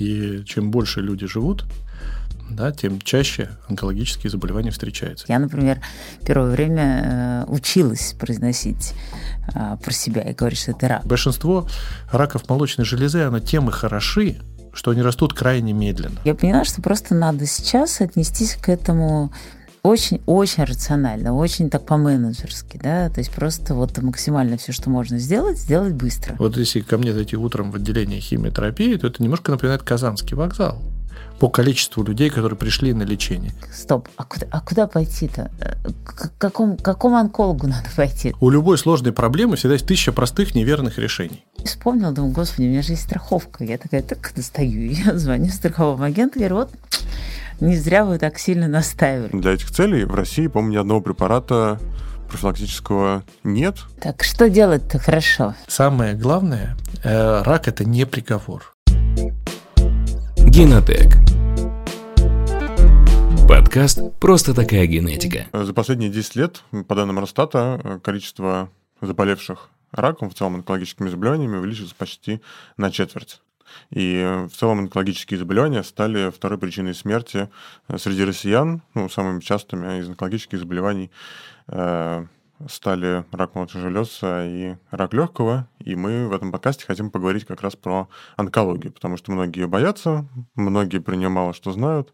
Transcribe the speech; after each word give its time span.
И 0.00 0.42
чем 0.46 0.70
больше 0.70 1.00
люди 1.00 1.26
живут, 1.26 1.66
да, 2.50 2.72
тем 2.72 3.00
чаще 3.00 3.50
онкологические 3.68 4.30
заболевания 4.30 4.70
встречаются. 4.70 5.26
Я, 5.28 5.38
например, 5.38 5.80
первое 6.26 6.50
время 6.50 7.44
э, 7.48 7.52
училась 7.52 8.14
произносить 8.18 8.94
э, 9.54 9.76
про 9.82 9.92
себя 9.92 10.22
и 10.22 10.34
говорить, 10.34 10.58
что 10.58 10.72
это 10.72 10.88
рак. 10.88 11.06
Большинство 11.06 11.68
раков 12.10 12.48
молочной 12.48 12.84
железы, 12.84 13.20
оно 13.20 13.40
тем 13.40 13.68
и 13.68 13.72
хороши, 13.72 14.38
что 14.72 14.90
они 14.90 15.02
растут 15.02 15.34
крайне 15.34 15.72
медленно. 15.72 16.18
Я 16.24 16.34
поняла, 16.34 16.64
что 16.64 16.80
просто 16.82 17.14
надо 17.14 17.46
сейчас 17.46 18.00
отнестись 18.00 18.54
к 18.54 18.68
этому 18.68 19.32
очень-очень 19.82 20.64
рационально, 20.64 21.34
очень 21.34 21.70
так 21.70 21.86
по-менеджерски, 21.86 22.78
да, 22.82 23.08
то 23.08 23.18
есть 23.18 23.30
просто 23.30 23.74
вот 23.74 23.96
максимально 23.98 24.56
все, 24.56 24.72
что 24.72 24.90
можно 24.90 25.18
сделать, 25.18 25.58
сделать 25.58 25.94
быстро. 25.94 26.36
Вот 26.38 26.56
если 26.56 26.80
ко 26.80 26.98
мне 26.98 27.12
зайти 27.12 27.36
утром 27.36 27.70
в 27.70 27.76
отделение 27.76 28.20
химиотерапии, 28.20 28.96
то 28.96 29.06
это 29.06 29.22
немножко 29.22 29.52
напоминает 29.52 29.82
Казанский 29.82 30.36
вокзал 30.36 30.80
по 31.40 31.48
количеству 31.48 32.04
людей, 32.04 32.28
которые 32.28 32.58
пришли 32.58 32.92
на 32.92 33.02
лечение. 33.02 33.52
Стоп, 33.72 34.08
а 34.16 34.24
куда, 34.24 34.46
а 34.50 34.60
куда 34.60 34.86
пойти-то? 34.86 35.50
К 36.04 36.32
какому, 36.36 36.76
какому 36.76 37.16
онкологу 37.16 37.66
надо 37.66 37.88
пойти? 37.96 38.34
У 38.40 38.50
любой 38.50 38.76
сложной 38.76 39.12
проблемы 39.12 39.56
всегда 39.56 39.72
есть 39.74 39.86
тысяча 39.86 40.12
простых 40.12 40.54
неверных 40.54 40.98
решений. 40.98 41.44
Вспомнила, 41.64 42.12
думаю, 42.12 42.32
господи, 42.32 42.66
у 42.66 42.70
меня 42.70 42.82
же 42.82 42.92
есть 42.92 43.04
страховка. 43.04 43.64
Я 43.64 43.78
такая, 43.78 44.02
так 44.02 44.30
достаю. 44.36 44.90
Я 44.90 45.18
звоню 45.18 45.50
страховому 45.50 46.04
агенту, 46.04 46.38
говорю, 46.38 46.56
вот 46.56 46.70
не 47.60 47.76
зря 47.76 48.04
вы 48.04 48.18
так 48.18 48.38
сильно 48.38 48.68
настаивали. 48.68 49.30
Для 49.32 49.52
этих 49.52 49.70
целей 49.70 50.04
в 50.04 50.14
России, 50.14 50.46
по-моему, 50.46 50.72
ни 50.72 50.76
одного 50.78 51.00
препарата 51.00 51.78
профилактического 52.28 53.24
нет. 53.44 53.76
Так 54.00 54.22
что 54.22 54.48
делать-то 54.48 54.98
хорошо? 54.98 55.54
Самое 55.66 56.14
главное, 56.14 56.76
э, 57.02 57.42
рак 57.42 57.68
это 57.68 57.84
не 57.84 58.06
приговор. 58.06 58.74
Генотек. 60.36 61.16
Подкаст 63.48 64.00
«Просто 64.20 64.54
такая 64.54 64.86
генетика». 64.86 65.46
За 65.52 65.74
последние 65.74 66.10
10 66.10 66.36
лет, 66.36 66.62
по 66.86 66.94
данным 66.94 67.18
Росстата, 67.18 68.00
количество 68.02 68.70
заболевших 69.00 69.68
раком, 69.92 70.30
в 70.30 70.34
целом 70.34 70.56
онкологическими 70.56 71.08
заболеваниями, 71.08 71.56
увеличилось 71.56 71.92
почти 71.92 72.40
на 72.76 72.90
четверть. 72.90 73.40
И 73.90 74.46
в 74.50 74.56
целом 74.56 74.80
онкологические 74.80 75.38
заболевания 75.38 75.82
стали 75.82 76.30
второй 76.30 76.58
причиной 76.58 76.94
смерти 76.94 77.48
э, 77.88 77.98
среди 77.98 78.24
россиян, 78.24 78.82
ну, 78.94 79.08
самыми 79.08 79.40
частыми 79.40 80.00
из 80.00 80.08
онкологических 80.08 80.58
заболеваний 80.58 81.10
э, 81.68 82.26
стали 82.68 83.24
рак 83.32 83.54
молочных 83.54 83.82
желез 83.82 84.20
и 84.22 84.76
рак 84.90 85.14
легкого, 85.14 85.66
и 85.78 85.94
мы 85.94 86.28
в 86.28 86.32
этом 86.32 86.52
подкасте 86.52 86.84
хотим 86.86 87.10
поговорить 87.10 87.46
как 87.46 87.62
раз 87.62 87.74
про 87.76 88.08
онкологию, 88.36 88.92
потому 88.92 89.16
что 89.16 89.32
многие 89.32 89.66
боятся, 89.66 90.26
многие 90.54 90.98
про 90.98 91.14
нее 91.14 91.28
мало 91.28 91.54
что 91.54 91.72
знают. 91.72 92.12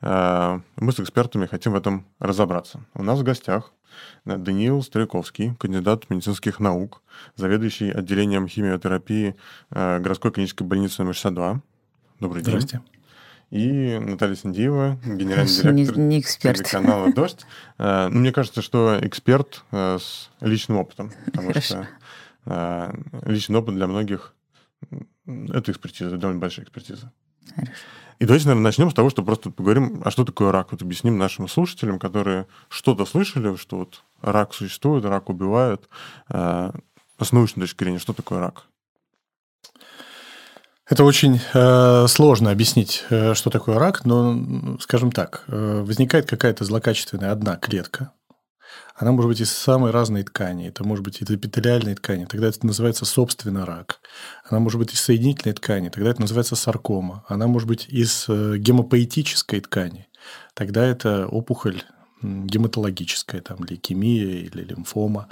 Э, 0.00 0.60
мы 0.76 0.92
с 0.92 1.00
экспертами 1.00 1.46
хотим 1.46 1.72
в 1.72 1.76
этом 1.76 2.06
разобраться. 2.18 2.80
У 2.94 3.02
нас 3.02 3.20
в 3.20 3.22
гостях 3.22 3.72
Даниил 4.24 4.82
Стариковский, 4.82 5.54
кандидат 5.56 6.08
медицинских 6.10 6.60
наук, 6.60 7.02
заведующий 7.36 7.90
отделением 7.90 8.48
химиотерапии 8.48 9.36
э, 9.70 9.98
городской 10.00 10.32
клинической 10.32 10.66
больницы 10.66 11.02
номер 11.02 11.14
62. 11.14 11.60
Добрый 12.20 12.42
день. 12.42 12.52
Здрасте. 12.52 12.80
И 13.50 13.98
Наталья 13.98 14.34
Синдиева, 14.34 14.98
генеральный 15.04 15.46
директор 15.46 15.98
не, 15.98 16.08
не 16.08 16.20
эксперт. 16.20 16.58
телеканала 16.58 17.12
«Дождь». 17.12 17.44
Э, 17.78 18.08
ну, 18.08 18.20
мне 18.20 18.32
кажется, 18.32 18.62
что 18.62 18.98
эксперт 19.00 19.64
э, 19.70 19.98
с 20.00 20.30
личным 20.40 20.78
опытом, 20.78 21.12
потому 21.26 21.48
Хорошо. 21.48 21.84
что 22.44 22.94
личный 23.24 23.58
опыт 23.58 23.74
для 23.74 23.86
многих— 23.86 24.34
это 25.26 25.72
экспертиза, 25.72 26.18
довольно 26.18 26.40
большая 26.40 26.66
экспертиза. 26.66 27.10
Хорошо. 27.54 27.72
И 28.18 28.24
давайте, 28.26 28.46
наверное, 28.46 28.64
начнем 28.64 28.90
с 28.90 28.94
того, 28.94 29.10
что 29.10 29.22
просто 29.22 29.50
поговорим, 29.50 30.02
а 30.04 30.10
что 30.10 30.24
такое 30.24 30.52
рак. 30.52 30.72
Вот 30.72 30.82
объясним 30.82 31.18
нашим 31.18 31.48
слушателям, 31.48 31.98
которые 31.98 32.46
что-то 32.68 33.04
слышали, 33.04 33.56
что 33.56 33.78
вот 33.78 34.02
рак 34.22 34.54
существует, 34.54 35.04
рак 35.04 35.28
убивает. 35.30 35.88
Э, 36.28 36.70
с 37.20 37.32
научной 37.32 37.62
точки 37.62 37.84
зрения, 37.84 37.98
что 37.98 38.12
такое 38.12 38.40
рак? 38.40 38.66
Это 40.86 41.04
очень 41.04 41.40
э, 41.54 42.06
сложно 42.08 42.50
объяснить, 42.50 43.04
э, 43.08 43.32
что 43.34 43.48
такое 43.48 43.78
рак, 43.78 44.04
но, 44.04 44.76
скажем 44.80 45.12
так, 45.12 45.44
э, 45.46 45.82
возникает 45.82 46.28
какая-то 46.28 46.64
злокачественная 46.64 47.32
одна 47.32 47.56
клетка. 47.56 48.12
Она 48.94 49.10
может 49.10 49.28
быть 49.28 49.40
из 49.40 49.50
самой 49.50 49.90
разной 49.90 50.22
ткани. 50.22 50.68
Это 50.68 50.84
может 50.84 51.04
быть 51.04 51.20
из 51.20 51.28
эпителиальной 51.28 51.96
ткани. 51.96 52.26
Тогда 52.26 52.48
это 52.48 52.64
называется 52.64 53.04
собственно 53.04 53.66
рак. 53.66 54.00
Она 54.48 54.60
может 54.60 54.78
быть 54.78 54.94
из 54.94 55.00
соединительной 55.00 55.54
ткани. 55.54 55.88
Тогда 55.88 56.10
это 56.10 56.20
называется 56.20 56.54
саркома. 56.54 57.24
Она 57.28 57.48
может 57.48 57.66
быть 57.66 57.86
из 57.88 58.26
э, 58.28 58.56
гемопоэтической 58.56 59.60
ткани. 59.60 60.06
Тогда 60.54 60.84
это 60.84 61.26
опухоль 61.26 61.82
гематологическая, 62.22 63.40
там, 63.40 63.58
лейкемия 63.64 64.46
или 64.46 64.62
лимфома. 64.62 65.28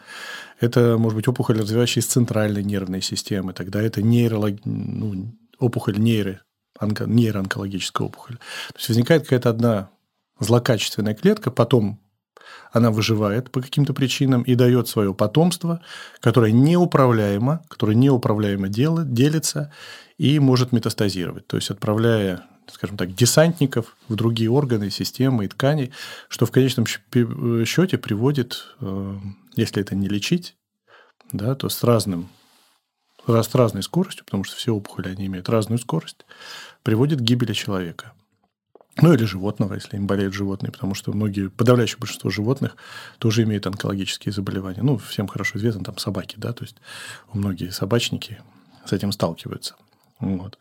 Это 0.60 0.98
может 0.98 1.16
быть 1.16 1.28
опухоль, 1.28 1.58
развивающаяся 1.58 2.08
из 2.08 2.12
центральной 2.12 2.64
нервной 2.64 3.00
системы. 3.00 3.52
Тогда 3.52 3.80
это 3.80 4.02
нейролог... 4.02 4.56
ну, 4.64 5.34
опухоль 5.58 5.98
нейро... 5.98 6.42
онко- 6.80 7.06
нейроонкологическая 7.06 8.08
опухоль. 8.08 8.36
То 8.36 8.76
есть 8.76 8.88
возникает 8.88 9.22
какая-то 9.22 9.50
одна 9.50 9.90
злокачественная 10.40 11.14
клетка, 11.14 11.50
потом 11.50 12.01
она 12.72 12.90
выживает 12.90 13.50
по 13.50 13.60
каким-то 13.60 13.94
причинам 13.94 14.42
и 14.42 14.54
дает 14.54 14.88
свое 14.88 15.14
потомство, 15.14 15.80
которое 16.20 16.52
неуправляемо, 16.52 17.62
которое 17.68 17.94
неуправляемо 17.94 18.68
делится 18.68 19.72
и 20.18 20.38
может 20.38 20.72
метастазировать, 20.72 21.46
то 21.46 21.56
есть 21.56 21.70
отправляя 21.70 22.44
скажем 22.70 22.96
так, 22.96 23.14
десантников 23.14 23.96
в 24.08 24.14
другие 24.14 24.50
органы, 24.50 24.88
системы 24.90 25.44
и 25.44 25.48
ткани, 25.48 25.92
что 26.28 26.46
в 26.46 26.52
конечном 26.52 26.86
щ- 26.86 27.00
счете 27.66 27.98
приводит, 27.98 28.66
э, 28.80 29.16
если 29.56 29.82
это 29.82 29.94
не 29.94 30.08
лечить, 30.08 30.54
да, 31.32 31.54
то 31.54 31.68
с 31.68 31.82
разным 31.82 32.28
раз- 33.26 33.48
с 33.48 33.54
разной 33.54 33.82
скоростью, 33.82 34.24
потому 34.24 34.44
что 34.44 34.56
все 34.56 34.72
опухоли, 34.74 35.08
они 35.08 35.26
имеют 35.26 35.48
разную 35.48 35.78
скорость, 35.78 36.24
приводит 36.82 37.18
к 37.18 37.22
гибели 37.22 37.52
человека. 37.52 38.12
Ну, 39.00 39.14
или 39.14 39.24
животного, 39.24 39.74
если 39.74 39.96
им 39.96 40.06
болеют 40.06 40.34
животные, 40.34 40.70
потому 40.70 40.94
что 40.94 41.12
многие, 41.12 41.48
подавляющее 41.48 41.98
большинство 41.98 42.28
животных 42.28 42.76
тоже 43.18 43.42
имеют 43.44 43.66
онкологические 43.66 44.32
заболевания. 44.32 44.82
Ну, 44.82 44.98
всем 44.98 45.28
хорошо 45.28 45.58
известно, 45.58 45.82
там 45.82 45.96
собаки, 45.96 46.34
да, 46.36 46.52
то 46.52 46.64
есть 46.64 46.76
многие 47.32 47.70
собачники 47.70 48.40
с 48.84 48.92
этим 48.92 49.12
сталкиваются. 49.12 49.76
Вот. 50.20 50.58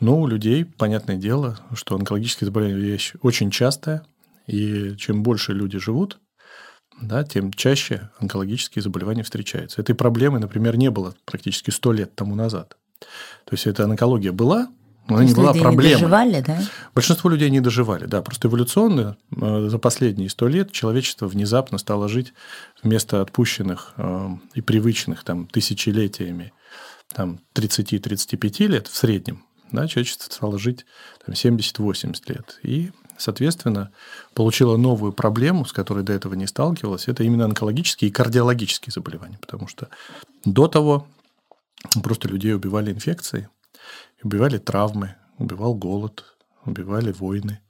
Но 0.00 0.20
у 0.20 0.26
людей, 0.26 0.64
понятное 0.64 1.16
дело, 1.16 1.58
что 1.72 1.94
онкологические 1.94 2.46
заболевания 2.46 2.76
вещь 2.76 3.14
очень 3.22 3.50
частая, 3.50 4.04
и 4.46 4.96
чем 4.96 5.22
больше 5.22 5.52
люди 5.52 5.78
живут, 5.78 6.18
да, 7.00 7.22
тем 7.22 7.52
чаще 7.52 8.10
онкологические 8.18 8.82
заболевания 8.82 9.22
встречаются. 9.22 9.80
Этой 9.80 9.94
проблемы, 9.94 10.40
например, 10.40 10.76
не 10.76 10.90
было 10.90 11.14
практически 11.24 11.70
100 11.70 11.92
лет 11.92 12.14
тому 12.16 12.34
назад. 12.34 12.76
То 12.98 13.52
есть 13.52 13.66
эта 13.66 13.84
онкология 13.84 14.32
была, 14.32 14.68
но 15.08 15.16
она 15.16 15.24
То 15.24 15.28
не 15.28 15.34
была 15.34 15.52
люди 15.52 15.60
проблемой. 15.60 15.88
не 15.88 15.94
доживали, 15.94 16.40
да? 16.40 16.62
Большинство 16.94 17.30
людей 17.30 17.50
не 17.50 17.60
доживали, 17.60 18.06
да. 18.06 18.22
Просто 18.22 18.48
эволюционно 18.48 19.16
э, 19.34 19.68
за 19.68 19.78
последние 19.78 20.28
сто 20.28 20.48
лет 20.48 20.70
человечество 20.70 21.26
внезапно 21.26 21.78
стало 21.78 22.08
жить 22.08 22.34
вместо 22.82 23.22
отпущенных 23.22 23.94
э, 23.96 24.28
и 24.54 24.60
привычных 24.60 25.24
там 25.24 25.46
тысячелетиями 25.46 26.52
там 27.14 27.40
30-35 27.54 28.66
лет 28.66 28.86
в 28.86 28.94
среднем, 28.96 29.44
да, 29.72 29.86
человечество 29.86 30.32
стало 30.32 30.58
жить 30.58 30.86
там, 31.24 31.34
70-80 31.34 32.16
лет. 32.26 32.58
И, 32.62 32.90
соответственно, 33.16 33.90
получило 34.34 34.76
новую 34.76 35.12
проблему, 35.12 35.64
с 35.64 35.72
которой 35.72 36.04
до 36.04 36.12
этого 36.12 36.34
не 36.34 36.46
сталкивалось. 36.46 37.08
Это 37.08 37.24
именно 37.24 37.44
онкологические 37.44 38.10
и 38.10 38.12
кардиологические 38.12 38.92
заболевания. 38.92 39.38
Потому 39.40 39.68
что 39.68 39.88
до 40.44 40.68
того 40.68 41.06
просто 42.02 42.28
людей 42.28 42.54
убивали 42.54 42.92
инфекции, 42.92 43.48
убивали 44.22 44.58
травмы, 44.58 45.14
убивал 45.38 45.74
голод, 45.74 46.24
убивали 46.64 47.12
войны. 47.12 47.60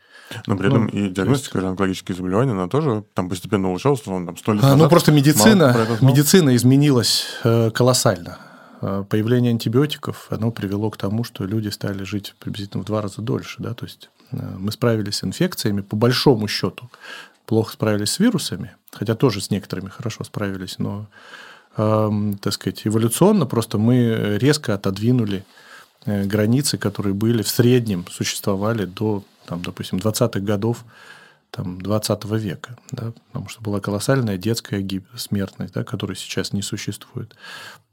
Но 0.47 0.57
при 0.57 0.69
Ну, 0.69 0.75
этом 0.75 0.87
и 0.89 1.09
диагностика 1.09 1.67
онкологических 1.67 2.17
заболеваний, 2.17 2.53
она 2.53 2.69
тоже 2.69 3.05
там 3.15 3.29
постепенно 3.29 3.69
улучшалась, 3.69 4.01
условно, 4.01 4.27
там 4.27 4.37
сто 4.37 4.53
лет 4.53 4.63
А, 4.63 4.67
назад. 4.67 4.79
Ну, 4.79 4.89
просто 4.89 5.13
медицина, 5.13 5.75
медицина 6.03 6.55
изменилась 6.57 7.25
э, 7.45 7.71
колоссально. 7.71 8.39
Э, 8.83 9.05
Появление 9.09 9.51
антибиотиков, 9.53 10.27
оно 10.31 10.51
привело 10.51 10.91
к 10.91 10.97
тому, 10.99 11.25
что 11.25 11.45
люди 11.45 11.69
стали 11.69 12.03
жить 12.05 12.35
приблизительно 12.41 12.83
в 12.83 12.87
два 12.87 13.01
раза 13.01 13.23
дольше. 13.23 13.57
Да? 13.63 13.73
То 13.75 13.87
есть 13.87 14.11
э, 14.33 14.37
мы 14.59 14.71
справились 14.73 15.17
с 15.17 15.25
инфекциями 15.25 15.81
по 15.81 15.97
большому 15.97 16.47
счету. 16.49 16.91
Плохо 17.47 17.73
справились 17.73 18.11
с 18.13 18.19
вирусами, 18.19 18.73
хотя 18.93 19.15
тоже 19.15 19.41
с 19.41 19.51
некоторыми 19.51 19.89
хорошо 19.89 20.25
справились, 20.25 20.79
но, 20.79 21.07
эм, 21.79 22.37
так 22.37 22.53
сказать, 22.53 22.87
эволюционно 22.87 23.47
просто 23.47 23.79
мы 23.79 24.37
резко 24.39 24.75
отодвинули 24.75 25.39
э, 25.39 25.43
границы, 26.07 26.79
которые 26.79 27.15
были 27.15 27.43
в 27.43 27.49
среднем, 27.49 28.07
существовали 28.11 28.85
до, 28.85 29.25
там, 29.47 29.63
допустим, 29.63 29.99
20-х 29.99 30.41
годов 30.41 30.85
там, 31.51 31.81
20 31.81 32.25
века, 32.25 32.77
да, 32.91 33.13
потому 33.29 33.49
что 33.49 33.63
была 33.63 33.81
колоссальная 33.81 34.37
детская 34.37 34.87
смертность, 35.17 35.75
да, 35.75 35.85
которой 35.85 36.17
сейчас 36.17 36.53
не 36.53 36.63
существует. 36.63 37.35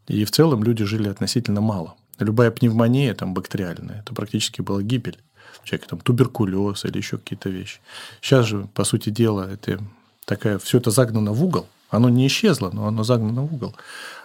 И 0.08 0.26
в 0.26 0.32
целом 0.32 0.64
люди 0.64 0.84
жили 0.84 1.10
относительно 1.10 1.62
мало. 1.62 1.96
Любая 2.20 2.52
пневмония 2.52 3.14
там 3.14 3.34
бактериальная, 3.34 4.02
это 4.02 4.14
практически 4.14 4.62
была 4.62 4.82
гибель. 4.82 5.20
Человек 5.64 5.88
там 5.88 6.00
туберкулез 6.00 6.86
или 6.86 6.98
еще 6.98 7.18
какие-то 7.18 7.50
вещи. 7.50 7.80
Сейчас 8.22 8.46
же, 8.46 8.68
по 8.74 8.84
сути 8.84 9.10
дела, 9.10 9.50
это 9.52 9.80
такая, 10.26 10.60
все 10.60 10.78
это 10.78 10.92
загнано 10.92 11.32
в 11.32 11.44
угол. 11.44 11.68
Оно 11.90 12.10
не 12.10 12.28
исчезло, 12.28 12.70
но 12.72 12.88
оно 12.88 13.04
загнано 13.04 13.42
в 13.42 13.54
угол. 13.54 13.76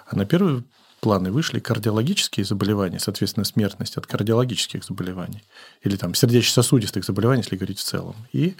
А 0.07 0.17
на 0.17 0.27
первый 0.27 0.65
планы 1.01 1.33
вышли 1.33 1.59
кардиологические 1.61 2.45
заболевания, 2.45 2.99
соответственно, 2.99 3.45
смертность 3.45 3.97
от 3.97 4.07
кардиологических 4.07 4.85
заболеваний, 4.85 5.43
или 5.83 5.97
там 5.97 6.15
сердечно-сосудистых 6.15 7.05
заболеваний, 7.05 7.43
если 7.43 7.57
говорить 7.57 7.79
в 7.79 7.85
целом, 7.85 8.17
и 8.33 8.55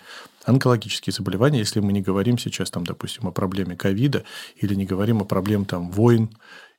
онкологические 0.45 1.13
заболевания, 1.13 1.59
если 1.59 1.81
мы 1.81 1.93
не 1.93 2.03
говорим 2.03 2.39
сейчас, 2.39 2.71
там, 2.71 2.85
допустим, 2.85 3.29
о 3.29 3.31
проблеме 3.31 3.77
ковида, 3.77 4.25
или 4.57 4.75
не 4.75 4.87
говорим 4.87 5.21
о 5.23 5.25
проблеме 5.25 5.65
там, 5.65 5.91
войн, 5.91 6.31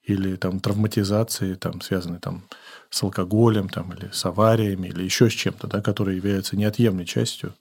или 0.03 0.35
там, 0.35 0.59
травматизации, 0.59 1.53
там, 1.53 1.81
связанной 1.81 2.19
там, 2.19 2.43
с 2.89 3.03
алкоголем, 3.03 3.69
там, 3.69 3.93
или 3.93 4.09
с 4.11 4.25
авариями, 4.25 4.87
или 4.87 5.03
еще 5.03 5.29
с 5.29 5.33
чем-то, 5.33 5.67
да, 5.67 5.81
которые 5.81 6.17
являются 6.17 6.57
неотъемлемой 6.57 7.05
частью 7.05 7.53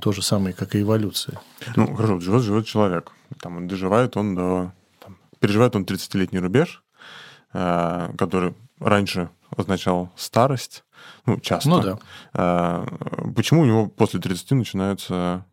то 0.00 0.12
же 0.12 0.22
самое, 0.22 0.54
как 0.54 0.74
и 0.74 0.82
эволюция. 0.82 1.40
Ну, 1.74 1.94
хорошо, 1.94 2.20
живет, 2.20 2.42
живет 2.42 2.66
человек. 2.66 3.10
Там, 3.40 3.66
доживает 3.66 4.16
он 4.16 4.34
до... 4.34 4.72
Там, 5.00 5.18
переживает 5.40 5.74
он 5.74 5.84
30-летний 5.84 6.38
рубеж, 6.38 6.82
который 7.52 8.54
раньше 8.80 9.30
означал 9.56 10.10
старость, 10.16 10.84
ну, 11.26 11.38
часто. 11.40 11.68
Ну, 11.68 11.82
да. 11.82 11.98
Э, 12.34 13.32
почему 13.34 13.62
у 13.62 13.64
него 13.64 13.86
после 13.86 14.20
30 14.20 14.52
начинается 14.52 15.44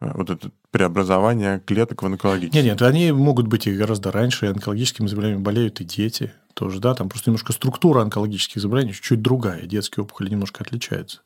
э, 0.00 0.10
вот 0.14 0.30
это 0.30 0.50
преобразование 0.70 1.60
клеток 1.60 2.02
в 2.02 2.06
онкологические? 2.06 2.62
Нет, 2.62 2.72
нет, 2.72 2.82
они 2.82 3.12
могут 3.12 3.46
быть 3.46 3.66
и 3.66 3.76
гораздо 3.76 4.12
раньше, 4.12 4.46
и 4.46 4.48
онкологическими 4.48 5.06
заболеваниями 5.06 5.42
болеют 5.42 5.80
и 5.80 5.84
дети 5.84 6.32
тоже, 6.54 6.80
да, 6.80 6.94
там 6.94 7.08
просто 7.08 7.30
немножко 7.30 7.52
структура 7.52 8.02
онкологических 8.02 8.60
заболеваний 8.60 8.94
чуть 8.94 9.22
другая, 9.22 9.62
детские 9.62 10.04
опухоли 10.04 10.30
немножко 10.30 10.62
отличаются. 10.62 11.20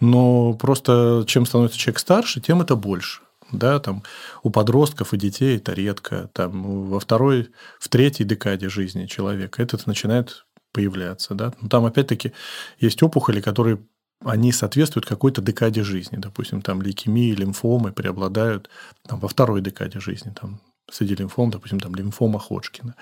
Но 0.00 0.52
просто 0.54 1.24
чем 1.26 1.46
становится 1.46 1.78
человек 1.78 1.98
старше, 1.98 2.40
тем 2.40 2.60
это 2.60 2.76
больше 2.76 3.22
да, 3.52 3.78
там 3.78 4.02
у 4.42 4.50
подростков 4.50 5.14
и 5.14 5.16
детей 5.16 5.56
это 5.56 5.72
редко, 5.72 6.30
там 6.32 6.88
во 6.88 7.00
второй, 7.00 7.50
в 7.78 7.88
третьей 7.88 8.26
декаде 8.26 8.68
жизни 8.68 9.06
человека 9.06 9.62
это 9.62 9.78
начинает 9.86 10.46
появляться, 10.72 11.34
да, 11.34 11.52
но 11.60 11.68
там 11.68 11.84
опять-таки 11.86 12.32
есть 12.78 13.02
опухоли, 13.02 13.40
которые 13.40 13.78
они 14.24 14.52
соответствуют 14.52 15.06
какой-то 15.06 15.40
декаде 15.42 15.82
жизни. 15.82 16.16
Допустим, 16.16 16.60
там 16.60 16.82
лейкемии, 16.82 17.32
лимфомы 17.32 17.92
преобладают 17.92 18.68
там, 19.06 19.20
во 19.20 19.28
второй 19.28 19.60
декаде 19.60 20.00
жизни, 20.00 20.34
там, 20.38 20.60
среди 20.90 21.14
лимфом, 21.14 21.50
допустим, 21.50 21.80
там 21.80 21.94
лимфома 21.94 22.38
Ходжкина. 22.38 22.94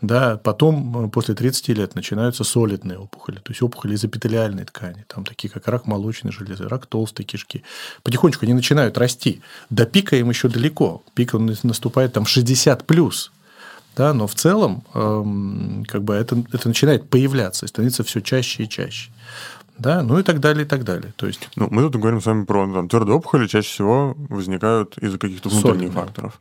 Да, 0.00 0.36
потом, 0.36 1.06
э, 1.06 1.08
после 1.08 1.34
30 1.34 1.68
лет, 1.74 1.94
начинаются 1.94 2.44
солидные 2.44 2.98
опухоли, 2.98 3.36
то 3.36 3.50
есть 3.50 3.62
опухоли 3.62 3.94
из 3.94 4.04
эпителиальной 4.04 4.64
ткани, 4.64 5.04
там 5.08 5.24
такие 5.24 5.50
как 5.50 5.68
рак 5.68 5.86
молочной 5.86 6.32
железы, 6.32 6.68
рак 6.68 6.86
толстой 6.86 7.24
кишки. 7.24 7.62
Потихонечку 8.02 8.44
они 8.44 8.54
начинают 8.54 8.98
расти. 8.98 9.40
До 9.70 9.86
пика 9.86 10.16
им 10.16 10.30
еще 10.30 10.48
далеко. 10.48 11.02
Пик 11.14 11.34
он 11.34 11.54
наступает 11.62 12.12
там 12.12 12.26
60 12.26 12.86
плюс. 12.86 13.30
Да, 13.96 14.12
но 14.12 14.26
в 14.26 14.34
целом 14.34 14.82
эм, 14.94 15.84
как 15.86 16.02
бы 16.02 16.14
это, 16.14 16.42
это 16.52 16.66
начинает 16.66 17.08
появляться 17.08 17.64
и 17.64 17.68
становиться 17.68 18.02
все 18.02 18.20
чаще 18.20 18.64
и 18.64 18.68
чаще. 18.68 19.12
Да, 19.78 20.02
ну 20.02 20.18
и 20.18 20.22
так 20.22 20.40
далее, 20.40 20.64
и 20.64 20.68
так 20.68 20.84
далее. 20.84 21.12
То 21.16 21.26
есть... 21.26 21.48
Ну, 21.56 21.68
мы 21.70 21.82
тут 21.82 21.96
говорим 21.96 22.20
с 22.20 22.26
вами 22.26 22.44
про 22.44 22.72
там, 22.72 22.88
твердые 22.88 23.16
опухоли, 23.16 23.46
чаще 23.46 23.68
всего 23.68 24.14
возникают 24.28 24.96
из-за 24.98 25.18
каких-то 25.18 25.48
внутренних 25.48 25.74
Солидные. 25.74 26.04
факторов. 26.04 26.40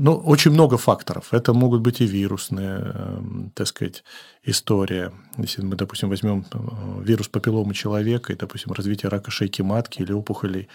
Ну, 0.00 0.14
очень 0.14 0.52
много 0.52 0.76
факторов. 0.76 1.34
Это 1.34 1.52
могут 1.52 1.80
быть 1.80 2.00
и 2.00 2.06
вирусные, 2.06 2.92
эм, 2.94 3.50
так 3.54 3.66
сказать, 3.66 4.04
история. 4.44 5.12
Если 5.36 5.62
мы, 5.62 5.74
допустим, 5.74 6.08
возьмем 6.08 6.44
э, 6.52 7.02
вирус 7.02 7.26
папилломы 7.26 7.74
человека 7.74 8.32
и, 8.32 8.36
допустим, 8.36 8.72
развитие 8.72 9.10
рака 9.10 9.32
шейки 9.32 9.62
матки 9.62 10.02
или 10.02 10.12
опухолей 10.12 10.68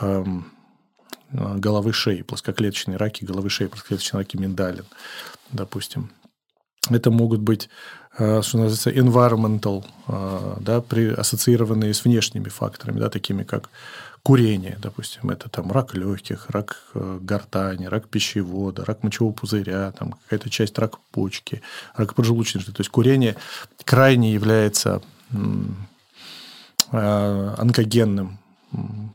эм, 0.00 0.52
головы 1.32 1.92
шеи, 1.94 2.22
плоскоклеточные 2.22 2.98
раки 2.98 3.24
головы 3.24 3.48
шеи, 3.48 3.68
плоскоклеточные 3.68 4.20
раки 4.20 4.36
миндалин, 4.36 4.84
допустим. 5.50 6.10
Это 6.90 7.10
могут 7.10 7.40
быть, 7.40 7.70
э, 8.18 8.42
что 8.42 8.58
называется, 8.58 8.90
environmental, 8.90 9.84
э, 10.08 10.56
да, 10.60 10.80
при, 10.82 11.08
ассоциированные 11.08 11.94
с 11.94 12.04
внешними 12.04 12.48
факторами, 12.48 13.00
да, 13.00 13.08
такими 13.08 13.44
как 13.44 13.70
курение, 14.28 14.76
допустим, 14.82 15.30
это 15.30 15.48
там 15.48 15.72
рак 15.72 15.94
легких, 15.94 16.50
рак 16.50 16.82
э, 16.92 17.18
гортани, 17.22 17.86
рак 17.86 18.08
пищевода, 18.08 18.84
рак 18.84 19.02
мочевого 19.02 19.32
пузыря, 19.32 19.90
там 19.92 20.12
какая-то 20.12 20.50
часть 20.50 20.78
рак 20.78 21.00
почки, 21.12 21.62
рак 21.96 22.14
поджелудочной. 22.14 22.62
То 22.62 22.74
есть 22.76 22.90
курение 22.90 23.36
крайне 23.86 24.34
является 24.34 25.00
э, 26.92 27.54
онкогенным 27.56 28.38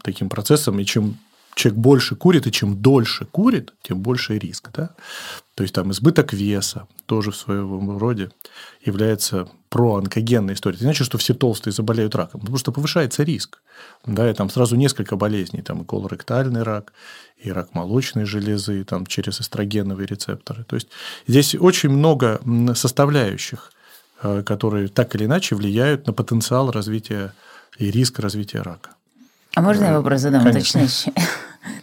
таким 0.02 0.30
процессом, 0.30 0.80
и 0.80 0.84
чем 0.84 1.20
человек 1.56 1.80
больше 1.80 2.16
курит, 2.16 2.48
и 2.48 2.52
чем 2.52 2.82
дольше 2.82 3.26
курит, 3.26 3.74
тем 3.82 4.00
больше 4.00 4.38
риск. 4.38 4.70
Да? 4.74 4.92
То 5.56 5.64
есть 5.64 5.76
там 5.76 5.92
избыток 5.92 6.34
веса 6.34 6.88
тоже 7.06 7.32
в 7.32 7.36
своем 7.36 7.98
роде 7.98 8.32
является 8.84 9.48
проонкогенной 9.70 10.54
историей. 10.54 10.78
Это 10.78 10.86
значит, 10.86 11.06
что 11.06 11.18
все 11.18 11.34
толстые 11.34 11.74
заболеют 11.74 12.16
раком, 12.16 12.42
потому 12.42 12.58
что 12.58 12.72
повышается 12.72 13.24
риск. 13.24 13.62
Да, 14.06 14.30
и 14.30 14.34
там 14.34 14.50
сразу 14.50 14.76
несколько 14.76 15.16
болезней. 15.16 15.62
Там 15.62 15.82
и 15.82 15.86
колоректальный 15.86 16.64
рак, 16.64 16.94
и 17.38 17.52
рак 17.52 17.74
молочной 17.74 18.26
железы, 18.26 18.84
там 18.84 19.06
через 19.06 19.42
эстрогеновые 19.42 20.08
рецепторы. 20.08 20.64
То 20.64 20.76
есть 20.76 20.90
здесь 21.28 21.56
очень 21.56 21.90
много 21.90 22.42
составляющих, 22.76 23.72
э, 24.22 24.44
которые 24.44 24.88
так 24.88 25.16
или 25.16 25.26
иначе 25.26 25.56
влияют 25.56 26.08
на 26.08 26.14
потенциал 26.14 26.72
развития 26.72 27.34
и 27.78 27.92
риск 27.92 28.20
развития 28.20 28.62
рака. 28.62 28.92
А 29.56 29.62
можно 29.62 29.86
я 29.86 29.94
вопрос 29.94 30.22
задам 30.22 30.44
Конечно. 30.44 30.82
уточняющий? 30.82 31.14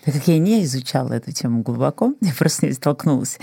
Так 0.04 0.14
как 0.14 0.28
я 0.28 0.38
не 0.38 0.62
изучала 0.64 1.14
эту 1.14 1.32
тему 1.32 1.62
глубоко, 1.62 2.14
я 2.20 2.32
просто 2.38 2.66
не 2.66 2.72
столкнулась. 2.72 3.38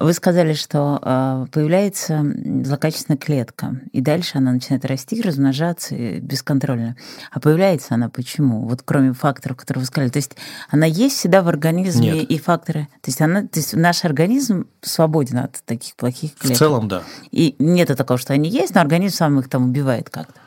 Вы 0.00 0.12
сказали, 0.12 0.54
что 0.54 0.98
а, 1.02 1.46
появляется 1.52 2.24
злокачественная 2.64 3.16
клетка, 3.16 3.80
и 3.92 4.00
дальше 4.00 4.38
она 4.38 4.50
начинает 4.50 4.84
расти, 4.84 5.22
размножаться 5.22 5.94
бесконтрольно. 5.94 6.96
А 7.30 7.38
появляется 7.38 7.94
она 7.94 8.08
почему? 8.08 8.66
Вот 8.66 8.82
кроме 8.84 9.12
факторов, 9.12 9.56
которые 9.56 9.82
вы 9.82 9.86
сказали. 9.86 10.10
То 10.10 10.18
есть 10.18 10.36
она 10.68 10.86
есть 10.86 11.16
всегда 11.16 11.42
в 11.42 11.48
организме 11.48 12.10
Нет. 12.10 12.30
и 12.30 12.38
факторы. 12.38 12.88
То 13.02 13.10
есть, 13.10 13.20
она, 13.20 13.42
то 13.42 13.60
есть 13.60 13.74
наш 13.74 14.04
организм 14.04 14.66
свободен 14.80 15.38
от 15.38 15.62
таких 15.64 15.94
плохих 15.94 16.34
клеток. 16.34 16.56
В 16.56 16.58
целом, 16.58 16.88
да. 16.88 17.04
И 17.30 17.54
нет 17.60 17.96
такого, 17.96 18.18
что 18.18 18.32
они 18.32 18.48
есть, 18.48 18.74
но 18.74 18.80
организм 18.80 19.14
сам 19.14 19.38
их 19.38 19.48
там 19.48 19.68
убивает 19.68 20.10
как-то. 20.10 20.40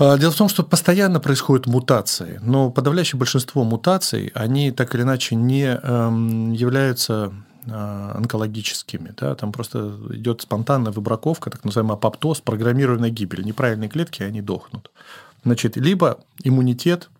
А, 0.00 0.16
дело 0.16 0.32
в 0.32 0.36
том, 0.36 0.48
что 0.48 0.62
постоянно 0.62 1.20
происходят 1.20 1.66
мутации, 1.66 2.40
но 2.42 2.70
подавляющее 2.70 3.18
большинство 3.18 3.64
мутаций, 3.64 4.32
они 4.34 4.70
так 4.70 4.94
или 4.94 5.02
иначе 5.02 5.34
не 5.34 5.66
эм, 5.66 6.52
являются 6.52 7.34
а, 7.70 8.14
онкологическими. 8.16 9.12
Да? 9.20 9.34
Там 9.34 9.52
просто 9.52 9.94
идет 10.12 10.40
спонтанная 10.40 10.90
выбраковка, 10.90 11.50
так 11.50 11.66
называемый 11.66 11.96
апоптоз, 11.96 12.40
программированная 12.40 13.10
гибель. 13.10 13.44
Неправильные 13.44 13.90
клетки, 13.90 14.22
они 14.22 14.40
дохнут. 14.40 14.90
Значит, 15.44 15.76
либо 15.76 16.20
иммунитет 16.42 17.10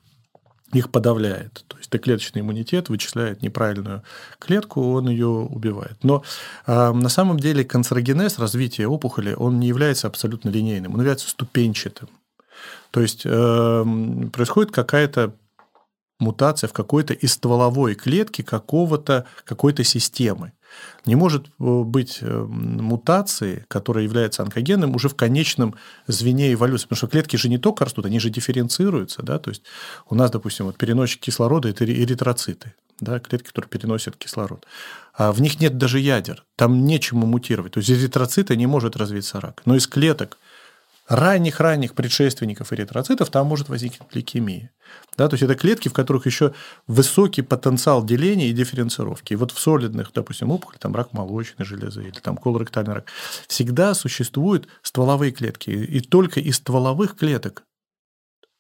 их 0.73 0.91
подавляет. 0.91 1.65
То 1.69 1.77
есть 1.77 1.91
Т-клеточный 1.91 2.41
иммунитет 2.41 2.89
вычисляет 2.89 3.43
неправильную 3.43 4.05
клетку, 4.39 4.93
он 4.93 5.11
ее 5.11 5.27
убивает. 5.27 5.99
Но 6.03 6.23
э, 6.67 6.93
на 6.93 7.09
самом 7.11 7.41
деле 7.41 7.63
канцерогенез, 7.63 8.39
развитие 8.39 8.89
опухоли, 8.89 9.35
он 9.35 9.61
не 9.61 9.67
является 9.67 10.07
абсолютно 10.07 10.49
линейным, 10.49 10.95
он 10.95 11.01
является 11.01 11.29
ступенчатым. 11.29 12.09
То 12.91 13.01
есть 13.01 13.23
э, 13.25 13.85
происходит 14.33 14.73
какая-то 14.73 15.35
мутация 16.19 16.69
в 16.69 16.73
какой-то 16.73 17.15
из 17.15 17.33
стволовой 17.33 17.95
клетки 17.95 18.43
какого-то, 18.43 19.27
какой-то 19.45 19.85
системы. 19.85 20.53
Не 21.07 21.17
может 21.17 21.47
э, 21.47 21.51
быть 21.59 22.19
э, 22.21 22.45
мутации, 22.47 23.65
которая 23.69 24.05
является 24.05 24.43
онкогенным, 24.43 24.95
уже 24.95 25.09
в 25.09 25.17
конечном 25.17 25.75
звене 26.07 26.53
эволюции. 26.53 26.85
Потому 26.85 26.97
что 26.99 27.07
клетки 27.09 27.37
же 27.37 27.49
не 27.49 27.59
только 27.59 27.85
растут, 27.85 28.07
они 28.07 28.21
же 28.21 28.31
дифференцируются. 28.31 29.23
Да? 29.23 29.39
То 29.39 29.51
есть 29.51 29.63
у 30.09 30.15
нас, 30.15 30.31
допустим, 30.31 30.67
вот 30.67 30.77
переносчик 30.77 31.21
кислорода– 31.21 31.69
это 31.71 31.85
эритроциты, 31.85 32.75
да? 33.01 33.19
клетки, 33.19 33.49
которые 33.49 33.69
переносят 33.69 34.17
кислород. 34.17 34.67
А 35.15 35.33
в 35.33 35.41
них 35.41 35.61
нет 35.61 35.77
даже 35.79 35.99
ядер, 35.99 36.45
там 36.57 36.85
нечему 36.85 37.27
мутировать. 37.27 37.73
То 37.73 37.79
есть 37.79 37.91
эритроциты 37.91 38.57
не 38.57 38.67
может 38.67 38.97
развиться 38.97 39.41
рак. 39.41 39.63
Но 39.65 39.75
из 39.75 39.87
клеток– 39.87 40.39
ранних-ранних 41.11 41.95
предшественников 41.95 42.73
эритроцитов, 42.73 43.31
там 43.31 43.49
может 43.49 43.69
возникнуть 43.69 44.14
лейкемия. 44.14 44.71
Да, 45.19 45.29
то 45.29 45.35
есть 45.35 45.43
это 45.43 45.57
клетки, 45.57 45.88
в 45.88 45.93
которых 45.93 46.25
еще 46.25 46.55
высокий 46.87 47.43
потенциал 47.43 48.05
деления 48.05 48.47
и 48.47 48.52
дифференцировки. 48.52 49.33
И 49.33 49.37
вот 49.37 49.50
в 49.50 49.59
солидных, 49.59 50.12
допустим, 50.14 50.52
опухолях, 50.52 50.79
там 50.79 50.95
рак 50.95 51.12
молочной 51.12 51.67
железы 51.67 52.05
или 52.05 52.21
там 52.21 52.37
колоректальный 52.37 52.95
рак, 52.95 53.07
всегда 53.49 53.93
существуют 53.95 54.69
стволовые 54.83 55.33
клетки. 55.33 55.71
И 55.71 56.00
только 56.00 56.38
из 56.38 56.57
стволовых 56.57 57.17
клеток 57.17 57.64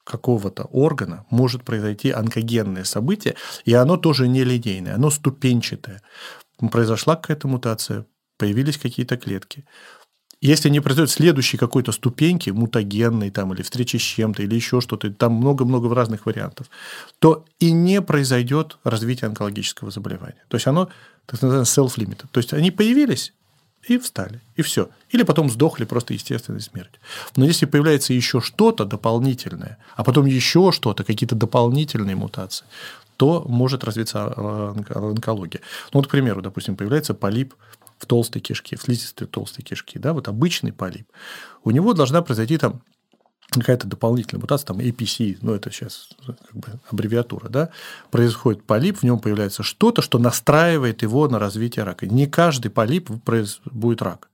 какого-то 0.02 0.64
органа 0.64 1.26
может 1.30 1.62
произойти 1.62 2.10
онкогенное 2.10 2.82
событие, 2.82 3.36
и 3.64 3.74
оно 3.74 3.96
тоже 3.96 4.26
не 4.26 4.42
линейное, 4.42 4.96
оно 4.96 5.10
ступенчатое. 5.10 6.02
Произошла 6.72 7.14
какая-то 7.14 7.46
мутация, 7.46 8.06
появились 8.38 8.76
какие-то 8.76 9.16
клетки. 9.16 9.64
Если 10.40 10.70
не 10.70 10.80
произойдет 10.80 11.10
следующей 11.10 11.58
какой-то 11.58 11.92
ступеньки, 11.92 12.50
мутагенной 12.50 13.30
там, 13.30 13.52
или 13.52 13.62
встречи 13.62 13.96
с 13.96 14.00
чем-то, 14.00 14.42
или 14.42 14.54
еще 14.54 14.80
что-то, 14.80 15.10
там 15.10 15.34
много-много 15.34 15.94
разных 15.94 16.26
вариантов, 16.26 16.68
то 17.18 17.44
и 17.58 17.72
не 17.72 18.00
произойдет 18.00 18.78
развитие 18.84 19.28
онкологического 19.28 19.90
заболевания. 19.90 20.42
То 20.48 20.56
есть 20.56 20.66
оно, 20.66 20.88
так 21.26 21.42
называемое, 21.42 21.64
self-limited. 21.64 22.26
То 22.30 22.38
есть 22.38 22.52
они 22.52 22.70
появились, 22.70 23.32
и 23.88 23.98
встали, 23.98 24.40
и 24.56 24.62
все. 24.62 24.90
Или 25.08 25.22
потом 25.22 25.50
сдохли 25.50 25.84
просто 25.84 26.14
естественной 26.14 26.60
смертью. 26.60 27.00
Но 27.36 27.46
если 27.46 27.66
появляется 27.66 28.12
еще 28.12 28.40
что-то 28.40 28.84
дополнительное, 28.84 29.78
а 29.96 30.04
потом 30.04 30.26
еще 30.26 30.70
что-то, 30.72 31.02
какие-то 31.02 31.34
дополнительные 31.34 32.14
мутации, 32.14 32.66
то 33.16 33.44
может 33.46 33.84
развиться 33.84 34.32
а, 34.34 34.74
онкология. 34.94 35.60
Ну, 35.92 36.00
вот, 36.00 36.06
к 36.06 36.10
примеру, 36.10 36.42
допустим, 36.42 36.76
появляется 36.76 37.14
полип 37.14 37.54
в 38.00 38.06
толстой 38.06 38.40
кишке, 38.40 38.76
в 38.76 38.82
слизистой 38.82 39.26
толстой 39.26 39.64
кишке, 39.64 39.98
да, 39.98 40.12
вот 40.12 40.26
обычный 40.26 40.72
полип, 40.72 41.06
у 41.62 41.70
него 41.70 41.92
должна 41.92 42.22
произойти 42.22 42.56
там 42.56 42.82
какая-то 43.50 43.86
дополнительная 43.86 44.40
мутация, 44.40 44.68
там 44.68 44.78
APC, 44.78 45.38
ну, 45.42 45.54
это 45.54 45.70
сейчас 45.70 46.10
как 46.26 46.56
бы 46.56 46.68
аббревиатура, 46.90 47.48
да, 47.48 47.70
происходит 48.10 48.64
полип, 48.64 48.98
в 48.98 49.02
нем 49.02 49.18
появляется 49.18 49.62
что-то, 49.62 50.02
что 50.02 50.18
настраивает 50.18 51.02
его 51.02 51.28
на 51.28 51.38
развитие 51.38 51.84
рака. 51.84 52.06
Не 52.06 52.26
каждый 52.26 52.70
полип 52.70 53.10
будет 53.10 54.02
рак. 54.02 54.30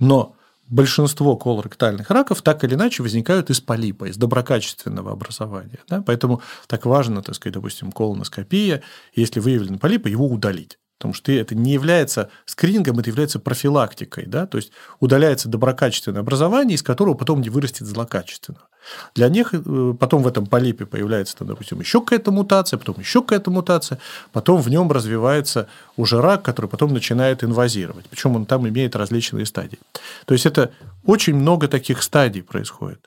Но 0.00 0.34
большинство 0.66 1.36
колоректальных 1.36 2.10
раков 2.10 2.42
так 2.42 2.64
или 2.64 2.74
иначе 2.74 3.02
возникают 3.02 3.50
из 3.50 3.60
полипа, 3.60 4.06
из 4.06 4.16
доброкачественного 4.16 5.12
образования. 5.12 5.80
Да? 5.88 6.02
Поэтому 6.02 6.42
так 6.66 6.86
важно, 6.86 7.22
так 7.22 7.34
сказать, 7.34 7.54
допустим, 7.54 7.92
колоноскопия, 7.92 8.82
если 9.14 9.40
выявлен 9.40 9.78
полип, 9.78 10.06
его 10.06 10.26
удалить. 10.26 10.78
Потому 10.98 11.14
что 11.14 11.30
это 11.30 11.54
не 11.54 11.72
является 11.72 12.28
скринингом, 12.44 12.98
это 12.98 13.10
является 13.10 13.38
профилактикой. 13.38 14.26
Да? 14.26 14.46
То 14.46 14.58
есть 14.58 14.72
удаляется 14.98 15.48
доброкачественное 15.48 16.20
образование, 16.20 16.74
из 16.74 16.82
которого 16.82 17.14
потом 17.14 17.40
не 17.40 17.50
вырастет 17.50 17.86
злокачественного. 17.86 18.68
Для 19.14 19.28
них 19.28 19.54
э, 19.54 19.94
потом 19.98 20.22
в 20.22 20.26
этом 20.26 20.46
полипе 20.46 20.86
появляется, 20.86 21.36
там, 21.36 21.48
допустим, 21.48 21.78
еще 21.80 22.00
какая-то 22.00 22.32
мутация, 22.32 22.78
потом 22.78 22.96
еще 22.98 23.20
какая-то 23.20 23.50
мутация, 23.50 23.98
потом 24.32 24.60
в 24.60 24.68
нем 24.68 24.90
развивается 24.90 25.68
уже 25.96 26.20
рак, 26.20 26.42
который 26.42 26.66
потом 26.66 26.92
начинает 26.92 27.44
инвазировать. 27.44 28.06
Причем 28.06 28.34
он 28.36 28.46
там 28.46 28.68
имеет 28.68 28.96
различные 28.96 29.46
стадии. 29.46 29.78
То 30.24 30.34
есть 30.34 30.46
это 30.46 30.72
очень 31.04 31.34
много 31.34 31.68
таких 31.68 32.02
стадий 32.02 32.42
происходит. 32.42 33.00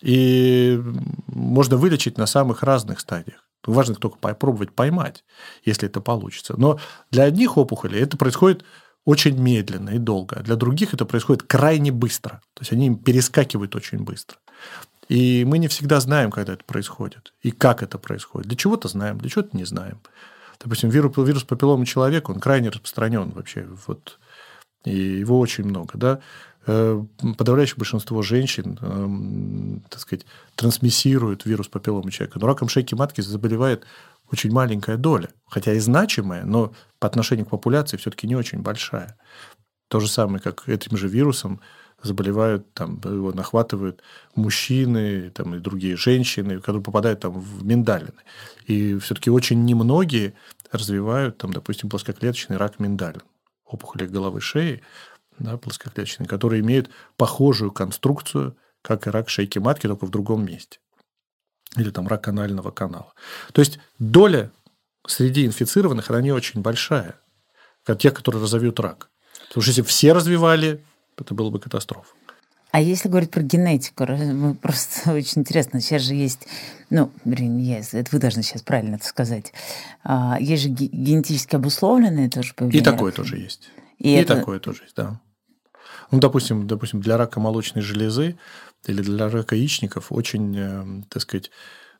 И 0.00 0.80
можно 1.26 1.76
вылечить 1.76 2.18
на 2.18 2.26
самых 2.26 2.62
разных 2.62 3.00
стадиях. 3.00 3.43
Важно 3.66 3.94
только 3.94 4.18
попробовать 4.18 4.72
поймать, 4.72 5.24
если 5.64 5.88
это 5.88 6.00
получится. 6.00 6.54
Но 6.56 6.78
для 7.10 7.24
одних 7.24 7.56
опухолей 7.56 8.00
это 8.00 8.16
происходит 8.16 8.64
очень 9.04 9.38
медленно 9.38 9.90
и 9.90 9.98
долго, 9.98 10.36
а 10.36 10.42
для 10.42 10.56
других 10.56 10.94
это 10.94 11.04
происходит 11.04 11.42
крайне 11.42 11.92
быстро. 11.92 12.40
То 12.54 12.62
есть 12.62 12.72
они 12.72 12.94
перескакивают 12.94 13.76
очень 13.76 13.98
быстро. 13.98 14.38
И 15.08 15.44
мы 15.44 15.58
не 15.58 15.68
всегда 15.68 16.00
знаем, 16.00 16.30
когда 16.30 16.54
это 16.54 16.64
происходит, 16.64 17.34
и 17.42 17.50
как 17.50 17.82
это 17.82 17.98
происходит. 17.98 18.48
Для 18.48 18.56
чего-то 18.56 18.88
знаем, 18.88 19.18
для 19.18 19.28
чего-то 19.28 19.56
не 19.56 19.64
знаем. 19.64 20.00
Допустим, 20.58 20.88
вирус, 20.88 21.14
вирус 21.16 21.44
папиллома 21.44 21.84
человека, 21.84 22.30
он 22.30 22.40
крайне 22.40 22.70
распространен 22.70 23.30
вообще. 23.30 23.66
Вот, 23.86 24.18
и 24.84 24.96
его 24.96 25.38
очень 25.38 25.64
много. 25.64 25.98
Да? 25.98 26.20
Э, 26.66 27.04
подавляющее 27.36 27.76
большинство 27.76 28.22
женщин, 28.22 28.78
эм, 28.80 29.84
так 29.90 30.00
сказать, 30.00 30.24
трансмиссируют 30.54 31.44
вирус 31.44 31.68
папиллома 31.68 32.10
человека. 32.10 32.38
Но 32.38 32.46
раком 32.46 32.68
шейки 32.68 32.94
матки 32.94 33.20
заболевает 33.20 33.84
очень 34.32 34.50
маленькая 34.50 34.96
доля, 34.96 35.28
хотя 35.46 35.74
и 35.74 35.78
значимая, 35.78 36.44
но 36.44 36.72
по 36.98 37.06
отношению 37.06 37.44
к 37.44 37.50
популяции 37.50 37.98
все-таки 37.98 38.26
не 38.26 38.34
очень 38.34 38.60
большая. 38.60 39.18
То 39.88 40.00
же 40.00 40.08
самое, 40.08 40.40
как 40.40 40.66
этим 40.66 40.96
же 40.96 41.06
вирусом 41.06 41.60
заболевают, 42.02 42.72
там, 42.72 43.00
его 43.04 43.32
нахватывают 43.32 44.02
мужчины 44.34 45.30
там, 45.30 45.54
и 45.54 45.58
другие 45.58 45.96
женщины, 45.96 46.60
которые 46.60 46.82
попадают 46.82 47.20
там, 47.20 47.38
в 47.38 47.64
миндалины. 47.64 48.22
И 48.66 48.98
все-таки 48.98 49.30
очень 49.30 49.64
немногие 49.64 50.34
развивают, 50.72 51.36
там, 51.38 51.52
допустим, 51.52 51.90
плоскоклеточный 51.90 52.56
рак 52.56 52.78
миндалин, 52.78 53.22
опухоли 53.66 54.06
головы 54.06 54.40
шеи, 54.40 54.82
да, 55.38 55.56
плоскоклеточные, 55.56 56.26
которые 56.26 56.60
имеют 56.60 56.90
похожую 57.16 57.72
конструкцию, 57.72 58.56
как 58.82 59.06
и 59.06 59.10
рак 59.10 59.28
шейки 59.28 59.58
матки, 59.58 59.86
только 59.86 60.06
в 60.06 60.10
другом 60.10 60.44
месте. 60.44 60.78
Или 61.76 61.90
там 61.90 62.06
рак 62.06 62.28
анального 62.28 62.70
канала. 62.70 63.14
То 63.52 63.60
есть 63.60 63.78
доля 63.98 64.50
среди 65.06 65.46
инфицированных, 65.46 66.10
она 66.10 66.20
не 66.20 66.32
очень 66.32 66.60
большая, 66.60 67.16
как 67.82 67.98
тех, 67.98 68.14
которые 68.14 68.42
разовьют 68.42 68.78
рак. 68.80 69.10
Потому 69.48 69.62
что 69.62 69.70
если 69.70 69.82
все 69.82 70.12
развивали, 70.12 70.84
это 71.16 71.34
было 71.34 71.50
бы 71.50 71.60
катастрофа. 71.60 72.14
А 72.74 72.80
если 72.80 73.08
говорить 73.08 73.30
про 73.30 73.42
генетику, 73.42 74.04
просто 74.60 75.12
очень 75.14 75.42
интересно, 75.42 75.80
сейчас 75.80 76.02
же 76.02 76.14
есть, 76.14 76.48
ну, 76.90 77.12
вернее, 77.24 77.84
это 77.92 78.08
вы 78.10 78.18
должны 78.18 78.42
сейчас 78.42 78.62
правильно 78.62 78.96
это 78.96 79.06
сказать, 79.06 79.52
а, 80.02 80.38
есть 80.40 80.64
же 80.64 80.70
генетически 80.70 81.54
обусловленные 81.54 82.28
тоже 82.28 82.52
появления. 82.52 82.82
И 82.82 82.84
такое 82.84 83.12
тоже 83.12 83.36
есть. 83.36 83.70
И, 84.00 84.10
и 84.10 84.12
это... 84.14 84.36
такое 84.36 84.58
тоже 84.58 84.82
есть, 84.82 84.96
да. 84.96 85.20
Ну, 86.10 86.20
допустим, 86.20 86.66
допустим, 86.66 87.00
для 87.00 87.16
рака 87.16 87.40
молочной 87.40 87.82
железы 87.82 88.38
или 88.86 89.02
для 89.02 89.28
рака 89.28 89.56
яичников 89.56 90.10
очень, 90.10 90.56
э, 90.56 91.02
так 91.08 91.22
сказать, 91.22 91.50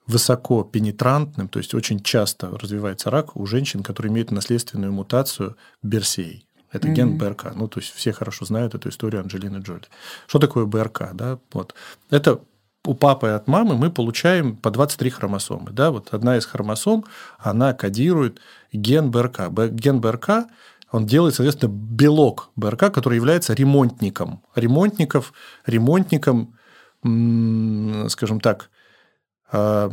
высоко 0.06 0.64
пенетрантным, 0.64 1.48
то 1.48 1.58
есть 1.58 1.74
очень 1.74 2.00
часто 2.00 2.50
развивается 2.58 3.10
рак 3.10 3.36
у 3.36 3.46
женщин, 3.46 3.82
которые 3.82 4.12
имеют 4.12 4.30
наследственную 4.30 4.92
мутацию 4.92 5.56
Берсей. 5.82 6.46
Это 6.70 6.88
mm-hmm. 6.88 6.94
ген 6.94 7.18
БРК. 7.18 7.54
Ну, 7.54 7.68
то 7.68 7.80
есть 7.80 7.94
все 7.94 8.12
хорошо 8.12 8.44
знают 8.44 8.74
эту 8.74 8.88
историю 8.88 9.22
Анджелины 9.22 9.58
Джоли. 9.58 9.84
Что 10.26 10.40
такое 10.40 10.66
БРК? 10.66 11.10
Да? 11.14 11.38
Вот. 11.52 11.74
Это 12.10 12.40
у 12.84 12.94
папы 12.94 13.28
и 13.28 13.30
от 13.30 13.46
мамы 13.46 13.76
мы 13.76 13.90
получаем 13.90 14.56
по 14.56 14.70
23 14.70 15.10
хромосомы. 15.10 15.70
Да? 15.70 15.92
Вот 15.92 16.12
одна 16.12 16.36
из 16.36 16.44
хромосом, 16.44 17.04
она 17.38 17.72
кодирует 17.74 18.40
ген 18.72 19.10
БРК. 19.10 19.50
Ген 19.70 20.00
БРК 20.00 20.46
он 20.94 21.06
делает, 21.06 21.34
соответственно, 21.34 21.72
белок 21.72 22.50
БРК, 22.54 22.92
который 22.92 23.16
является 23.16 23.52
ремонтником. 23.52 24.44
Ремонтников, 24.54 25.32
ремонтником, 25.66 26.54
скажем 27.02 28.38
так, 28.40 28.70
а, 29.50 29.90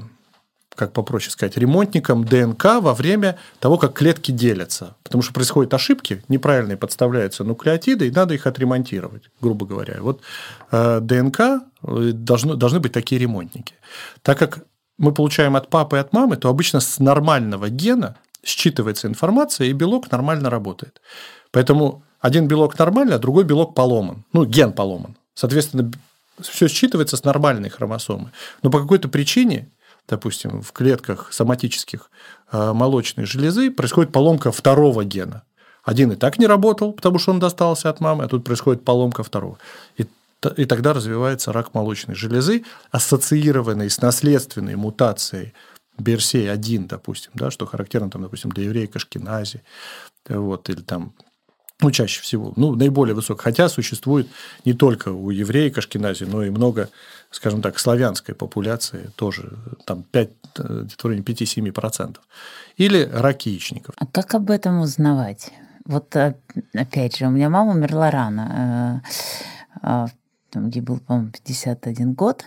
как 0.76 0.94
попроще 0.94 1.32
сказать, 1.32 1.58
ремонтником 1.58 2.24
ДНК 2.24 2.80
во 2.82 2.94
время 2.94 3.40
того, 3.60 3.80
как 3.80 3.94
клетки 3.94 4.30
делятся. 4.30 4.96
Потому 5.02 5.24
что 5.24 5.34
происходят 5.34 5.74
ошибки, 5.74 6.24
неправильные 6.28 6.78
подставляются 6.78 7.44
нуклеотиды, 7.44 8.08
и 8.08 8.12
надо 8.12 8.36
их 8.36 8.46
отремонтировать, 8.46 9.32
грубо 9.42 9.66
говоря. 9.66 9.98
Вот 10.02 10.22
а, 10.70 11.00
ДНК 11.00 11.64
э, 11.82 12.12
должны, 12.14 12.56
должны 12.58 12.80
быть 12.80 12.92
такие 12.92 13.20
ремонтники. 13.20 13.74
Так 14.22 14.38
как 14.38 14.66
мы 15.00 15.16
получаем 15.16 15.56
от 15.56 15.68
папы 15.72 15.98
и 15.98 16.00
от 16.00 16.14
мамы, 16.14 16.38
то 16.38 16.48
обычно 16.48 16.80
с 16.80 17.00
нормального 17.00 17.70
гена 17.70 18.18
считывается 18.44 19.08
информация, 19.08 19.68
и 19.68 19.74
белок 19.74 20.12
нормально 20.12 20.50
работает. 20.50 21.02
Поэтому 21.52 22.04
один 22.20 22.48
белок 22.48 22.78
нормальный, 22.78 23.16
а 23.16 23.20
другой 23.20 23.44
белок 23.44 23.76
поломан. 23.76 24.24
Ну, 24.34 24.46
ген 24.46 24.74
поломан. 24.74 25.16
Соответственно, 25.34 25.92
все 26.40 26.68
считывается 26.68 27.18
с 27.18 27.24
нормальной 27.24 27.70
хромосомы. 27.70 28.32
Но 28.64 28.70
по 28.70 28.80
какой-то 28.80 29.10
причине, 29.10 29.70
допустим, 30.08 30.62
в 30.62 30.72
клетках 30.72 31.34
соматических 31.34 32.10
э, 32.52 32.74
молочной 32.74 33.26
железы 33.26 33.72
происходит 33.72 34.12
поломка 34.12 34.52
второго 34.52 35.04
гена. 35.04 35.44
Один 35.84 36.12
и 36.12 36.16
так 36.16 36.38
не 36.38 36.46
работал, 36.46 36.94
потому 36.94 37.18
что 37.18 37.32
он 37.32 37.40
достался 37.40 37.90
от 37.90 38.00
мамы, 38.00 38.26
а 38.26 38.28
тут 38.28 38.44
происходит 38.44 38.86
поломка 38.86 39.24
второго. 39.24 39.58
И 39.98 40.06
и 40.58 40.66
тогда 40.66 40.94
развивается 40.94 41.54
рак 41.54 41.74
молочной 41.76 42.16
железы, 42.16 42.64
ассоциированный 42.90 43.90
с 43.92 44.02
наследственной 44.02 44.76
мутацией 44.76 45.54
Берсей-1, 45.98 46.88
допустим, 46.88 47.32
да, 47.36 47.52
что 47.52 47.66
характерно, 47.66 48.10
там, 48.10 48.22
допустим, 48.22 48.52
для 48.52 48.66
еврея 48.66 48.88
Кашкинази, 48.88 49.64
вот, 50.28 50.70
или 50.70 50.82
там 50.82 51.14
ну, 51.82 51.90
чаще 51.90 52.22
всего, 52.22 52.54
ну, 52.56 52.76
наиболее 52.76 53.16
высок. 53.16 53.42
Хотя 53.42 53.68
существует 53.68 54.28
не 54.66 54.74
только 54.74 55.10
у 55.10 55.32
евреев 55.32 55.74
Кашкинази, 55.74 56.26
но 56.26 56.44
и 56.44 56.52
много, 56.52 56.90
скажем 57.32 57.62
так, 57.62 57.80
славянской 57.80 58.36
популяции, 58.36 59.10
тоже 59.16 59.58
там 59.86 60.04
5, 60.04 60.30
где-то 60.54 60.88
в 60.98 61.06
районе 61.06 61.24
5-7%. 61.24 62.18
Или 62.78 63.10
рак 63.12 63.46
яичников. 63.48 63.96
А 63.98 64.06
как 64.06 64.36
об 64.36 64.52
этом 64.52 64.82
узнавать? 64.82 65.52
Вот 65.86 66.16
опять 66.74 67.18
же, 67.18 67.26
у 67.26 67.32
меня 67.32 67.50
мама 67.50 67.72
умерла 67.72 68.12
рано, 68.12 69.02
э, 69.82 69.88
э, 69.88 70.06
там, 70.52 70.68
ей 70.68 70.82
был, 70.82 71.00
по-моему, 71.00 71.32
51 71.32 72.14
год, 72.14 72.46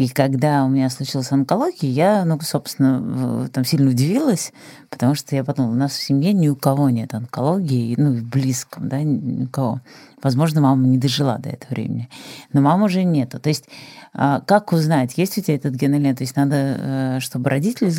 и 0.00 0.08
когда 0.08 0.64
у 0.64 0.70
меня 0.70 0.88
случилась 0.88 1.30
онкология, 1.30 1.90
я, 1.90 2.24
ну, 2.24 2.40
собственно, 2.40 3.46
там 3.52 3.66
сильно 3.66 3.90
удивилась, 3.90 4.50
потому 4.88 5.14
что 5.14 5.36
я 5.36 5.44
подумала, 5.44 5.72
у 5.72 5.76
нас 5.76 5.92
в 5.92 6.02
семье 6.02 6.32
ни 6.32 6.48
у 6.48 6.56
кого 6.56 6.88
нет 6.88 7.12
онкологии, 7.12 7.94
ну, 7.98 8.14
в 8.14 8.24
близком, 8.24 8.88
да, 8.88 9.02
ни 9.02 9.44
у 9.44 9.48
кого. 9.48 9.82
Возможно, 10.22 10.62
мама 10.62 10.86
не 10.86 10.96
дожила 10.96 11.36
до 11.36 11.50
этого 11.50 11.72
времени. 11.72 12.08
Но 12.54 12.62
мамы 12.62 12.86
уже 12.86 13.04
нету. 13.04 13.38
То 13.38 13.50
есть 13.50 13.66
а, 14.14 14.40
как 14.40 14.72
узнать, 14.72 15.18
есть 15.18 15.36
у 15.36 15.42
тебя 15.42 15.56
этот 15.56 15.74
ген 15.74 15.94
или 15.94 16.04
нет? 16.04 16.16
То 16.16 16.24
есть 16.24 16.34
надо, 16.34 16.56
э, 16.56 17.20
чтобы 17.20 17.50
родители 17.50 17.92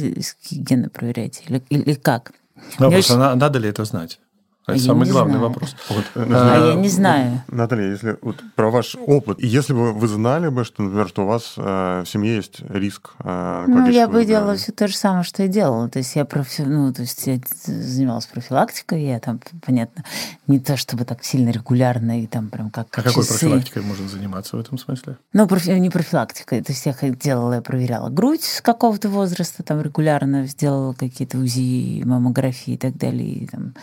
гены 0.50 0.90
проверять? 0.90 1.44
Или, 1.48 1.62
или 1.70 1.94
как? 1.94 2.32
Да, 2.80 2.90
просто 2.90 3.14
очень... 3.14 3.40
надо 3.40 3.60
ли 3.60 3.70
это 3.70 3.86
знать? 3.86 4.20
Это 4.68 4.78
я 4.78 4.84
самый 4.84 5.10
главный 5.10 5.38
знаю. 5.38 5.48
вопрос. 5.48 5.76
Вот, 5.90 6.06
а, 6.16 6.56
а 6.56 6.68
я 6.70 6.76
не 6.76 6.88
знаю. 6.88 7.42
Наталья, 7.48 7.90
если 7.90 8.18
вот 8.22 8.38
про 8.56 8.70
ваш 8.70 8.96
опыт, 8.96 9.42
если 9.42 9.74
бы 9.74 9.92
вы 9.92 10.08
знали 10.08 10.50
бы, 10.50 10.64
что, 10.64 10.84
например, 10.84 11.08
что 11.08 11.24
у 11.24 11.26
вас 11.26 11.56
э, 11.58 12.04
в 12.06 12.10
семье 12.10 12.36
есть 12.36 12.62
риск 12.70 13.14
э, 13.24 13.66
Ну, 13.68 13.90
я 13.90 14.08
бы 14.08 14.24
делала 14.24 14.56
все 14.56 14.72
то 14.72 14.88
же 14.88 14.96
самое, 14.96 15.24
что 15.24 15.42
и 15.44 15.48
делала. 15.48 15.90
То 15.90 15.98
есть 15.98 16.16
я 16.16 16.26
профи... 16.26 16.62
ну, 16.62 16.94
то 16.94 17.02
есть 17.02 17.26
я 17.26 17.40
занималась 17.66 18.28
профилактикой, 18.28 19.04
я 19.04 19.20
там, 19.20 19.40
понятно, 19.66 20.04
не 20.46 20.60
то 20.60 20.78
чтобы 20.78 21.06
так 21.06 21.24
сильно 21.24 21.50
регулярно 21.50 22.22
и 22.22 22.28
там 22.28 22.50
прям 22.50 22.70
как 22.70 22.88
А 22.92 23.02
часы. 23.02 23.10
какой 23.10 23.26
профилактикой 23.26 23.82
можно 23.82 24.08
заниматься 24.08 24.58
в 24.58 24.60
этом 24.60 24.78
смысле? 24.78 25.18
Ну, 25.34 25.48
профи... 25.48 25.72
не 25.72 25.90
профилактикой. 25.90 26.62
То 26.62 26.72
есть 26.72 26.86
я 26.86 26.94
делала, 27.10 27.56
я 27.56 27.62
проверяла 27.62 28.10
грудь 28.10 28.44
с 28.44 28.62
какого-то 28.62 29.10
возраста, 29.10 29.64
там 29.64 29.82
регулярно 29.82 30.46
сделала 30.46 30.94
какие-то 30.94 31.40
УЗИ, 31.40 32.04
маммографии 32.06 32.76
и 32.76 32.78
так 32.78 32.96
далее. 32.98 33.28
И, 33.28 33.48
там, 33.48 33.74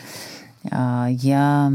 я... 0.65 1.73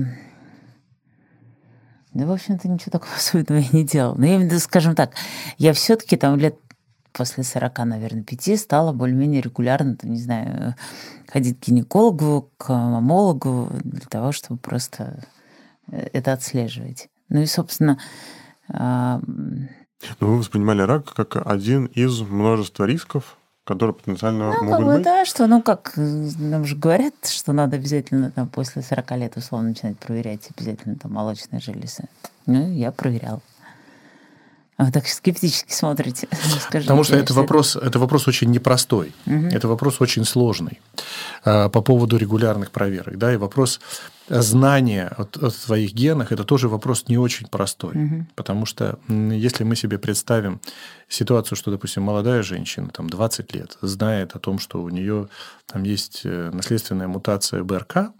Да, 2.13 2.25
в 2.27 2.31
общем-то, 2.31 2.67
ничего 2.67 2.91
такого 2.91 3.13
особенного 3.17 3.59
я 3.59 3.69
не 3.71 3.83
делала. 3.83 4.15
Но 4.15 4.25
я, 4.25 4.59
скажем 4.59 4.95
так, 4.95 5.15
я 5.57 5.73
все-таки 5.73 6.15
там 6.15 6.37
лет 6.37 6.55
после 7.13 7.43
40, 7.43 7.77
наверное, 7.85 8.23
5 8.23 8.59
стала 8.59 8.91
более-менее 8.91 9.41
регулярно, 9.41 9.95
там, 9.95 10.11
не 10.11 10.19
знаю, 10.19 10.75
ходить 11.27 11.59
к 11.59 11.67
гинекологу, 11.67 12.51
к 12.57 12.69
мамологу 12.69 13.69
для 13.83 14.07
того, 14.07 14.31
чтобы 14.31 14.59
просто 14.59 15.23
э, 15.87 16.09
это 16.11 16.33
отслеживать. 16.33 17.09
Ну 17.29 17.41
и, 17.41 17.45
собственно... 17.45 17.99
А, 18.67 19.21
Но 20.19 20.27
вы 20.27 20.37
воспринимали 20.39 20.81
рак 20.81 21.13
как 21.13 21.35
один 21.47 21.85
из 21.85 22.19
множества 22.21 22.85
рисков, 22.85 23.37
которые 23.63 23.95
потенциально 23.95 24.51
ну, 24.51 24.63
могут 24.63 24.69
как 24.69 24.85
бы, 24.85 24.93
быть? 24.95 25.03
Да, 25.03 25.25
что, 25.25 25.47
ну 25.47 25.61
как, 25.61 25.93
нам 25.95 26.65
же 26.65 26.75
говорят, 26.75 27.13
что 27.25 27.53
надо 27.53 27.77
обязательно 27.77 28.31
там 28.31 28.47
после 28.47 28.81
40 28.81 29.11
лет 29.11 29.37
условно 29.37 29.69
начинать 29.69 29.97
проверять 29.97 30.49
обязательно 30.55 30.95
там 30.95 31.13
молочные 31.13 31.59
железы. 31.59 32.05
Ну, 32.45 32.71
я 32.73 32.91
проверял. 32.91 33.41
А 34.75 34.85
вы 34.85 34.91
так 34.91 35.07
скептически 35.07 35.71
смотрите. 35.71 36.27
Скажите, 36.31 36.87
Потому 36.87 37.03
что 37.03 37.15
это 37.15 37.33
вопрос, 37.33 37.75
это 37.75 37.99
вопрос 37.99 38.27
очень 38.27 38.49
непростой. 38.49 39.13
Угу. 39.25 39.47
Это 39.47 39.67
вопрос 39.67 40.01
очень 40.01 40.25
сложный 40.25 40.81
а, 41.43 41.69
по 41.69 41.81
поводу 41.81 42.17
регулярных 42.17 42.71
проверок. 42.71 43.17
Да, 43.17 43.33
и 43.33 43.37
вопрос 43.37 43.79
знания 44.27 45.13
о, 45.15 45.27
о 45.45 45.51
своих 45.51 45.93
генах– 45.93 46.31
это 46.31 46.43
тоже 46.43 46.69
вопрос 46.69 47.07
не 47.07 47.17
очень 47.17 47.47
простой. 47.47 47.93
Угу. 47.95 48.27
Потому 48.35 48.65
что 48.65 48.97
если 49.07 49.63
мы 49.63 49.75
себе 49.75 49.99
представим 49.99 50.59
ситуацию, 51.07 51.55
что, 51.55 51.69
допустим, 51.69 52.03
молодая 52.03 52.41
женщина, 52.41 52.89
там, 52.89 53.09
20 53.09 53.53
лет, 53.53 53.77
знает 53.81 54.35
о 54.35 54.39
том, 54.39 54.57
что 54.57 54.81
у 54.81 54.89
нее 54.89 55.29
там 55.67 55.83
есть 55.83 56.21
э, 56.23 56.49
наследственная 56.51 57.07
мутация 57.07 57.63
БРК, 57.63 58.11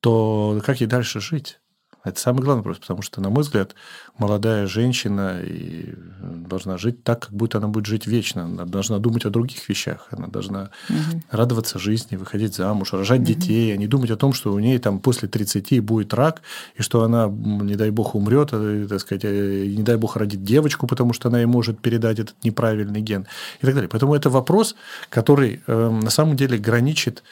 то 0.00 0.60
как 0.64 0.80
ей 0.80 0.86
дальше 0.86 1.20
жить? 1.20 1.58
Это 2.04 2.20
самый 2.20 2.42
главный 2.42 2.58
вопрос, 2.58 2.78
потому 2.78 3.00
что, 3.00 3.22
на 3.22 3.30
мой 3.30 3.42
взгляд, 3.42 3.74
молодая 4.18 4.66
женщина 4.66 5.40
и 5.42 5.94
должна 6.20 6.76
жить 6.76 7.02
так, 7.02 7.20
как 7.26 7.32
будто 7.32 7.58
она 7.58 7.68
будет 7.68 7.86
жить 7.86 8.06
вечно. 8.06 8.44
Она 8.44 8.66
должна 8.66 8.98
думать 8.98 9.24
о 9.24 9.30
других 9.30 9.68
вещах. 9.70 10.08
Она 10.10 10.28
должна 10.28 10.70
угу. 10.90 11.22
радоваться 11.30 11.78
жизни, 11.78 12.16
выходить 12.16 12.54
замуж, 12.54 12.92
рожать 12.92 13.20
угу. 13.20 13.28
детей, 13.28 13.72
а 13.72 13.76
не 13.78 13.86
думать 13.86 14.10
о 14.10 14.16
том, 14.16 14.34
что 14.34 14.52
у 14.52 14.58
нее 14.58 14.78
там 14.78 15.00
после 15.00 15.28
30 15.28 15.80
будет 15.80 16.12
рак, 16.12 16.42
и 16.76 16.82
что 16.82 17.02
она, 17.02 17.26
не 17.26 17.74
дай 17.74 17.90
бог, 17.90 18.14
умрет, 18.14 18.50
а, 18.52 18.86
так 18.86 19.00
сказать, 19.00 19.24
э, 19.24 19.66
не 19.66 19.82
дай 19.82 19.96
бог 19.96 20.16
родит 20.16 20.44
девочку, 20.44 20.86
потому 20.86 21.14
что 21.14 21.30
она 21.30 21.38
ей 21.38 21.46
может 21.46 21.80
передать 21.80 22.18
этот 22.18 22.36
неправильный 22.44 23.00
ген 23.00 23.26
и 23.60 23.66
так 23.66 23.74
далее. 23.74 23.88
Поэтому 23.88 24.14
это 24.14 24.28
вопрос, 24.28 24.76
который 25.08 25.62
э, 25.66 25.90
на 25.90 26.10
самом 26.10 26.36
деле 26.36 26.58
граничит 26.58 27.22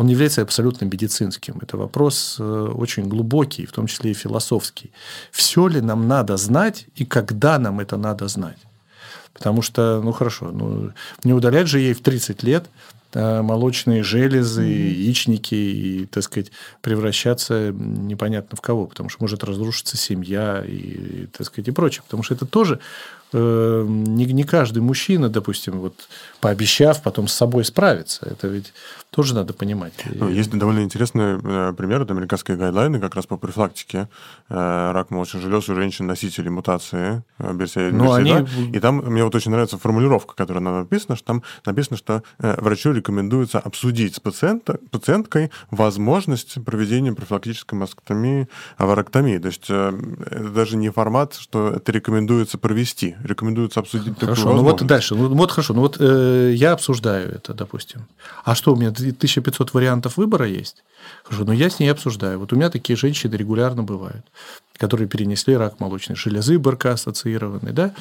он 0.00 0.06
не 0.06 0.12
является 0.12 0.40
абсолютно 0.40 0.86
медицинским. 0.86 1.58
Это 1.60 1.76
вопрос 1.76 2.36
э, 2.38 2.72
очень 2.74 3.06
глубокий, 3.06 3.66
в 3.66 3.72
том 3.72 3.86
числе 3.86 4.12
и 4.12 4.14
философский. 4.14 4.92
Все 5.30 5.68
ли 5.68 5.82
нам 5.82 6.08
надо 6.08 6.38
знать 6.38 6.86
и 6.94 7.04
когда 7.04 7.58
нам 7.58 7.80
это 7.80 7.98
надо 7.98 8.26
знать? 8.26 8.56
Потому 9.34 9.60
что, 9.60 10.00
ну 10.02 10.12
хорошо, 10.12 10.52
ну, 10.52 10.92
не 11.22 11.34
удалять 11.34 11.68
же 11.68 11.80
ей 11.80 11.92
в 11.92 12.00
30 12.00 12.42
лет 12.44 12.64
э, 13.12 13.42
молочные 13.42 14.02
железы, 14.02 14.62
яичники 14.62 15.54
и, 15.54 16.06
так 16.06 16.22
сказать, 16.22 16.50
превращаться 16.80 17.70
непонятно 17.70 18.56
в 18.56 18.62
кого, 18.62 18.86
потому 18.86 19.10
что 19.10 19.22
может 19.22 19.44
разрушиться 19.44 19.98
семья 19.98 20.64
и, 20.66 21.26
так 21.26 21.46
сказать, 21.46 21.68
и 21.68 21.72
прочее. 21.72 22.02
Потому 22.06 22.22
что 22.22 22.32
это 22.32 22.46
тоже 22.46 22.80
э, 23.34 23.84
не, 23.86 24.24
не 24.24 24.44
каждый 24.44 24.80
мужчина, 24.80 25.28
допустим, 25.28 25.78
вот 25.78 25.94
пообещав, 26.40 27.02
потом 27.02 27.28
с 27.28 27.34
собой 27.34 27.66
справится. 27.66 28.24
Это 28.24 28.48
ведь 28.48 28.72
тоже 29.10 29.34
надо 29.34 29.52
понимать. 29.52 29.92
Ну, 30.06 30.28
есть 30.28 30.50
довольно 30.50 30.80
интересный 30.82 31.38
э, 31.42 31.72
пример. 31.76 32.02
Это 32.02 32.14
американские 32.14 32.56
гайдлайны 32.56 33.00
как 33.00 33.16
раз 33.16 33.26
по 33.26 33.36
профилактике 33.36 34.08
э, 34.48 34.92
рака 34.92 35.12
молочных 35.12 35.42
желез 35.42 35.68
у 35.68 35.74
женщин-носителей 35.74 36.50
мутации 36.50 37.24
э, 37.38 37.52
BRCA2. 37.52 37.90
Ну, 37.92 38.12
они... 38.12 38.46
И 38.72 38.78
там 38.78 38.98
мне 38.98 39.24
вот 39.24 39.34
очень 39.34 39.50
нравится 39.50 39.78
формулировка, 39.78 40.34
которая 40.34 40.62
написана, 40.62 41.16
что 41.16 41.26
там 41.26 41.42
написано, 41.66 41.96
что 41.96 42.22
врачу 42.38 42.92
рекомендуется 42.92 43.58
обсудить 43.58 44.14
с 44.14 44.20
пациента, 44.20 44.78
пациенткой 44.90 45.50
возможность 45.70 46.62
проведения 46.64 47.12
профилактической 47.12 47.74
мастектомии, 47.74 48.48
аварактомии. 48.76 49.38
То 49.38 49.48
есть 49.48 49.64
это 49.64 50.50
даже 50.52 50.76
не 50.76 50.90
формат, 50.90 51.34
что 51.34 51.70
это 51.70 51.90
рекомендуется 51.90 52.58
провести, 52.58 53.16
рекомендуется 53.24 53.80
обсудить 53.80 54.18
хорошо, 54.18 54.42
такую 54.42 54.56
ну 54.56 54.62
вот 54.62 54.86
дальше. 54.86 55.14
Ну, 55.14 55.28
вот 55.34 55.50
хорошо, 55.50 55.74
ну 55.74 55.80
вот 55.80 55.96
э, 55.98 56.52
я 56.54 56.72
обсуждаю 56.72 57.34
это, 57.34 57.54
допустим. 57.54 58.06
А 58.44 58.54
что 58.54 58.72
у 58.72 58.76
меня 58.76 58.90
1500 59.08 59.74
вариантов 59.74 60.16
выбора 60.16 60.46
есть. 60.46 60.84
Хорошо, 61.24 61.44
но 61.44 61.52
я 61.52 61.70
с 61.70 61.78
ней 61.78 61.88
обсуждаю. 61.88 62.38
Вот 62.38 62.52
у 62.52 62.56
меня 62.56 62.70
такие 62.70 62.96
женщины 62.96 63.34
регулярно 63.34 63.82
бывают, 63.82 64.26
которые 64.76 65.08
перенесли 65.08 65.56
рак 65.56 65.80
молочной 65.80 66.16
железы, 66.16 66.58
БРК 66.58 66.86
ассоциированный, 66.86 67.72
да, 67.72 67.94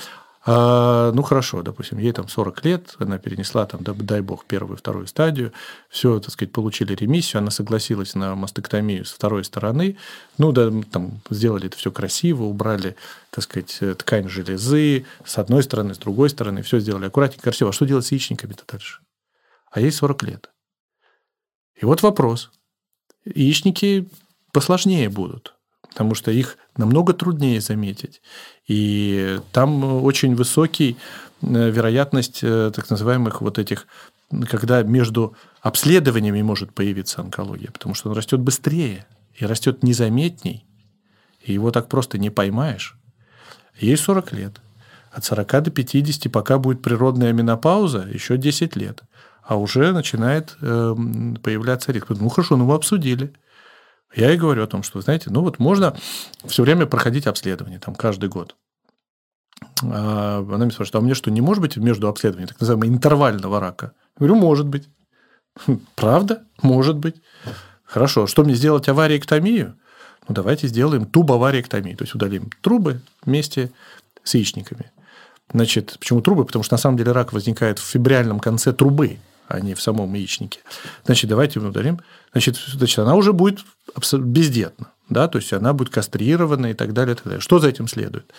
а, 0.46 1.12
ну, 1.12 1.22
хорошо, 1.22 1.62
допустим, 1.62 1.98
ей 1.98 2.14
там 2.14 2.30
40 2.30 2.64
лет, 2.64 2.96
она 2.98 3.18
перенесла, 3.18 3.66
там, 3.66 3.82
дай 3.84 4.22
бог, 4.22 4.46
первую, 4.46 4.78
вторую 4.78 5.06
стадию, 5.06 5.52
все, 5.90 6.20
так 6.20 6.32
сказать, 6.32 6.54
получили 6.54 6.96
ремиссию, 6.96 7.42
она 7.42 7.52
согласилась 7.52 8.16
на 8.16 8.36
мастектомию 8.36 9.04
с 9.04 9.12
второй 9.12 9.44
стороны, 9.44 9.98
ну, 10.38 10.52
да, 10.54 10.72
там, 10.92 11.22
сделали 11.30 11.68
это 11.68 11.78
все 11.78 11.92
красиво, 11.92 12.44
убрали, 12.44 12.96
так 13.32 13.44
сказать, 13.44 13.80
ткань 13.98 14.30
железы 14.30 15.06
с 15.26 15.38
одной 15.38 15.62
стороны, 15.62 15.94
с 15.94 15.98
другой 15.98 16.30
стороны, 16.30 16.64
все 16.64 16.80
сделали 16.80 17.08
аккуратненько, 17.08 17.44
красиво. 17.44 17.70
А 17.72 17.74
что 17.74 17.86
делать 17.86 18.06
с 18.06 18.12
яичниками-то 18.12 18.64
дальше? 18.68 19.02
А 19.72 19.82
ей 19.82 19.92
40 19.92 20.24
лет. 20.24 20.50
И 21.82 21.86
вот 21.86 22.02
вопрос. 22.04 22.52
Яичники 23.26 24.10
посложнее 24.52 25.10
будут, 25.10 25.56
потому 25.82 26.13
что 26.15 26.32
их 26.32 26.58
намного 26.76 27.13
труднее 27.13 27.62
заметить. 27.62 28.22
И 28.68 29.39
там 29.52 30.04
очень 30.04 30.36
высокий 30.36 30.98
э, 31.42 31.70
вероятность 31.70 32.39
э, 32.44 32.72
так 32.76 32.89
называемых 32.89 33.42
вот 33.42 33.60
этих, 33.60 33.88
когда 34.50 34.84
между 34.84 35.36
обследованиями 35.62 36.42
может 36.42 36.74
появиться 36.74 37.22
онкология, 37.22 37.72
потому 37.72 37.96
что 37.96 38.10
он 38.10 38.15
растет 38.15 38.39
быстрее 38.39 39.06
и 39.36 39.46
растет 39.46 39.84
незаметней, 39.84 40.65
и 41.42 41.54
его 41.54 41.72
так 41.72 41.88
просто 41.88 42.18
не 42.18 42.30
поймаешь. 42.30 42.98
Ей 43.80 43.96
40 43.96 44.34
лет. 44.34 44.62
От 45.12 45.24
40 45.26 45.63
до 45.63 45.72
50, 45.72 46.32
пока 46.32 46.60
будет 46.60 46.82
природная 46.82 47.34
менопауза, 47.34 48.08
еще 48.12 48.38
10 48.38 48.76
лет 48.76 49.04
а 49.50 49.56
уже 49.56 49.92
начинает 49.94 50.56
э, 50.62 50.96
появляться 51.42 51.92
риск. 51.92 52.10
Ну 52.10 52.30
хорошо, 52.30 52.56
ну 52.56 52.66
мы 52.66 52.76
обсудили. 52.76 53.34
Я 54.14 54.32
и 54.32 54.38
говорю 54.38 54.64
о 54.64 54.68
том, 54.68 54.84
что, 54.84 55.02
знаете, 55.02 55.32
ну 55.32 55.42
вот 55.42 55.58
можно 55.58 55.98
все 56.46 56.62
время 56.62 56.86
проходить 56.86 57.26
обследование, 57.26 57.80
там, 57.80 57.96
каждый 57.96 58.30
год. 58.30 58.56
А 59.82 60.46
она 60.48 60.66
меня 60.66 60.70
спрашивает, 60.72 61.02
а 61.02 61.04
меня 61.04 61.16
что, 61.16 61.32
не 61.32 61.42
может 61.42 61.62
быть 61.64 61.78
между 61.78 62.08
обследованием 62.08 62.48
так 62.48 62.60
называемого 62.60 62.96
интервального 62.96 63.60
рака? 63.60 63.94
Я 64.20 64.28
говорю, 64.28 64.36
может 64.36 64.68
быть. 64.68 64.88
Правда? 65.96 66.44
Может 66.62 66.98
быть. 66.98 67.16
Хорошо, 67.86 68.28
что 68.28 68.44
мне 68.44 68.54
сделать 68.54 68.88
авариэктомию? 68.88 69.80
Ну, 70.28 70.36
давайте 70.36 70.68
сделаем 70.68 71.08
тубовариэктомию. 71.08 71.98
То 71.98 72.04
есть, 72.04 72.14
удалим 72.14 72.52
трубы 72.62 73.02
вместе 73.26 73.72
с 74.24 74.36
яичниками. 74.36 74.92
Значит, 75.52 75.98
почему 76.00 76.22
трубы? 76.22 76.46
Потому 76.46 76.62
что 76.62 76.76
на 76.76 76.78
самом 76.78 76.98
деле 76.98 77.14
рак 77.14 77.34
возникает 77.34 77.80
в 77.80 77.84
фибриальном 77.84 78.40
конце 78.40 78.74
трубы 78.74 79.18
а 79.50 79.60
не 79.60 79.74
в 79.74 79.82
самом 79.82 80.14
яичнике. 80.14 80.60
Значит, 81.06 81.30
давайте 81.30 81.60
удалим. 81.60 82.00
Значит, 82.32 82.56
значит 82.56 83.00
она 83.00 83.16
уже 83.16 83.34
будет 83.34 83.60
бездетна. 84.14 84.92
Да, 85.10 85.28
то 85.28 85.40
есть 85.40 85.52
она 85.54 85.74
будет 85.74 85.90
кастрирована 85.90 86.68
и 86.68 86.74
так 86.76 86.94
далее, 86.94 87.16
и 87.16 87.16
так 87.16 87.26
далее. 87.26 87.42
Что 87.42 87.58
за 87.58 87.68
этим 87.68 87.88
следует? 87.88 88.32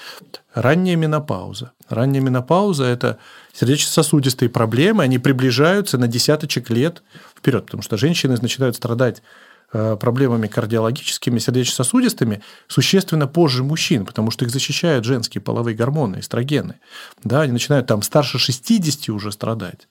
Ранняя 0.55 0.94
менопауза. 0.94 1.73
Ранняя 1.88 2.23
менопауза– 2.23 2.85
это 2.87 3.18
сердечно-сосудистые 3.53 4.49
проблемы, 4.49 5.03
они 5.03 5.18
приближаются 5.18 5.99
на 5.99 6.07
десяточек 6.07 6.70
лет 6.70 7.03
вперед, 7.37 7.66
потому 7.66 7.83
что 7.83 7.96
женщины 7.96 8.38
начинают 8.40 8.77
страдать 8.77 9.20
э, 9.73 9.96
проблемами 9.99 10.46
кардиологическими, 10.46 11.40
сердечно-сосудистыми 11.40 12.40
существенно 12.68 13.27
позже 13.27 13.64
мужчин, 13.64 14.07
потому 14.07 14.31
что 14.31 14.44
их 14.44 14.53
защищают 14.53 15.05
женские 15.05 15.42
половые 15.42 15.77
гормоны, 15.77 16.20
эстрогены. 16.20 16.77
Да, 17.25 17.40
они 17.40 17.51
начинают 17.51 17.88
там 17.88 18.03
старше 18.03 18.38
60 18.38 19.09
уже 19.09 19.33
страдать. 19.33 19.88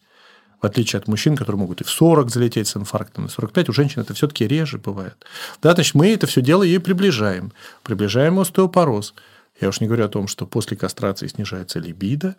В 0.61 0.65
отличие 0.65 0.99
от 0.99 1.07
мужчин, 1.07 1.37
которые 1.37 1.59
могут 1.59 1.81
и 1.81 1.83
в 1.83 1.89
40 1.89 2.29
залететь 2.29 2.67
с 2.67 2.75
инфарктом, 2.75 3.25
и 3.25 3.27
в 3.29 3.31
45, 3.31 3.69
у 3.69 3.73
женщин 3.73 4.01
это 4.01 4.13
все-таки 4.13 4.47
реже 4.47 4.77
бывает. 4.77 5.25
Да, 5.61 5.73
значит, 5.73 5.95
мы 5.95 6.13
это 6.13 6.27
все 6.27 6.41
дело 6.41 6.63
ей 6.63 6.79
приближаем. 6.79 7.53
Приближаем 7.83 8.39
остеопороз. 8.39 9.13
Я 9.61 9.69
уж 9.69 9.79
не 9.79 9.87
говорю 9.87 10.05
о 10.05 10.09
том, 10.09 10.27
что 10.27 10.45
после 10.45 10.75
кастрации 10.75 11.27
снижается 11.27 11.79
либидо, 11.79 12.35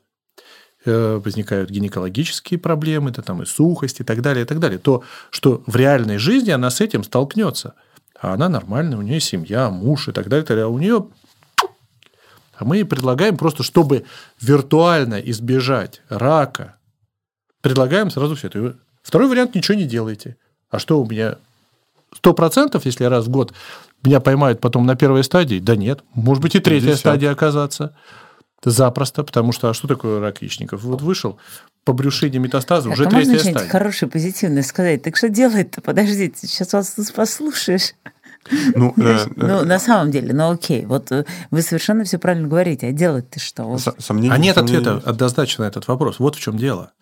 э, 0.85 1.21
возникают 1.25 1.71
гинекологические 1.71 2.59
проблемы, 2.59 3.11
это 3.11 3.23
там 3.23 3.43
и 3.43 3.47
сухость 3.47 4.01
и 4.01 4.05
так 4.05 4.21
далее, 4.21 4.45
и 4.45 4.47
так 4.47 4.59
далее. 4.59 4.79
То, 4.79 5.03
что 5.31 5.63
в 5.67 5.77
реальной 5.77 6.19
жизни 6.19 6.51
она 6.51 6.71
с 6.71 6.81
этим 6.81 7.05
столкнется. 7.05 7.75
А 8.21 8.35
она 8.35 8.51
нормальная, 8.51 8.99
у 8.99 9.03
нее 9.03 9.21
семья, 9.21 9.71
муж 9.71 10.09
и 10.09 10.13
так 10.13 10.29
далее, 10.29 10.45
и 10.45 10.47
так 10.47 10.57
далее. 10.57 10.67
А 10.67 10.69
у 10.69 10.79
нее 10.79 11.07
а 12.61 12.67
мы 12.67 12.85
предлагаем 12.85 13.39
просто, 13.39 13.63
чтобы 13.63 14.05
виртуально 14.39 15.15
избежать 15.15 16.03
рака, 16.11 16.77
предлагаем 17.61 18.11
сразу 18.11 18.35
все 18.35 18.49
это. 18.49 18.77
Второй 19.03 19.29
вариант– 19.29 19.55
ничего 19.55 19.77
не 19.77 19.85
делайте. 19.85 20.37
А 20.71 20.79
что 20.79 21.01
у 21.01 21.09
меня? 21.09 21.37
Сто 22.15 22.35
процентов, 22.35 22.87
если 22.87 23.05
раз 23.05 23.27
в 23.27 23.31
год 23.31 23.53
меня 24.05 24.21
поймают 24.21 24.61
потом 24.61 24.87
на 24.87 24.97
первой 24.97 25.25
стадии? 25.25 25.59
Да 25.59 25.77
нет. 25.77 26.03
Может 26.15 26.43
быть, 26.43 26.55
и 26.55 26.61
третья 26.61 26.89
50. 26.89 26.99
стадия 26.99 27.31
оказаться. 27.31 27.95
Запросто, 28.63 29.25
потому 29.25 29.53
что 29.53 29.71
а 29.71 29.75
что 29.75 29.89
такое 29.89 30.21
рак 30.21 30.43
яичников? 30.43 30.83
Вот 30.83 31.01
вышел, 31.01 31.39
по 31.85 31.95
брюшине 31.95 32.39
метастаза, 32.39 32.91
уже 32.91 33.07
а 33.07 33.11
третья 33.11 33.39
стадия. 33.39 33.69
хороший, 33.69 34.09
позитивный 34.09 34.63
сказать? 34.63 35.03
Так 35.03 35.17
что 35.17 35.29
делать-то? 35.31 35.81
Подождите, 35.81 36.47
сейчас 36.47 36.73
вас 36.75 36.95
послушаешь. 37.15 37.95
Ну, 38.75 38.95
э, 39.01 39.27
ну, 39.37 39.65
на 39.65 39.79
самом 39.79 40.11
деле, 40.11 40.33
ну 40.33 40.51
окей, 40.51 40.87
вот 40.87 41.13
э, 41.13 41.25
вы 41.51 41.63
совершенно 41.63 42.05
все 42.05 42.19
правильно 42.19 42.49
говорите, 42.49 42.89
а 42.89 42.93
делать-то 42.93 43.39
что? 43.39 43.77
А 44.09 44.39
нет 44.39 44.59
ответа 44.59 45.03
однозначно 45.05 45.65
на 45.65 45.69
этот 45.69 45.87
вопрос. 45.89 46.19
Вот 46.19 46.37
в 46.37 46.41
чем 46.41 46.57
дело. 46.57 46.93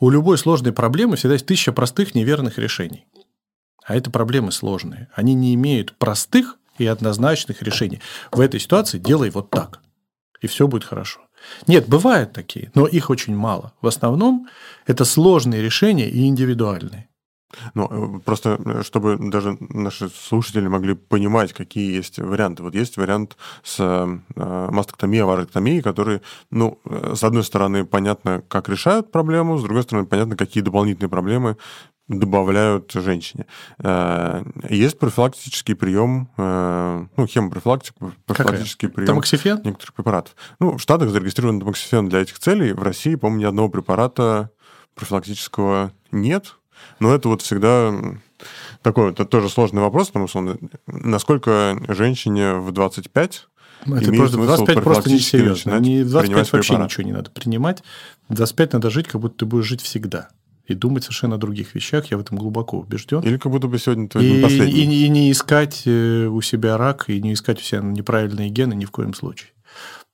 У 0.00 0.10
любой 0.10 0.38
сложной 0.38 0.72
проблемы 0.72 1.16
всегда 1.16 1.34
есть 1.34 1.46
тысяча 1.46 1.72
простых 1.72 2.14
неверных 2.14 2.58
решений. 2.58 3.06
А 3.84 3.96
это 3.96 4.10
проблемы 4.10 4.52
сложные. 4.52 5.08
Они 5.14 5.34
не 5.34 5.54
имеют 5.54 5.96
простых 5.98 6.56
и 6.78 6.86
однозначных 6.86 7.62
решений. 7.62 8.00
В 8.30 8.40
этой 8.40 8.60
ситуации 8.60 8.98
делай 8.98 9.30
вот 9.30 9.50
так, 9.50 9.80
и 10.40 10.46
все 10.46 10.68
будет 10.68 10.84
хорошо. 10.84 11.20
Нет, 11.66 11.88
бывают 11.88 12.32
такие, 12.32 12.70
но 12.74 12.86
их 12.86 13.10
очень 13.10 13.34
мало. 13.34 13.72
В 13.80 13.86
основном 13.86 14.48
это 14.86 15.04
сложные 15.04 15.62
решения 15.62 16.08
и 16.08 16.26
индивидуальные. 16.26 17.08
Ну, 17.74 18.16
э, 18.16 18.20
просто, 18.20 18.58
э, 18.64 18.82
чтобы 18.82 19.16
даже 19.18 19.56
наши 19.60 20.08
слушатели 20.08 20.66
могли 20.66 20.94
понимать, 20.94 21.52
какие 21.52 21.94
есть 21.94 22.18
варианты. 22.18 22.62
Вот 22.62 22.74
есть 22.74 22.96
вариант 22.96 23.36
с 23.62 23.76
э, 23.80 24.70
мастектомией, 24.70 25.22
авароктомией, 25.22 25.82
которые, 25.82 26.22
ну, 26.50 26.78
с 26.84 27.22
одной 27.24 27.44
стороны, 27.44 27.84
понятно, 27.84 28.42
как 28.48 28.68
решают 28.68 29.10
проблему, 29.10 29.58
с 29.58 29.62
другой 29.62 29.82
стороны, 29.82 30.06
понятно, 30.06 30.36
какие 30.36 30.62
дополнительные 30.62 31.10
проблемы 31.10 31.56
добавляют 32.08 32.92
женщине. 32.92 33.46
Есть 34.68 34.98
профилактический 34.98 35.74
прием, 35.74 36.28
ну, 36.36 37.26
хемопрофилактик, 37.26 37.94
профилактический 38.26 38.88
Какая? 38.88 38.96
прием 38.96 39.06
Тамоксифен? 39.06 39.60
некоторых 39.64 39.94
препаратов. 39.94 40.34
Ну, 40.58 40.76
в 40.76 40.80
Штатах 40.80 41.10
зарегистрирован 41.10 41.60
тамоксифен 41.60 42.08
для 42.08 42.20
этих 42.20 42.38
целей. 42.38 42.72
В 42.72 42.82
России, 42.82 43.14
по-моему, 43.14 43.40
ни 43.40 43.44
одного 43.44 43.68
препарата 43.68 44.50
профилактического 44.94 45.92
нет. 46.10 46.56
Но 47.00 47.14
это 47.14 47.28
вот 47.28 47.42
всегда 47.42 47.92
такой 48.82 49.10
это 49.10 49.24
тоже 49.24 49.48
сложный 49.48 49.82
вопрос, 49.82 50.08
потому 50.08 50.28
что 50.28 50.38
он, 50.38 50.70
насколько 50.86 51.78
женщине 51.88 52.54
в 52.54 52.72
25 52.72 53.46
это 53.86 54.12
просто 54.12 54.36
25 54.36 54.82
просто 54.82 55.10
не 55.10 55.18
серьезно. 55.18 55.78
Не 55.80 56.02
в 56.02 56.10
25 56.10 56.52
вообще 56.52 56.68
препарат. 56.68 56.90
ничего 56.90 57.02
не 57.04 57.12
надо 57.12 57.30
принимать. 57.30 57.82
В 58.28 58.34
25 58.34 58.74
надо 58.74 58.90
жить, 58.90 59.08
как 59.08 59.20
будто 59.20 59.38
ты 59.38 59.46
будешь 59.46 59.66
жить 59.66 59.80
всегда. 59.80 60.28
И 60.66 60.74
думать 60.74 61.02
совершенно 61.02 61.34
о 61.34 61.38
других 61.38 61.74
вещах. 61.74 62.06
Я 62.10 62.16
в 62.16 62.20
этом 62.20 62.38
глубоко 62.38 62.78
убежден. 62.78 63.20
Или 63.20 63.36
как 63.36 63.50
будто 63.50 63.66
бы 63.66 63.78
сегодня 63.78 64.08
твой 64.08 64.24
и, 64.24 64.42
последний. 64.42 64.80
И, 64.80 65.06
и 65.06 65.08
не 65.08 65.32
искать 65.32 65.82
э, 65.86 66.26
у 66.26 66.40
себя 66.40 66.76
рак, 66.76 67.10
и 67.10 67.20
не 67.20 67.32
искать 67.32 67.58
у 67.58 67.62
себя 67.62 67.80
неправильные 67.80 68.48
гены 68.48 68.74
ни 68.74 68.84
в 68.84 68.92
коем 68.92 69.14
случае. 69.14 69.50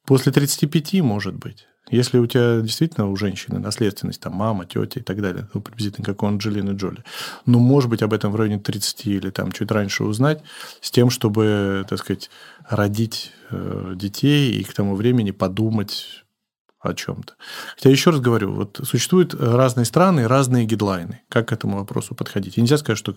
После 0.08 0.32
35, 0.32 1.02
может 1.02 1.34
быть. 1.34 1.66
Если 1.90 2.16
у 2.16 2.26
тебя 2.26 2.62
действительно 2.62 3.10
у 3.10 3.16
женщины 3.16 3.58
наследственность, 3.58 4.22
там 4.22 4.32
мама, 4.32 4.64
тетя 4.64 5.00
и 5.00 5.02
так 5.02 5.20
далее, 5.20 5.50
ну, 5.52 5.60
приблизительно 5.60 6.02
как 6.02 6.22
у 6.22 6.26
Анджелины 6.26 6.70
Джоли, 6.70 7.04
ну, 7.44 7.58
может 7.58 7.90
быть, 7.90 8.00
об 8.00 8.14
этом 8.14 8.32
в 8.32 8.36
районе 8.36 8.58
30 8.58 9.06
или 9.06 9.28
там 9.28 9.52
чуть 9.52 9.70
раньше 9.70 10.04
узнать, 10.04 10.42
с 10.80 10.90
тем, 10.90 11.10
чтобы, 11.10 11.84
так 11.90 11.98
сказать, 11.98 12.30
родить 12.66 13.32
э, 13.50 13.92
детей 13.96 14.52
и 14.52 14.64
к 14.64 14.72
тому 14.72 14.96
времени 14.96 15.30
подумать 15.30 16.24
о 16.80 16.94
чем-то. 16.94 17.34
Хотя 17.74 17.90
еще 17.90 18.08
раз 18.08 18.20
говорю, 18.20 18.54
вот 18.54 18.80
существуют 18.84 19.34
разные 19.34 19.84
страны 19.84 20.26
разные 20.26 20.64
гидлайны, 20.64 21.20
как 21.28 21.48
к 21.48 21.52
этому 21.52 21.76
вопросу 21.76 22.14
подходить. 22.14 22.56
И 22.56 22.62
нельзя 22.62 22.78
сказать, 22.78 22.98
что 22.98 23.14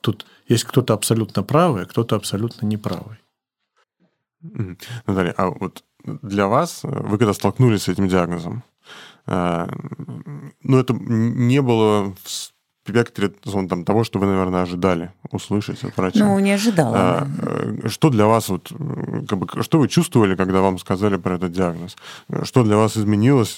тут 0.00 0.24
есть 0.46 0.62
кто-то 0.62 0.94
абсолютно 0.94 1.42
правый, 1.42 1.82
а 1.82 1.86
кто-то 1.86 2.14
абсолютно 2.14 2.64
неправый. 2.64 3.18
Наталья, 5.06 5.34
а 5.36 5.50
вот 5.50 5.84
для 6.04 6.46
вас, 6.46 6.80
вы 6.82 7.18
когда 7.18 7.34
столкнулись 7.34 7.82
с 7.82 7.88
этим 7.88 8.08
диагнозом, 8.08 8.62
э, 9.26 9.66
ну, 10.62 10.78
это 10.78 10.94
не 10.94 11.60
было 11.60 12.14
в 12.22 12.50
спектре 12.88 13.28
там, 13.28 13.84
того, 13.84 14.04
что 14.04 14.18
вы, 14.18 14.26
наверное, 14.26 14.62
ожидали 14.62 15.12
услышать 15.30 15.84
от 15.84 15.96
врача. 15.96 16.24
Ну, 16.24 16.38
не 16.38 16.52
ожидала. 16.52 16.96
А, 16.96 17.28
э, 17.38 17.88
что 17.88 18.10
для 18.10 18.26
вас, 18.26 18.48
вот, 18.48 18.72
как 19.28 19.38
бы, 19.38 19.62
что 19.62 19.78
вы 19.78 19.88
чувствовали, 19.88 20.36
когда 20.36 20.60
вам 20.60 20.78
сказали 20.78 21.16
про 21.16 21.34
этот 21.34 21.52
диагноз? 21.52 21.96
Что 22.44 22.62
для 22.64 22.76
вас 22.76 22.96
изменилось? 22.96 23.56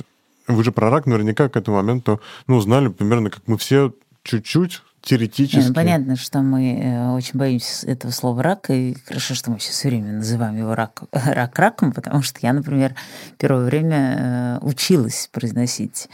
Вы 0.49 0.65
же 0.65 0.73
про 0.73 0.91
рак 0.91 1.07
наверняка 1.07 1.49
к 1.49 1.57
этому 1.57 1.77
моменту, 1.77 2.21
ну, 2.47 2.61
знали 2.61 2.89
примерно, 2.89 3.31
как 3.31 3.43
мы 3.47 3.57
все, 3.57 3.93
чуть-чуть, 4.25 4.83
теоретически. 5.03 5.69
Ну, 5.69 5.75
понятно, 5.75 6.17
что 6.17 6.41
мы 6.41 6.79
э, 6.79 7.09
очень 7.11 7.39
боимся 7.39 7.87
этого 7.87 8.11
слова 8.11 8.43
рак, 8.43 8.71
и 8.71 8.97
хорошо, 9.07 9.35
что 9.35 9.51
мы 9.51 9.59
сейчас 9.59 9.77
все 9.77 9.89
время 9.89 10.13
называем 10.13 10.57
его 10.57 10.75
рак, 10.75 11.03
рак 11.13 11.59
раком, 11.59 11.93
потому 11.93 12.23
что 12.23 12.39
я, 12.43 12.53
например, 12.53 12.95
первое 13.39 13.65
время 13.65 14.17
э, 14.19 14.59
училась 14.63 15.29
произносить 15.33 16.09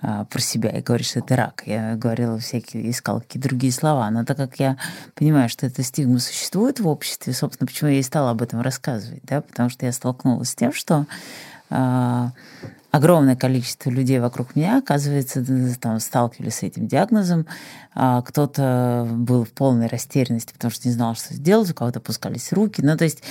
а, 0.00 0.24
про 0.24 0.40
себя 0.40 0.70
и 0.70 0.82
говорить, 0.82 1.06
что 1.06 1.20
это 1.20 1.36
рак. 1.36 1.62
Я 1.66 1.94
говорила 1.94 2.38
всякие, 2.38 2.90
искала 2.90 3.20
какие-то 3.20 3.48
другие 3.48 3.72
слова. 3.72 4.10
Но 4.10 4.24
так 4.24 4.36
как 4.36 4.58
я 4.58 4.76
понимаю, 5.14 5.48
что 5.48 5.66
эта 5.66 5.82
стигма 5.82 6.18
существует 6.18 6.80
в 6.80 6.88
обществе, 6.88 7.32
собственно, 7.32 7.66
почему 7.66 7.90
я 7.90 8.00
и 8.00 8.02
стала 8.02 8.30
об 8.30 8.42
этом 8.42 8.60
рассказывать, 8.60 9.22
да, 9.22 9.40
потому 9.40 9.70
что 9.70 9.86
я 9.86 9.92
столкнулась 9.92 10.50
с 10.50 10.54
тем, 10.54 10.72
что 10.72 11.06
а, 11.70 12.32
огромное 12.94 13.34
количество 13.34 13.90
людей 13.90 14.20
вокруг 14.20 14.54
меня, 14.54 14.78
оказывается, 14.78 15.44
там, 15.80 15.98
сталкивались 15.98 16.54
с 16.54 16.62
этим 16.62 16.86
диагнозом. 16.86 17.44
А 17.92 18.22
кто-то 18.22 19.08
был 19.10 19.44
в 19.44 19.50
полной 19.50 19.88
растерянности, 19.88 20.52
потому 20.52 20.70
что 20.70 20.86
не 20.86 20.94
знал, 20.94 21.16
что 21.16 21.34
сделать, 21.34 21.70
у 21.70 21.74
кого-то 21.74 21.98
опускались 21.98 22.52
руки. 22.52 22.82
Ну, 22.82 22.96
то 22.96 23.02
есть, 23.02 23.24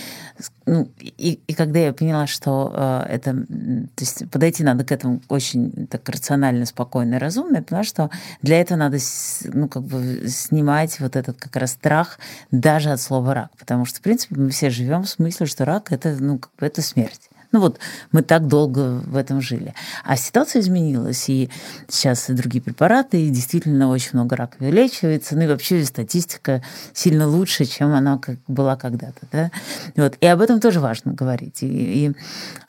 ну, 0.66 0.90
и, 1.00 1.40
и 1.48 1.54
когда 1.54 1.80
я 1.80 1.94
поняла, 1.94 2.28
что 2.28 2.74
э, 2.76 3.06
это, 3.10 3.32
то 3.34 4.02
есть 4.02 4.30
подойти 4.30 4.64
надо 4.66 4.84
к 4.84 4.92
этому 4.92 5.22
очень 5.30 5.88
так 5.88 6.08
рационально, 6.10 6.66
спокойно 6.66 7.16
и 7.16 7.18
разумно, 7.18 7.58
я 7.58 7.64
поняла, 7.64 7.86
что 7.86 8.10
для 8.42 8.60
этого 8.60 8.78
надо, 8.78 8.98
ну, 9.46 9.70
как 9.70 9.84
бы 9.84 10.26
снимать 10.28 11.00
вот 11.00 11.16
этот 11.16 11.38
как 11.38 11.56
раз 11.56 11.72
страх 11.72 12.20
даже 12.52 12.92
от 12.92 13.00
слова 13.00 13.34
рак, 13.34 13.52
потому 13.58 13.86
что, 13.86 14.00
в 14.00 14.02
принципе, 14.02 14.36
мы 14.36 14.50
все 14.50 14.70
живем 14.70 15.04
в 15.04 15.10
смысле, 15.10 15.46
что 15.46 15.64
рак 15.64 15.94
это, 15.94 16.18
ну, 16.20 16.38
как 16.40 16.52
бы 16.58 16.66
это 16.66 16.82
смерть. 16.82 17.30
Ну 17.54 17.60
вот 17.60 17.80
мы 18.12 18.24
так 18.24 18.48
долго 18.48 19.00
в 19.06 19.16
этом 19.16 19.40
жили. 19.40 19.76
А 20.04 20.18
ситуация 20.18 20.62
изменилась, 20.62 21.30
и 21.30 21.52
сейчас 21.88 22.30
и 22.32 22.34
другие 22.34 22.64
препараты, 22.64 23.28
и 23.28 23.30
действительно 23.30 23.90
очень 23.90 24.10
много 24.14 24.36
рака 24.36 24.58
вылечивается, 24.60 25.36
ну 25.36 25.44
и 25.44 25.48
вообще 25.48 25.86
статистика 25.86 26.64
сильно 26.94 27.28
лучше, 27.28 27.66
чем 27.66 27.94
она 27.94 28.18
как 28.18 28.40
была 28.48 28.76
когда-то. 28.76 29.28
Да? 29.32 29.52
Вот. 29.96 30.18
И 30.20 30.26
об 30.26 30.42
этом 30.42 30.60
тоже 30.60 30.80
важно 30.80 31.14
говорить. 31.14 31.62
И, 31.62 31.68
и 32.08 32.12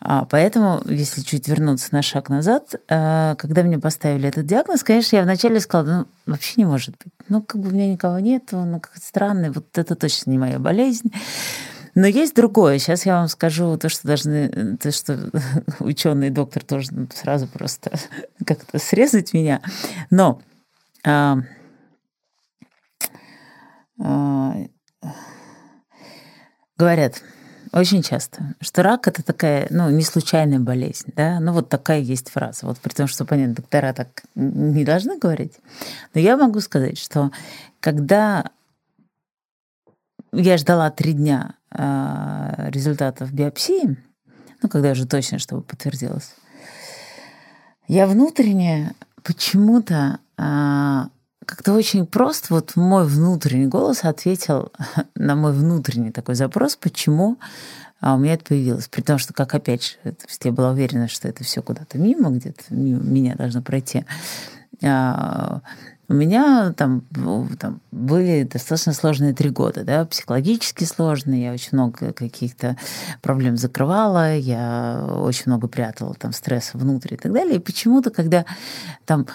а, 0.01 0.27
поэтому, 0.27 0.83
если 0.85 1.23
чуть 1.23 1.49
вернуться 1.49 1.89
на 1.93 2.03
шаг 2.03 2.29
назад, 2.29 2.75
а, 2.91 3.37
когда 3.37 3.63
мне 3.63 3.79
поставили 3.79 4.29
этот 4.29 4.45
диагноз, 4.45 4.85
конечно, 4.85 5.17
я 5.17 5.23
вначале 5.23 5.61
сказала, 5.61 6.07
ну, 6.27 6.33
вообще 6.33 6.55
не 6.59 6.67
может 6.67 6.95
быть. 7.03 7.13
Ну, 7.31 7.41
как 7.41 7.59
бы 7.59 7.71
у 7.71 7.73
меня 7.73 7.91
никого 7.91 8.19
нет, 8.19 8.51
ну, 8.53 8.81
как 8.81 8.93
странный, 9.03 9.49
вот 9.49 9.79
это 9.79 9.95
точно 9.95 10.31
не 10.31 10.37
моя 10.37 10.59
болезнь. 10.59 11.11
Но 11.95 12.07
есть 12.07 12.35
другое. 12.35 12.79
Сейчас 12.79 13.07
я 13.07 13.19
вам 13.19 13.29
скажу 13.29 13.77
то, 13.77 13.89
что 13.89 14.07
должны, 14.07 14.77
то, 14.77 14.91
что 14.91 15.31
ученый 15.79 16.31
доктор 16.31 16.65
должен 16.65 17.09
сразу 17.15 17.47
просто 17.47 17.93
как-то 18.47 18.79
срезать 18.79 19.33
меня. 19.33 19.61
Но 20.11 20.41
а, 21.05 21.39
а, 24.01 24.55
говорят 26.77 27.23
очень 27.73 28.03
часто, 28.03 28.55
что 28.61 28.83
рак 28.83 29.09
это 29.09 29.25
такая, 29.25 29.67
ну, 29.71 29.91
не 29.91 30.03
случайная 30.03 30.61
болезнь, 30.61 31.13
да, 31.17 31.41
ну, 31.41 31.53
вот 31.53 31.69
такая 31.69 31.99
есть 31.99 32.31
фраза. 32.31 32.67
Вот 32.67 32.79
при 32.79 32.93
том, 32.93 33.09
что, 33.09 33.25
понятно, 33.25 33.57
доктора 33.57 33.93
так 33.93 34.23
не 34.37 34.85
должны 34.85 35.19
говорить. 35.19 35.55
Но 36.15 36.21
я 36.21 36.37
могу 36.37 36.61
сказать, 36.61 36.99
что 36.99 37.33
когда 37.81 38.51
я 40.33 40.57
ждала 40.57 40.91
три 40.91 41.15
дня 41.15 41.55
результатов 41.75 43.33
биопсии, 43.33 43.97
ну, 44.63 44.69
когда 44.69 44.93
уже 44.93 45.07
точно, 45.07 45.39
чтобы 45.39 45.63
подтвердилось, 45.63 46.35
я 47.89 48.07
внутренне 48.07 48.95
почему-то 49.23 50.21
а, 50.37 51.09
как-то 51.45 51.73
очень 51.73 52.07
просто 52.07 52.55
вот 52.55 52.77
мой 52.77 53.07
внутренний 53.07 53.67
голос 53.67 54.05
ответил 54.05 54.73
на 55.15 55.35
мой 55.35 55.53
внутренний 55.53 56.11
такой 56.11 56.35
запрос, 56.35 56.77
почему 56.77 57.39
а 58.01 58.17
у 58.17 58.19
меня 58.19 58.35
это 58.35 58.45
появилось. 58.45 58.87
При 58.89 59.01
том, 59.01 59.17
что, 59.17 59.33
как 59.33 59.55
опять 59.55 59.83
же, 60.05 60.15
я 60.43 60.53
была 60.53 60.73
уверена, 60.73 61.09
что 61.09 61.27
это 61.27 61.43
все 61.43 61.63
куда-то 61.63 61.97
мимо, 61.97 62.29
где-то 62.29 62.63
мимо 62.69 63.03
меня 63.03 63.35
должно 63.35 63.63
пройти. 63.63 64.05
У 66.09 66.15
меня 66.15 66.73
там, 66.77 67.03
там 67.59 67.81
были 67.91 68.43
достаточно 68.45 68.93
сложные 68.93 69.33
три 69.33 69.51
года, 69.51 69.85
да, 69.85 70.05
психологически 70.05 70.85
сложные, 70.85 71.45
я 71.45 71.53
очень 71.53 71.71
много 71.73 72.13
каких-то 72.13 72.77
проблем 73.23 73.57
закрывала, 73.57 74.37
я 74.37 75.07
очень 75.09 75.45
много 75.47 75.67
прятала 75.67 76.15
там 76.15 76.33
стресса 76.33 76.77
внутрь 76.77 77.15
и 77.15 77.17
так 77.17 77.33
далее. 77.33 77.57
И 77.57 77.61
почему-то, 77.61 78.11
когда 78.11 78.45
там 79.07 79.27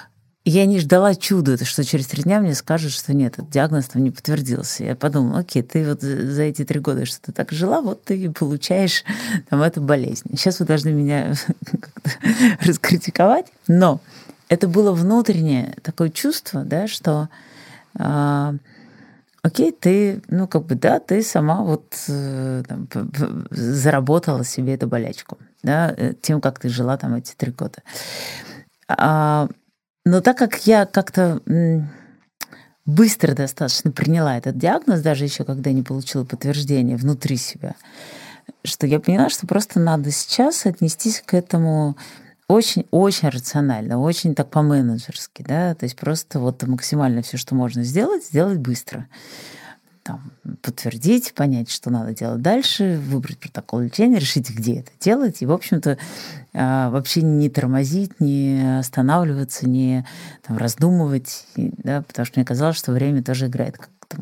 я 0.45 0.65
не 0.65 0.79
ждала 0.79 1.15
чуда, 1.15 1.63
что 1.63 1.83
через 1.83 2.07
три 2.07 2.23
дня 2.23 2.39
мне 2.39 2.55
скажут, 2.55 2.91
что 2.91 3.13
нет, 3.13 3.33
этот 3.33 3.49
диагноз 3.49 3.87
там 3.87 4.03
не 4.03 4.09
подтвердился. 4.09 4.83
Я 4.83 4.95
подумала, 4.95 5.39
окей, 5.39 5.61
ты 5.61 5.87
вот 5.87 6.01
за 6.01 6.43
эти 6.43 6.63
три 6.63 6.79
года, 6.79 7.05
что 7.05 7.21
ты 7.21 7.31
так 7.31 7.51
жила, 7.51 7.81
вот 7.81 8.03
ты 8.05 8.17
и 8.17 8.29
получаешь 8.29 9.03
там 9.49 9.61
эту 9.61 9.81
болезнь. 9.81 10.29
Сейчас 10.35 10.59
вы 10.59 10.65
должны 10.65 10.91
меня 10.91 11.33
раскритиковать, 12.61 13.47
но 13.67 14.01
это 14.49 14.67
было 14.67 14.91
внутреннее 14.91 15.75
такое 15.83 16.09
чувство, 16.09 16.63
да, 16.63 16.87
что 16.87 17.29
э, 17.97 18.53
окей, 19.43 19.71
ты, 19.71 20.21
ну, 20.27 20.47
как 20.47 20.65
бы, 20.65 20.75
да, 20.75 20.99
ты 20.99 21.21
сама 21.21 21.63
вот 21.63 21.95
э, 22.07 22.63
там, 22.67 22.89
заработала 23.51 24.43
себе 24.43 24.73
эту 24.73 24.87
болячку, 24.87 25.37
да, 25.63 25.93
э, 25.95 26.13
тем, 26.19 26.41
как 26.41 26.59
ты 26.59 26.67
жила 26.69 26.97
там 26.97 27.13
эти 27.13 27.35
три 27.35 27.51
года. 27.51 27.83
А, 28.87 29.47
но 30.03 30.21
так 30.21 30.37
как 30.37 30.65
я 30.65 30.87
как-то 30.87 31.41
быстро 32.85 33.35
достаточно 33.35 33.91
приняла 33.91 34.35
этот 34.35 34.57
диагноз, 34.57 35.01
даже 35.01 35.25
еще 35.25 35.43
когда 35.43 35.71
не 35.71 35.83
получила 35.83 36.25
подтверждения 36.25 36.97
внутри 36.97 37.37
себя, 37.37 37.75
что 38.63 38.87
я 38.87 38.99
поняла, 38.99 39.29
что 39.29 39.45
просто 39.45 39.79
надо 39.79 40.09
сейчас 40.09 40.65
отнестись 40.65 41.21
к 41.23 41.35
этому 41.35 41.95
очень-очень 42.49 43.29
рационально, 43.29 43.99
очень 43.99 44.33
так 44.33 44.49
по-менеджерски, 44.49 45.45
да, 45.47 45.75
то 45.75 45.85
есть 45.85 45.95
просто 45.95 46.39
вот 46.39 46.63
максимально 46.63 47.21
все, 47.21 47.37
что 47.37 47.53
можно 47.53 47.83
сделать, 47.83 48.25
сделать 48.25 48.57
быстро. 48.57 49.07
Там, 50.01 50.31
подтвердить, 50.63 51.35
понять, 51.35 51.69
что 51.69 51.91
надо 51.91 52.15
делать 52.15 52.41
дальше, 52.41 52.99
выбрать 53.05 53.37
протокол 53.37 53.81
лечения, 53.81 54.17
решить, 54.17 54.49
где 54.49 54.79
это 54.79 54.89
делать, 54.99 55.43
и, 55.43 55.45
в 55.45 55.51
общем-то, 55.51 55.99
а, 56.55 56.89
вообще 56.89 57.21
не 57.21 57.49
тормозить, 57.51 58.19
не 58.19 58.79
останавливаться, 58.79 59.69
не 59.69 60.07
там, 60.41 60.57
раздумывать, 60.57 61.45
да, 61.55 62.01
потому 62.01 62.25
что 62.25 62.39
мне 62.39 62.45
казалось, 62.45 62.77
что 62.77 62.91
время 62.91 63.23
тоже 63.23 63.45
играет 63.45 63.77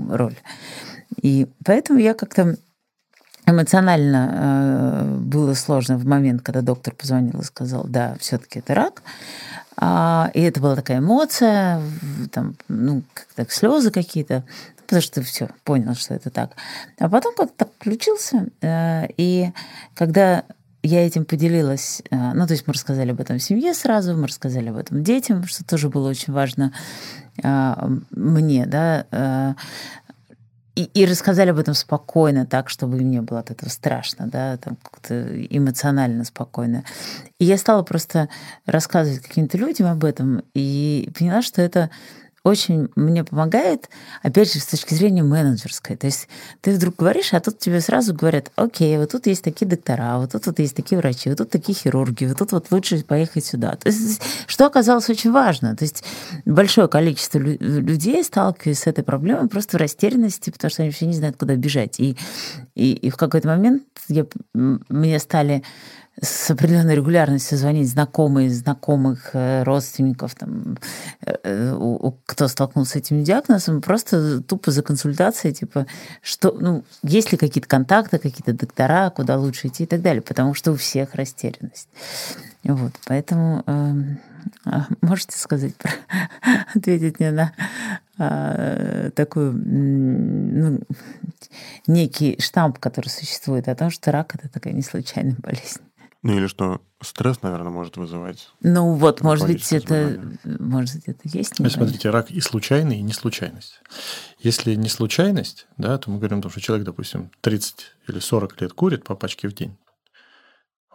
роль. 0.09 0.35
И 1.21 1.47
поэтому 1.63 1.99
я 1.99 2.13
как-то 2.13 2.57
эмоционально 3.47 4.31
э, 4.33 5.17
было 5.19 5.53
сложно 5.53 5.97
в 5.97 6.05
момент, 6.05 6.41
когда 6.41 6.62
доктор 6.62 6.93
позвонил 6.93 7.39
и 7.39 7.45
сказал, 7.45 7.86
да, 7.86 8.15
все-таки 8.19 8.60
это 8.60 8.75
рак. 8.75 9.01
А, 9.77 10.29
и 10.33 10.41
это 10.41 10.60
была 10.60 10.75
такая 10.75 10.99
эмоция, 10.99 11.81
там, 12.31 12.55
ну, 12.67 13.03
как 13.13 13.27
так, 13.36 13.51
слезы 13.51 13.91
какие-то, 13.91 14.43
потому 14.77 15.01
что 15.01 15.21
все, 15.21 15.49
понял, 15.63 15.95
что 15.95 16.13
это 16.13 16.29
так. 16.29 16.51
А 16.99 17.07
потом 17.07 17.33
как-то 17.36 17.69
включился, 17.79 18.47
э, 18.62 19.07
и 19.17 19.51
когда 19.93 20.43
я 20.83 21.05
этим 21.05 21.23
поделилась, 21.23 22.01
э, 22.10 22.15
ну, 22.33 22.45
то 22.47 22.53
есть 22.53 22.67
мы 22.67 22.73
рассказали 22.73 23.12
об 23.12 23.21
этом 23.21 23.39
семье 23.39 23.73
сразу, 23.73 24.17
мы 24.17 24.27
рассказали 24.27 24.69
об 24.69 24.77
этом 24.77 25.03
детям, 25.03 25.45
что 25.45 25.63
тоже 25.63 25.89
было 25.89 26.10
очень 26.10 26.33
важно 26.33 26.73
мне, 28.10 28.65
да, 28.65 29.55
и, 30.77 30.83
и 30.93 31.07
рассказали 31.07 31.49
об 31.49 31.57
этом 31.57 31.73
спокойно, 31.73 32.45
так, 32.45 32.69
чтобы 32.69 32.99
им 32.99 33.09
не 33.09 33.19
было 33.21 33.39
от 33.39 33.49
этого 33.49 33.67
страшно, 33.67 34.27
да, 34.27 34.57
там 34.57 34.75
как-то 34.75 35.25
эмоционально 35.49 36.23
спокойно. 36.23 36.83
И 37.39 37.45
я 37.45 37.57
стала 37.57 37.81
просто 37.81 38.29
рассказывать 38.67 39.21
каким-то 39.21 39.57
людям 39.57 39.87
об 39.87 40.05
этом 40.05 40.43
и 40.53 41.09
поняла, 41.17 41.41
что 41.41 41.63
это 41.63 41.89
очень 42.43 42.89
мне 42.95 43.23
помогает, 43.23 43.89
опять 44.23 44.54
же, 44.54 44.60
с 44.60 44.65
точки 44.65 44.93
зрения 44.93 45.23
менеджерской. 45.23 45.97
То 45.97 46.08
есть 46.08 46.28
ты 46.62 46.73
вдруг 46.73 46.95
говоришь, 46.95 47.34
а 47.34 47.39
тут 47.39 47.60
тебе 47.60 47.82
сразу 47.82 48.13
говорят, 48.13 48.52
окей, 48.56 48.97
вот 48.97 49.12
тут 49.12 49.28
есть 49.28 49.43
такие 49.43 49.67
доктора, 49.67 50.17
вот 50.17 50.32
тут 50.32 50.45
вот 50.45 50.60
есть 50.60 50.76
такие 50.76 50.97
врачи, 50.97 51.30
вот 51.30 51.39
тут 51.39 51.50
такие 51.50 51.78
хирурги, 51.78 52.26
вот 52.26 52.38
тут 52.38 52.52
вот 52.54 52.71
лучше 52.71 53.04
поехать 53.04 53.45
сюда. 53.45 53.76
То 53.76 53.89
есть, 53.89 54.21
что 54.47 54.65
оказалось 54.65 55.10
очень 55.10 55.32
важно. 55.32 55.76
То 55.76 55.84
есть 55.84 56.04
большое 56.45 56.88
количество 56.88 57.39
людей 57.39 58.23
сталкиваются 58.23 58.84
с 58.84 58.88
этой 58.88 59.04
проблемой 59.04 59.50
просто 59.50 59.78
в 59.78 59.82
растерянности, 59.82 60.50
потому 60.50 60.71
что 60.71 60.84
они 60.84 60.89
вообще 60.89 61.06
не 61.06 61.13
знают, 61.13 61.38
куда 61.38 61.56
бежать. 61.56 62.00
И, 62.00 62.17
и, 62.76 62.93
и 62.93 63.10
в 63.10 63.17
какой-то 63.17 63.47
момент 63.47 63.84
я, 64.08 64.26
мне 64.54 65.19
стали 65.19 65.63
с 66.19 66.49
определенной 66.49 66.95
регулярностью 66.95 67.58
звонить 67.58 67.89
знакомые, 67.89 68.49
знакомых, 68.49 69.32
э, 69.34 69.63
родственников, 69.63 70.34
там, 70.36 70.77
э, 71.25 71.36
э, 71.43 72.12
кто 72.25 72.47
столкнулся 72.47 72.93
с 72.93 72.95
этим 72.95 73.23
диагнозом, 73.23 73.82
просто 73.82 74.41
тупо 74.41 74.71
за 74.71 74.82
консультацией, 74.82 75.53
типа, 75.53 75.86
что, 76.21 76.51
ну, 76.60 76.84
есть 77.03 77.32
ли 77.32 77.38
какие-то 77.38 77.69
контакты, 77.69 78.17
какие-то 78.17 78.53
доктора, 78.53 79.12
куда 79.12 79.38
лучше 79.38 79.67
идти 79.67 79.84
и 79.84 79.88
так 79.88 80.01
далее, 80.01 80.21
потому 80.21 80.53
что 80.53 80.71
у 80.71 80.75
всех 80.75 81.13
растерянность. 81.13 81.89
Вот, 82.63 82.93
поэтому 83.06 83.63
э, 83.67 83.93
можете 85.01 85.38
сказать, 85.38 85.73
ответить 86.75 87.19
мне 87.19 87.32
на 87.32 87.53
э, 88.17 89.12
такой 89.15 89.51
ну, 89.51 90.80
некий 91.86 92.38
штамп, 92.39 92.80
который 92.80 93.10
существует 93.10 93.67
о 93.67 93.75
том, 93.75 93.91
что 93.91 94.12
рак 94.12 94.36
это 94.36 94.49
такая 94.49 94.73
неслучайная 94.73 95.38
болезнь. 95.38 95.82
Ну 96.23 96.36
или 96.36 96.47
что 96.47 96.82
стресс, 97.01 97.41
наверное, 97.41 97.71
может 97.71 97.97
вызывать. 97.97 98.49
Ну 98.62 98.93
вот, 98.95 99.21
может 99.21 99.47
быть, 99.47 99.71
это, 99.71 100.19
может 100.43 100.95
быть, 100.95 101.08
это 101.08 101.21
есть. 101.25 101.60
Ну, 101.60 101.69
смотрите, 101.69 102.10
рак 102.10 102.32
и 102.32 102.41
случайный, 102.41 102.99
и 102.99 103.01
не 103.01 103.13
случайность. 103.13 103.82
Если 104.39 104.75
не 104.75 104.89
случайность, 104.89 105.67
да, 105.77 105.97
то 105.97 106.10
мы 106.10 106.17
говорим 106.17 106.41
что 106.49 106.62
человек, 106.62 106.86
допустим, 106.86 107.32
30 107.41 107.95
или 108.08 108.19
40 108.19 108.62
лет 108.62 108.73
курит 108.73 109.03
по 109.03 109.15
пачке 109.15 109.47
в 109.47 109.53
день. 109.53 109.77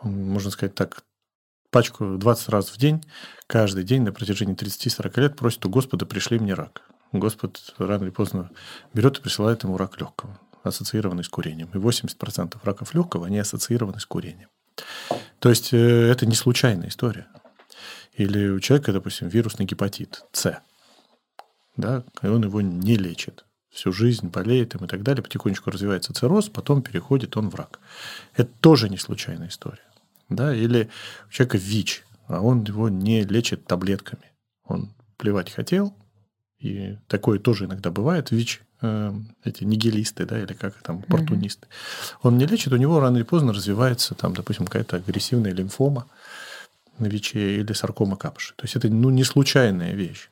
Он, 0.03 0.31
можно 0.31 0.51
сказать 0.51 0.75
так, 0.75 1.05
пачку 1.71 2.17
20 2.19 2.49
раз 2.49 2.71
в 2.71 2.77
день, 2.77 3.03
каждый 3.47 3.85
день 3.85 4.03
на 4.03 4.13
протяжении 4.13 4.57
30-40 4.57 5.21
лет 5.21 5.37
просит 5.37 5.65
у 5.65 5.71
Господа, 5.71 6.05
пришли 6.05 6.39
мне 6.39 6.55
рак. 6.55 6.83
Господь 7.13 7.75
рано 7.79 8.05
или 8.05 8.11
поздно 8.11 8.51
берет 8.95 9.19
и 9.19 9.23
присылает 9.23 9.65
ему 9.65 9.77
рак 9.77 10.01
легкого, 10.01 10.41
ассоциированный 10.63 11.25
с 11.25 11.29
курением. 11.29 11.69
И 11.73 11.77
80% 11.77 12.57
раков 12.63 12.95
легкого, 12.95 13.27
они 13.27 13.39
ассоциированы 13.39 14.01
с 14.01 14.07
курением. 14.07 14.49
То 15.39 15.49
есть 15.49 15.73
э, 15.73 15.77
это 15.77 16.27
не 16.27 16.35
случайная 16.35 16.89
история. 16.89 17.27
Или 18.15 18.49
у 18.49 18.61
человека, 18.61 18.93
допустим, 18.93 19.29
вирусный 19.29 19.67
гепатит 19.67 20.25
С, 20.33 20.63
да, 21.77 22.05
и 22.23 22.27
он 22.27 22.45
его 22.45 22.61
не 22.61 22.97
лечит. 22.97 23.45
Всю 23.71 23.91
жизнь 23.93 24.29
болеет 24.29 24.75
им 24.75 24.85
и 24.85 24.89
так 24.89 25.03
далее, 25.03 25.23
потихонечку 25.23 25.71
развивается 25.71 26.13
цирроз, 26.13 26.51
потом 26.51 26.83
переходит 26.83 27.37
он 27.39 27.49
в 27.49 27.55
рак. 27.55 27.81
Это 28.35 28.51
тоже 28.61 28.91
не 28.91 28.99
случайная 28.99 29.49
история. 29.49 29.89
Да? 30.29 30.55
Или 30.55 30.91
у 31.27 31.31
человека 31.31 31.57
ВИЧ, 31.57 32.05
а 32.27 32.41
он 32.41 32.65
его 32.65 32.91
не 32.91 33.25
лечит 33.25 33.65
таблетками. 33.67 34.31
Он 34.65 34.95
плевать 35.17 35.51
хотел, 35.51 35.97
и 36.59 36.99
такое 37.09 37.39
тоже 37.39 37.65
иногда 37.65 37.91
бывает. 37.91 38.31
ВИЧ 38.31 38.61
э, 38.83 39.13
эти 39.45 39.65
нигилисты, 39.65 40.27
да, 40.27 40.41
или 40.41 40.53
как 40.53 40.75
там, 40.83 40.99
оппортунисты. 40.99 41.67
Mm-hmm. 41.67 42.19
Он 42.23 42.39
не 42.39 42.47
лечит, 42.47 42.73
у 42.73 42.77
него 42.77 43.01
рано 43.01 43.17
или 43.17 43.25
поздно 43.25 43.53
развивается, 43.53 44.15
там, 44.15 44.35
допустим, 44.35 44.67
какая-то 44.67 44.97
агрессивная 44.97 45.53
лимфома 45.53 46.07
на 46.99 47.07
ВИЧе 47.07 47.61
или 47.61 47.73
саркома 47.73 48.17
капши. 48.17 48.55
То 48.57 48.65
есть 48.65 48.77
это 48.77 48.89
ну, 48.89 49.11
не 49.11 49.25
случайная 49.25 49.95
вещь. 49.95 50.29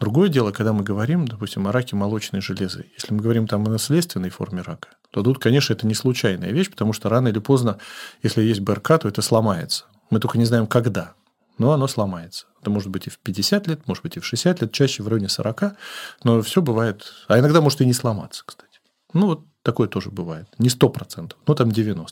Другое 0.00 0.28
дело, 0.28 0.50
когда 0.50 0.72
мы 0.72 0.82
говорим, 0.82 1.26
допустим, 1.26 1.66
о 1.66 1.72
раке 1.72 1.96
молочной 1.96 2.40
железы. 2.40 2.86
Если 2.94 3.14
мы 3.14 3.20
говорим 3.20 3.46
там 3.46 3.66
о 3.66 3.70
наследственной 3.70 4.30
форме 4.30 4.62
рака, 4.62 4.88
то 5.10 5.22
тут, 5.22 5.38
конечно, 5.38 5.72
это 5.72 5.86
не 5.86 5.94
случайная 5.94 6.50
вещь, 6.50 6.70
потому 6.70 6.92
что 6.92 7.08
рано 7.08 7.28
или 7.28 7.38
поздно, 7.38 7.78
если 8.22 8.42
есть 8.42 8.60
БРК, 8.60 8.98
то 9.00 9.08
это 9.08 9.22
сломается. 9.22 9.84
Мы 10.10 10.20
только 10.20 10.38
не 10.38 10.44
знаем, 10.44 10.66
когда 10.66 11.14
но 11.58 11.72
оно 11.72 11.86
сломается. 11.86 12.46
Это 12.60 12.70
может 12.70 12.90
быть 12.90 13.06
и 13.06 13.10
в 13.10 13.18
50 13.18 13.66
лет, 13.66 13.88
может 13.88 14.02
быть 14.02 14.16
и 14.16 14.20
в 14.20 14.24
60 14.24 14.62
лет, 14.62 14.72
чаще 14.72 15.02
в 15.02 15.08
районе 15.08 15.28
40, 15.28 15.76
но 16.24 16.42
все 16.42 16.62
бывает. 16.62 17.12
А 17.28 17.38
иногда 17.38 17.60
может 17.60 17.80
и 17.80 17.86
не 17.86 17.92
сломаться, 17.92 18.44
кстати. 18.46 18.80
Ну, 19.12 19.26
вот 19.26 19.44
такое 19.62 19.88
тоже 19.88 20.10
бывает. 20.10 20.48
Не 20.58 20.68
100%, 20.68 21.32
но 21.46 21.54
там 21.54 21.68
90%. 21.68 22.06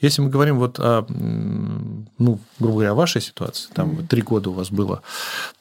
Если 0.00 0.22
мы 0.22 0.30
говорим 0.30 0.58
вот 0.58 0.78
о, 0.78 1.04
ну, 1.08 2.38
грубо 2.60 2.74
говоря, 2.74 2.90
о 2.92 2.94
вашей 2.94 3.20
ситуации, 3.20 3.68
там 3.72 4.06
три 4.06 4.22
года 4.22 4.50
у 4.50 4.52
вас 4.52 4.70
было, 4.70 5.02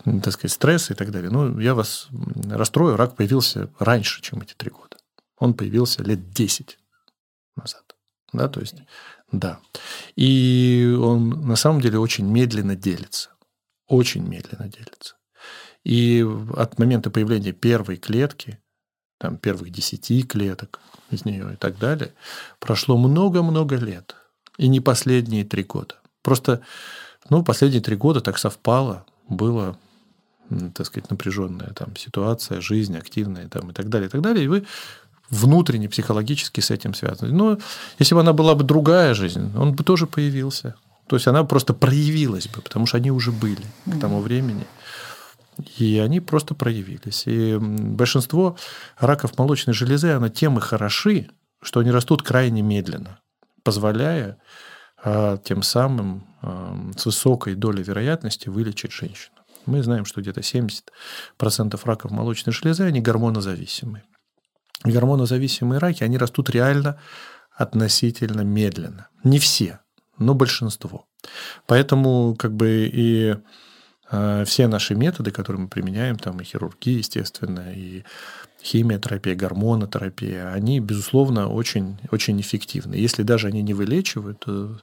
так 0.03 0.31
сказать, 0.31 0.51
стресс 0.51 0.91
и 0.91 0.93
так 0.93 1.09
далее, 1.11 1.31
ну, 1.31 1.59
я 1.59 1.73
вас 1.73 2.07
расстрою, 2.49 2.97
рак 2.97 3.15
появился 3.15 3.69
раньше, 3.79 4.21
чем 4.21 4.41
эти 4.41 4.53
три 4.53 4.69
года. 4.69 4.97
Он 5.39 5.55
появился 5.55 6.03
лет 6.03 6.31
10 6.31 6.77
назад. 7.55 7.83
Да, 8.33 8.47
то 8.47 8.59
есть 8.59 8.75
да. 9.31 9.59
И 10.15 10.97
он 10.99 11.29
на 11.47 11.55
самом 11.55 11.81
деле 11.81 11.99
очень 11.99 12.25
медленно 12.25 12.75
делится. 12.75 13.31
Очень 13.87 14.27
медленно 14.27 14.67
делится. 14.67 15.15
И 15.83 16.25
от 16.55 16.79
момента 16.79 17.09
появления 17.09 17.53
первой 17.53 17.97
клетки, 17.97 18.59
там, 19.19 19.37
первых 19.37 19.69
десяти 19.71 20.23
клеток 20.23 20.79
из 21.11 21.25
нее 21.25 21.53
и 21.53 21.55
так 21.55 21.77
далее, 21.79 22.13
прошло 22.59 22.97
много-много 22.97 23.75
лет. 23.75 24.15
И 24.57 24.67
не 24.67 24.79
последние 24.79 25.45
три 25.45 25.63
года. 25.63 25.95
Просто, 26.23 26.61
ну, 27.29 27.43
последние 27.43 27.81
три 27.81 27.95
года 27.95 28.21
так 28.21 28.37
совпало, 28.37 29.05
было 29.29 29.77
так 30.73 30.85
сказать, 30.85 31.09
напряженная 31.09 31.73
там 31.73 31.95
ситуация, 31.95 32.61
жизнь 32.61 32.97
активная 32.97 33.49
там, 33.49 33.71
и 33.71 33.73
так 33.73 33.89
далее, 33.89 34.07
и 34.07 34.11
так 34.11 34.21
далее, 34.21 34.45
и 34.45 34.47
вы 34.47 34.65
внутренне, 35.29 35.89
психологически 35.89 36.61
с 36.61 36.71
этим 36.71 36.93
связаны. 36.93 37.31
Но 37.31 37.57
если 37.99 38.15
бы 38.15 38.21
она 38.21 38.33
была 38.33 38.55
бы 38.55 38.63
другая 38.63 39.13
жизнь, 39.13 39.51
он 39.57 39.73
бы 39.73 39.83
тоже 39.83 40.07
появился. 40.07 40.75
То 41.07 41.15
есть 41.15 41.27
она 41.27 41.43
просто 41.43 41.73
проявилась 41.73 42.47
бы, 42.47 42.61
потому 42.61 42.85
что 42.85 42.97
они 42.97 43.11
уже 43.11 43.31
были 43.31 43.63
к 43.85 43.99
тому 43.99 44.19
времени. 44.19 44.65
И 45.77 45.97
они 45.97 46.19
просто 46.19 46.53
проявились. 46.53 47.23
И 47.25 47.57
большинство 47.57 48.57
раков 48.99 49.37
молочной 49.37 49.73
железы, 49.73 50.11
она 50.11 50.29
тем 50.29 50.57
и 50.57 50.61
хороши, 50.61 51.29
что 51.61 51.79
они 51.79 51.91
растут 51.91 52.21
крайне 52.21 52.61
медленно, 52.61 53.19
позволяя 53.63 54.37
а, 55.03 55.37
тем 55.37 55.63
самым 55.63 56.27
а, 56.41 56.77
с 56.95 57.05
высокой 57.05 57.55
долей 57.55 57.83
вероятности 57.83 58.49
вылечить 58.49 58.91
женщину. 58.91 59.35
Мы 59.65 59.81
знаем, 59.81 60.05
что 60.05 60.21
где-то 60.21 60.41
70% 60.41 61.79
раков 61.83 62.11
молочной 62.11 62.53
железы, 62.53 62.83
они 62.83 63.01
гормонозависимые. 63.01 64.03
Гормонозависимые 64.83 65.79
раки, 65.79 66.03
они 66.03 66.17
растут 66.17 66.49
реально 66.49 66.99
относительно 67.51 68.41
медленно. 68.41 69.07
Не 69.23 69.39
все, 69.39 69.79
но 70.17 70.35
большинство. 70.35 71.07
Поэтому 71.65 72.35
как 72.35 72.53
бы 72.53 72.89
и 72.91 73.35
э, 74.11 74.45
все 74.45 74.67
наши 74.67 74.95
методы, 74.95 75.31
которые 75.31 75.63
мы 75.63 75.67
применяем, 75.67 76.17
там 76.17 76.39
и 76.39 76.43
хирургия, 76.43 76.99
естественно, 76.99 77.73
и 77.73 78.03
химиотерапия, 78.63 79.35
гормонотерапия, 79.35 80.51
они, 80.51 80.79
безусловно, 80.79 81.47
очень, 81.49 81.97
очень 82.11 82.39
эффективны. 82.39 82.95
Если 82.95 83.23
даже 83.23 83.47
они 83.47 83.61
не 83.61 83.73
вылечивают, 83.73 84.39
то, 84.39 84.79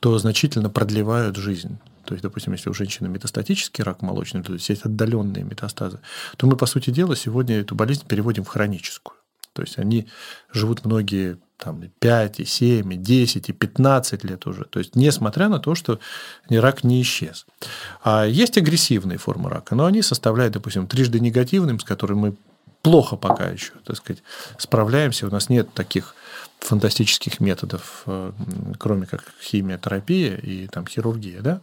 то 0.00 0.18
значительно 0.18 0.70
продлевают 0.70 1.36
жизнь. 1.36 1.78
То 2.04 2.14
есть, 2.14 2.22
допустим, 2.22 2.52
если 2.52 2.70
у 2.70 2.74
женщины 2.74 3.08
метастатический 3.08 3.82
рак 3.82 4.02
молочный, 4.02 4.42
то 4.42 4.52
есть 4.52 4.68
есть 4.68 4.82
отдаленные 4.82 5.42
метастазы, 5.44 6.00
то 6.36 6.46
мы, 6.46 6.56
по 6.56 6.66
сути 6.66 6.90
дела, 6.90 7.16
сегодня 7.16 7.60
эту 7.60 7.74
болезнь 7.74 8.06
переводим 8.06 8.44
в 8.44 8.48
хроническую. 8.48 9.16
То 9.54 9.62
есть 9.62 9.78
они 9.78 10.06
живут 10.52 10.84
многие 10.84 11.38
там, 11.56 11.82
5, 12.00 12.40
и 12.40 12.44
7, 12.44 12.92
и 12.92 12.96
10, 12.96 13.48
и 13.48 13.52
15 13.52 14.24
лет 14.24 14.46
уже. 14.46 14.64
То 14.64 14.80
есть, 14.80 14.96
несмотря 14.96 15.48
на 15.48 15.58
то, 15.58 15.74
что 15.74 15.98
рак 16.50 16.84
не 16.84 17.00
исчез. 17.00 17.46
А 18.02 18.26
есть 18.26 18.58
агрессивные 18.58 19.16
формы 19.16 19.48
рака, 19.48 19.74
но 19.74 19.86
они 19.86 20.02
составляют, 20.02 20.54
допустим, 20.54 20.86
трижды 20.86 21.20
негативным, 21.20 21.80
с 21.80 21.84
которым 21.84 22.18
мы 22.18 22.36
плохо 22.82 23.16
пока 23.16 23.48
еще, 23.48 23.72
так 23.84 23.96
сказать, 23.96 24.22
справляемся. 24.58 25.26
У 25.26 25.30
нас 25.30 25.48
нет 25.48 25.72
таких 25.72 26.14
фантастических 26.58 27.40
методов, 27.40 28.02
э, 28.06 28.32
кроме 28.78 29.06
как 29.06 29.24
химиотерапия 29.40 30.36
и 30.36 30.66
там, 30.66 30.86
хирургия. 30.86 31.40
Да? 31.40 31.60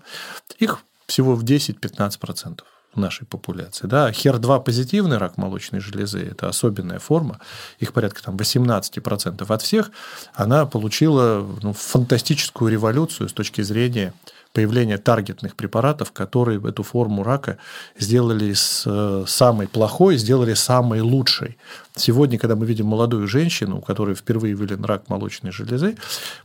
Их 0.58 0.80
всего 1.06 1.36
в 1.36 1.44
10-15% 1.44 2.62
в 2.94 3.00
нашей 3.00 3.26
популяции. 3.26 3.88
Да? 3.88 4.10
HER2 4.10 4.64
позитивный 4.64 5.18
рак 5.18 5.38
молочной 5.38 5.80
железы– 5.80 6.20
это 6.32 6.50
особенная 6.50 7.00
форма, 7.00 7.40
их 7.80 7.94
порядка 7.94 8.24
там, 8.24 8.36
18% 8.36 9.46
от 9.54 9.62
всех, 9.62 9.92
она 10.34 10.66
получила 10.66 11.48
ну, 11.62 11.74
фантастическую 11.74 12.72
революцию 12.72 13.30
с 13.30 13.34
точки 13.34 13.62
зрения 13.62 14.14
появление 14.54 14.98
таргетных 14.98 15.56
препаратов, 15.56 16.12
которые 16.12 16.62
эту 16.68 16.84
форму 16.84 17.24
рака 17.24 17.58
сделали 17.98 18.54
с 18.54 18.84
э, 18.86 19.24
самой 19.28 19.68
плохой, 19.68 20.18
сделали 20.18 20.54
самой 20.54 21.02
лучшей. 21.02 21.58
Сегодня, 21.96 22.38
когда 22.38 22.56
мы 22.56 22.66
видим 22.66 22.88
молодую 22.88 23.28
женщину, 23.28 23.78
у 23.78 23.82
которой 23.82 24.16
впервые 24.16 24.56
выявлен 24.56 24.84
рак 24.84 25.10
молочной 25.10 25.52
железы, 25.52 25.98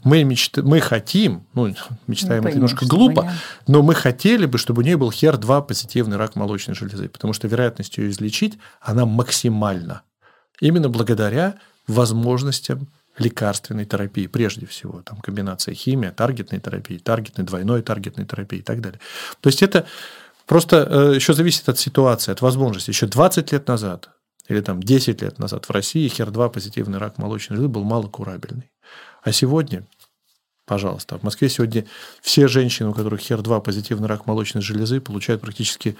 мы, 0.04 0.22
мечт... 0.24 0.56
мы 0.58 0.80
хотим, 0.80 1.46
ну, 1.54 1.74
мечтаем 2.06 2.42
ну, 2.42 2.48
это 2.48 2.56
немножко 2.56 2.86
глупо, 2.86 3.22
понятно. 3.22 3.40
но 3.66 3.82
мы 3.82 3.94
хотели 3.94 4.46
бы, 4.46 4.58
чтобы 4.58 4.82
у 4.82 4.84
нее 4.84 4.96
был 4.96 5.10
HER2 5.10 5.66
позитивный 5.66 6.16
рак 6.16 6.36
молочной 6.36 6.76
железы, 6.76 7.08
потому 7.08 7.32
что 7.32 7.48
вероятность 7.48 7.98
ее 7.98 8.10
излечить, 8.10 8.58
она 8.80 9.04
максимальна. 9.04 10.02
Именно 10.60 10.88
благодаря 10.88 11.54
возможностям 11.86 12.88
лекарственной 13.18 13.84
терапии, 13.84 14.26
прежде 14.26 14.66
всего, 14.66 15.02
там 15.02 15.18
комбинация 15.18 15.74
химия, 15.74 16.12
таргетной 16.12 16.60
терапии, 16.60 16.98
таргетной, 16.98 17.44
двойной 17.44 17.82
таргетной 17.82 18.26
терапии 18.26 18.58
и 18.58 18.62
так 18.62 18.80
далее. 18.80 19.00
То 19.40 19.48
есть 19.48 19.62
это 19.62 19.86
просто 20.46 20.86
э, 20.88 21.14
еще 21.14 21.32
зависит 21.32 21.68
от 21.68 21.78
ситуации, 21.78 22.32
от 22.32 22.42
возможности. 22.42 22.90
Еще 22.90 23.06
20 23.06 23.52
лет 23.52 23.68
назад 23.68 24.10
или 24.48 24.60
там 24.60 24.82
10 24.82 25.22
лет 25.22 25.38
назад 25.38 25.64
в 25.66 25.70
России 25.70 26.10
HER2 26.10 26.50
позитивный 26.50 26.98
рак 26.98 27.18
молочной 27.18 27.56
железы 27.56 27.68
был 27.68 27.84
малокурабельный. 27.84 28.70
А 29.22 29.32
сегодня, 29.32 29.86
пожалуйста, 30.66 31.18
в 31.18 31.22
Москве 31.22 31.48
сегодня 31.48 31.84
все 32.20 32.46
женщины, 32.46 32.90
у 32.90 32.94
которых 32.94 33.28
HER2 33.28 33.60
позитивный 33.62 34.08
рак 34.08 34.26
молочной 34.26 34.62
железы, 34.62 35.00
получают 35.00 35.42
практически 35.42 35.96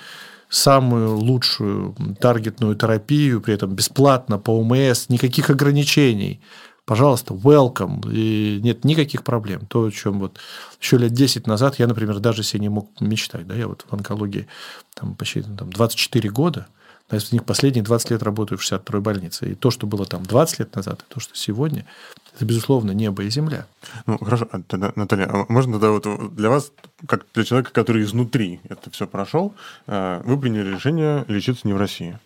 самую 0.49 1.17
лучшую 1.17 1.97
таргетную 2.21 2.77
терапию, 2.77 3.41
при 3.41 3.55
этом 3.55 3.75
бесплатно 3.75 4.39
по 4.39 4.51
ОМС, 4.61 5.09
никаких 5.09 5.51
ограничений 5.51 6.41
пожалуйста, 6.87 7.35
welcome, 7.35 8.01
и 8.11 8.61
нет 8.63 8.85
никаких 8.85 9.25
проблем. 9.25 9.67
То, 9.67 9.85
о 9.85 9.91
чем 9.91 10.21
вот 10.21 10.39
еще 10.81 10.97
лет 10.97 11.13
10 11.13 11.47
назад 11.47 11.79
я, 11.79 11.87
например, 11.87 12.21
даже 12.21 12.43
себе 12.43 12.61
не 12.61 12.69
мог 12.69 12.89
мечтать. 13.01 13.47
Да? 13.47 13.55
Я 13.55 13.69
вот 13.69 13.85
в 13.89 13.93
онкологии 13.93 14.47
там, 14.95 15.15
почти 15.15 15.43
там, 15.43 15.71
24 15.71 16.31
года, 16.31 16.67
да, 17.11 17.19
из 17.19 17.33
них 17.33 17.45
последние 17.45 17.85
20 17.85 18.11
лет 18.13 18.23
работаю 18.23 18.59
в 18.59 18.63
62-й 18.63 19.01
больнице. 19.01 19.51
И 19.51 19.55
то, 19.55 19.71
что 19.71 19.87
было 19.87 20.07
там 20.07 20.23
20 20.25 20.61
лет 20.61 20.75
назад, 20.75 21.03
и 21.03 21.13
то, 21.13 21.21
что 21.21 21.37
сегодня, 21.37 21.87
это, 22.35 22.45
безусловно, 22.45 22.93
небо 22.93 23.23
и 23.23 23.31
земля. 23.31 23.67
Ну, 24.07 24.19
хорошо, 24.19 24.49
а 24.51 24.61
Наталья, 24.97 25.29
а 25.29 25.47
можно 25.49 25.75
тогда 25.75 25.91
вот 25.91 26.35
для 26.35 26.51
вас, 26.51 26.73
как 27.07 27.27
для 27.35 27.45
человека, 27.45 27.73
который 27.73 28.03
изнутри 28.03 28.61
это 28.69 28.91
все 28.91 29.07
прошел, 29.07 29.55
э, 29.87 30.23
вы 30.25 30.39
приняли 30.39 30.73
решение 30.75 31.25
лечиться 31.29 31.67
не 31.67 31.75
в 31.75 31.79
России? 31.79 32.19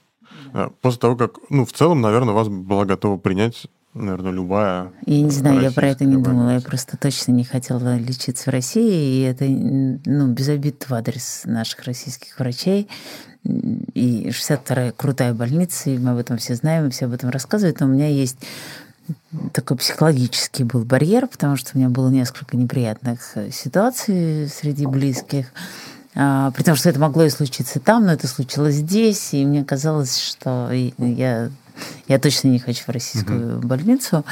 После 0.81 0.99
того, 0.99 1.17
как, 1.17 1.33
ну, 1.51 1.65
в 1.65 1.73
целом, 1.73 2.01
наверное, 2.01 2.35
вас 2.35 2.49
была 2.49 2.85
готова 2.85 3.19
принять 3.19 3.67
наверное, 3.95 4.33
любая. 4.33 4.93
Я 5.07 5.23
не 5.23 5.31
знаю, 5.31 5.61
я 5.61 5.71
про 5.71 5.89
это 5.89 6.05
не 6.05 6.17
больница. 6.17 6.31
думала. 6.31 6.51
Я 6.51 6.61
просто 6.61 6.97
точно 6.97 7.33
не 7.33 7.45
хотела 7.45 7.97
лечиться 7.97 8.51
в 8.51 8.53
России. 8.53 9.19
И 9.19 9.21
это 9.23 9.45
ну, 9.45 10.29
без 10.29 10.49
обид 10.49 10.89
в 10.89 10.95
адрес 10.95 11.43
наших 11.45 11.85
российских 11.85 12.39
врачей. 12.39 12.89
И 13.45 14.29
62-я 14.29 14.93
крутая 14.93 15.35
больница, 15.35 15.91
и 15.91 15.99
мы 15.99 16.11
об 16.11 16.19
этом 16.19 16.37
все 16.37 16.55
знаем, 16.55 16.87
и 16.89 16.91
все 16.91 17.07
об 17.07 17.13
этом 17.13 17.31
рассказывают. 17.31 17.81
Но 17.81 17.87
у 17.87 17.91
меня 17.91 18.09
есть 18.09 18.39
такой 19.53 19.77
психологический 19.77 20.65
был 20.65 20.85
барьер, 20.85 21.27
потому 21.27 21.57
что 21.57 21.73
у 21.75 21.79
меня 21.79 21.89
было 21.89 22.11
несколько 22.11 22.57
неприятных 22.57 23.37
ситуаций 23.51 24.49
среди 24.49 24.87
близких. 24.87 25.47
А, 26.15 26.51
при 26.51 26.63
том, 26.65 26.75
что 26.75 26.91
это 26.91 26.99
могло 26.99 27.25
и 27.25 27.31
случиться 27.31 27.79
там, 27.81 28.05
но 28.05 28.13
это 28.13 28.27
случилось 28.27 28.77
здесь, 28.77 29.33
и 29.33 29.45
мне 29.45 29.65
казалось, 29.65 30.19
что 30.19 30.71
я 30.73 31.51
я 32.09 32.19
точно 32.19 32.49
не 32.49 32.59
хочу 32.59 32.85
в 32.87 32.91
российскую 32.91 33.59
угу. 33.59 33.67
больницу. 33.67 34.25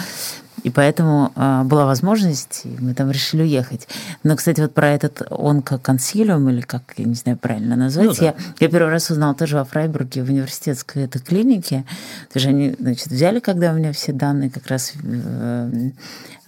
И 0.65 0.71
поэтому 0.71 1.33
э, 1.37 1.63
была 1.65 1.87
возможность, 1.87 2.63
и 2.65 2.77
мы 2.81 2.95
там 2.95 3.11
решили 3.11 3.43
уехать. 3.43 3.87
Но, 4.25 4.35
кстати, 4.37 4.61
вот 4.61 4.75
про 4.75 4.89
этот 4.89 5.23
онкоконсилиум, 5.31 6.49
или 6.51 6.63
как, 6.63 6.83
я 6.97 7.05
не 7.05 7.15
знаю 7.15 7.39
правильно 7.39 7.77
назвать, 7.77 8.07
ну, 8.07 8.15
да. 8.15 8.25
я, 8.25 8.35
я 8.59 8.69
первый 8.69 8.91
раз 8.91 9.11
узнала 9.11 9.35
тоже 9.35 9.57
во 9.57 9.65
Фрайбурге, 9.65 10.25
в 10.25 10.29
университетской 10.29 11.05
этой 11.05 11.21
клинике. 11.21 11.85
То 12.33 12.39
есть 12.39 12.47
они 12.47 12.75
значит, 12.79 13.07
взяли, 13.07 13.39
когда 13.39 13.73
у 13.73 13.77
меня 13.77 13.93
все 13.93 14.13
данные 14.13 14.51
как 14.51 14.67
раз 14.67 14.95
э, 15.03 15.91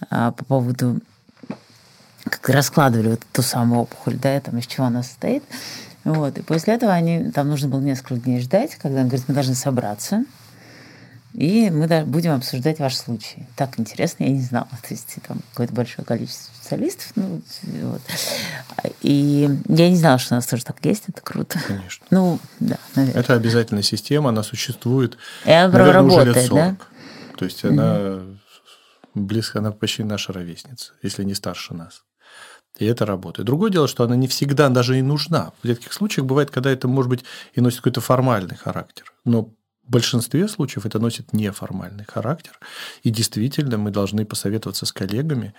э, 0.09 0.31
по 0.37 0.45
поводу 0.45 0.99
как 2.25 2.49
раскладывали 2.49 3.09
вот 3.09 3.21
ту 3.31 3.41
самую 3.41 3.81
опухоль, 3.81 4.17
да, 4.17 4.39
там, 4.39 4.57
из 4.57 4.67
чего 4.67 4.85
она 4.85 5.03
состоит. 5.03 5.43
Вот. 6.03 6.37
И 6.37 6.41
после 6.41 6.73
этого 6.73 6.91
они, 6.91 7.31
там 7.31 7.47
нужно 7.47 7.69
было 7.69 7.79
несколько 7.79 8.15
дней 8.15 8.41
ждать, 8.41 8.75
когда 8.75 9.01
он 9.01 9.07
говорит, 9.07 9.25
мы 9.27 9.33
должны 9.33 9.55
собраться, 9.55 10.23
и 11.33 11.69
мы 11.69 11.87
будем 12.05 12.31
обсуждать 12.31 12.79
ваш 12.79 12.95
случай. 12.97 13.47
Так 13.55 13.79
интересно, 13.79 14.23
я 14.23 14.31
не 14.31 14.41
знала. 14.41 14.67
То 14.81 14.93
есть 14.93 15.15
там 15.27 15.39
какое-то 15.51 15.73
большое 15.73 16.05
количество 16.05 16.53
специалистов. 16.55 17.11
Ну, 17.15 17.41
вот. 17.83 18.01
И 19.01 19.49
я 19.67 19.89
не 19.89 19.95
знала, 19.95 20.17
что 20.17 20.33
у 20.33 20.37
нас 20.37 20.45
тоже 20.45 20.65
так 20.65 20.83
есть. 20.83 21.03
Это 21.07 21.21
круто. 21.21 21.59
Конечно. 21.65 22.05
Ну, 22.09 22.39
да, 22.59 22.77
наверное. 22.95 23.21
Это 23.21 23.33
обязательная 23.33 23.83
система, 23.83 24.29
она 24.29 24.43
существует, 24.43 25.17
и 25.45 25.51
она 25.51 25.71
наверное, 25.71 25.93
работает, 25.93 26.29
уже 26.29 26.39
лет 26.39 26.49
40. 26.49 26.77
Да? 26.77 26.85
То 27.37 27.45
есть 27.45 27.65
она 27.65 27.95
угу. 27.95 28.37
близко, 29.15 29.59
она 29.59 29.71
почти 29.71 30.03
наша 30.03 30.33
ровесница, 30.33 30.93
если 31.01 31.23
не 31.23 31.33
старше 31.33 31.73
нас. 31.73 32.03
И 32.77 32.85
это 32.85 33.05
работает. 33.05 33.45
Другое 33.45 33.69
дело, 33.69 33.87
что 33.87 34.03
она 34.03 34.15
не 34.15 34.27
всегда 34.27 34.69
даже 34.69 34.97
и 34.97 35.01
нужна. 35.01 35.51
В 35.61 35.65
редких 35.65 35.93
случаях 35.93 36.25
бывает, 36.25 36.51
когда 36.51 36.71
это, 36.71 36.87
может 36.87 37.09
быть, 37.09 37.23
и 37.53 37.61
носит 37.61 37.79
какой-то 37.79 38.01
формальный 38.01 38.55
характер. 38.55 39.13
Но 39.23 39.53
в 39.85 39.91
большинстве 39.91 40.47
случаев 40.47 40.85
это 40.85 40.99
носит 40.99 41.33
неформальный 41.33 42.05
характер. 42.05 42.59
И 43.03 43.09
действительно 43.09 43.77
мы 43.77 43.91
должны 43.91 44.25
посоветоваться 44.25 44.85
с 44.85 44.91
коллегами, 44.91 45.53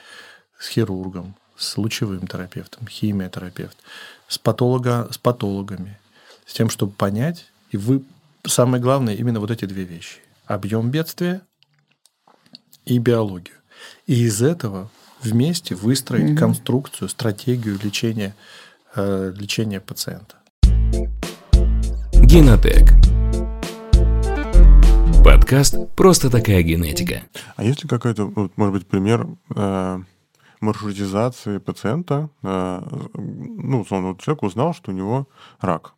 с 0.59 0.69
хирургом, 0.69 1.37
с 1.57 1.77
лучевым 1.77 2.27
терапевтом, 2.27 2.87
химиотерапевт, 2.87 3.77
с, 4.29 4.39
патолога, 4.39 5.09
с 5.11 5.19
патологами, 5.19 5.99
с 6.47 6.55
тем, 6.55 6.71
чтобы 6.71 6.93
понять 6.93 7.47
И 7.71 7.77
вы, 7.77 8.03
самое 8.47 8.83
главное, 8.83 9.15
именно 9.15 9.41
вот 9.41 9.51
эти 9.51 9.65
две 9.65 9.85
вещи. 9.85 10.19
Объем 10.47 10.91
бедствия 10.91 11.43
и 12.85 12.99
биологию. 12.99 13.57
И 14.07 14.25
из 14.25 14.43
этого 14.43 14.91
вместе 15.21 15.75
выстроить 15.75 16.33
угу. 16.33 16.39
конструкцию, 16.39 17.09
стратегию 17.09 17.79
лечения, 17.83 18.35
э, 18.95 19.33
лечения 19.37 19.81
пациента. 19.81 20.37
Генотек. 22.13 23.12
Подкаст 25.25 25.77
«Просто 25.95 26.31
такая 26.31 26.63
генетика». 26.63 27.23
А 27.55 27.63
есть 27.63 27.83
ли 27.83 27.89
какой-то, 27.89 28.33
может 28.57 28.75
быть, 28.75 28.87
пример 28.89 29.29
э, 29.55 29.99
маршрутизации 30.61 31.59
пациента? 31.59 32.29
Э, 32.43 32.83
ну, 33.15 33.83
условно, 33.83 34.09
вот 34.09 34.21
человек 34.21 34.43
узнал, 34.43 34.75
что 34.75 34.91
у 34.91 34.95
него 34.95 35.29
рак. 35.61 35.95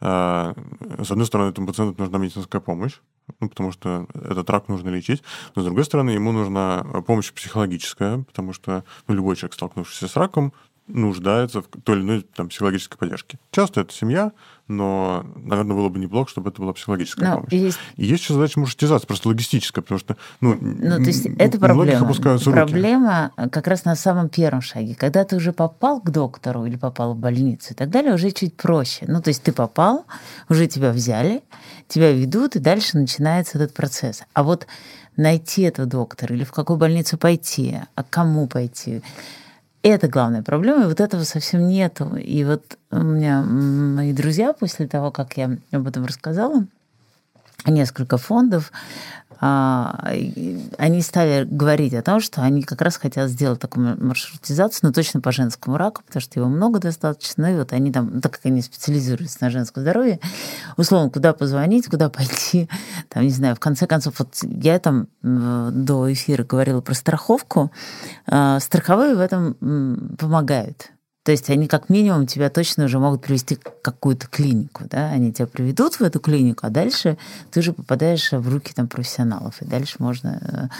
Э, 0.00 0.54
с 1.02 1.10
одной 1.10 1.26
стороны, 1.26 1.50
этому 1.50 1.68
пациенту 1.68 2.02
нужна 2.02 2.18
медицинская 2.18 2.60
помощь, 2.60 2.98
ну, 3.38 3.48
потому 3.48 3.70
что 3.70 4.06
этот 4.14 4.50
рак 4.50 4.68
нужно 4.68 4.88
лечить. 4.88 5.22
Но, 5.54 5.62
с 5.62 5.64
другой 5.64 5.84
стороны, 5.84 6.10
ему 6.10 6.32
нужна 6.32 6.84
помощь 7.06 7.32
психологическая, 7.32 8.24
потому 8.24 8.52
что 8.52 8.82
ну, 9.06 9.14
любой 9.14 9.36
человек, 9.36 9.54
столкнувшийся 9.54 10.08
с 10.08 10.16
раком, 10.16 10.52
нуждается 10.88 11.62
в 11.62 11.66
той 11.84 11.96
или 11.96 12.02
иной 12.02 12.26
там, 12.34 12.48
психологической 12.48 12.98
поддержке. 12.98 13.38
Часто 13.50 13.82
это 13.82 13.92
семья, 13.92 14.32
но, 14.66 15.24
наверное, 15.36 15.74
было 15.74 15.88
бы 15.88 15.98
неплохо, 15.98 16.30
чтобы 16.30 16.50
это 16.50 16.60
была 16.60 16.72
психологическая 16.72 17.28
но 17.28 17.36
помощь. 17.36 17.52
Есть... 17.52 17.78
И 17.96 18.04
есть 18.04 18.22
еще 18.22 18.34
задача 18.34 18.60
маршрутизации, 18.60 19.06
просто 19.06 19.28
логистическая, 19.28 19.82
потому 19.82 19.98
что 19.98 20.16
ну, 20.40 20.56
ну 20.60 20.96
то 20.96 21.02
есть 21.02 21.26
это 21.26 21.58
проблема. 21.58 22.14
Проблема 22.14 23.32
руки. 23.36 23.50
как 23.50 23.66
раз 23.66 23.84
на 23.84 23.96
самом 23.96 24.28
первом 24.28 24.60
шаге. 24.60 24.94
Когда 24.94 25.24
ты 25.24 25.36
уже 25.36 25.52
попал 25.52 26.00
к 26.00 26.10
доктору 26.10 26.66
или 26.66 26.76
попал 26.76 27.14
в 27.14 27.18
больницу 27.18 27.72
и 27.72 27.74
так 27.74 27.90
далее, 27.90 28.14
уже 28.14 28.30
чуть 28.30 28.56
проще. 28.56 29.06
Ну, 29.08 29.22
то 29.22 29.28
есть 29.28 29.42
ты 29.42 29.52
попал, 29.52 30.04
уже 30.48 30.66
тебя 30.66 30.92
взяли, 30.92 31.42
тебя 31.86 32.12
ведут, 32.12 32.56
и 32.56 32.58
дальше 32.58 32.98
начинается 32.98 33.58
этот 33.58 33.74
процесс. 33.74 34.22
А 34.34 34.42
вот 34.42 34.66
найти 35.16 35.62
этого 35.62 35.86
доктора 35.86 36.34
или 36.34 36.44
в 36.44 36.52
какую 36.52 36.78
больницу 36.78 37.18
пойти, 37.18 37.78
а 37.94 38.02
кому 38.04 38.46
пойти, 38.46 39.02
это 39.82 40.08
главная 40.08 40.42
проблема, 40.42 40.84
и 40.84 40.86
вот 40.86 41.00
этого 41.00 41.24
совсем 41.24 41.68
нету. 41.68 42.16
И 42.16 42.44
вот 42.44 42.78
у 42.90 42.98
меня 42.98 43.42
мои 43.42 44.12
друзья 44.12 44.52
после 44.52 44.86
того, 44.86 45.10
как 45.10 45.36
я 45.36 45.56
об 45.72 45.86
этом 45.86 46.04
рассказала, 46.04 46.66
несколько 47.66 48.16
фондов, 48.16 48.72
они 49.40 51.00
стали 51.02 51.44
говорить 51.44 51.94
о 51.94 52.02
том, 52.02 52.20
что 52.20 52.42
они 52.42 52.62
как 52.62 52.80
раз 52.82 52.96
хотят 52.96 53.30
сделать 53.30 53.60
такую 53.60 53.96
маршрутизацию, 54.04 54.80
но 54.88 54.92
точно 54.92 55.20
по 55.20 55.30
женскому 55.30 55.76
раку, 55.76 56.02
потому 56.04 56.20
что 56.20 56.40
его 56.40 56.48
много 56.48 56.80
достаточно. 56.80 57.52
И 57.52 57.56
вот 57.56 57.72
они 57.72 57.92
там, 57.92 58.20
так 58.20 58.32
как 58.32 58.46
они 58.46 58.62
специализируются 58.62 59.38
на 59.40 59.50
женском 59.50 59.82
здоровье, 59.82 60.18
условно, 60.76 61.10
куда 61.10 61.32
позвонить, 61.32 61.86
куда 61.86 62.08
пойти, 62.08 62.68
там, 63.08 63.22
не 63.22 63.30
знаю, 63.30 63.54
в 63.54 63.60
конце 63.60 63.86
концов, 63.86 64.18
вот 64.18 64.34
я 64.42 64.78
там 64.78 65.06
до 65.22 66.12
эфира 66.12 66.44
говорила 66.44 66.80
про 66.80 66.94
страховку. 66.94 67.70
А, 68.26 68.58
страховые 68.60 69.14
в 69.14 69.20
этом 69.20 70.16
помогают. 70.18 70.90
То 71.28 71.32
есть 71.32 71.50
они 71.50 71.68
как 71.68 71.90
минимум 71.90 72.26
тебя 72.26 72.48
точно 72.48 72.86
уже 72.86 72.98
могут 72.98 73.20
привести 73.20 73.56
в 73.56 73.82
какую-то 73.82 74.28
клинику, 74.28 74.84
да, 74.88 75.10
они 75.10 75.30
тебя 75.30 75.46
приведут 75.46 75.96
в 75.96 76.00
эту 76.00 76.20
клинику, 76.20 76.66
а 76.66 76.70
дальше 76.70 77.18
ты 77.50 77.60
уже 77.60 77.74
попадаешь 77.74 78.32
в 78.32 78.50
руки 78.50 78.72
там 78.72 78.88
профессионалов, 78.88 79.60
и 79.60 79.66
дальше 79.66 79.96
можно 79.98 80.70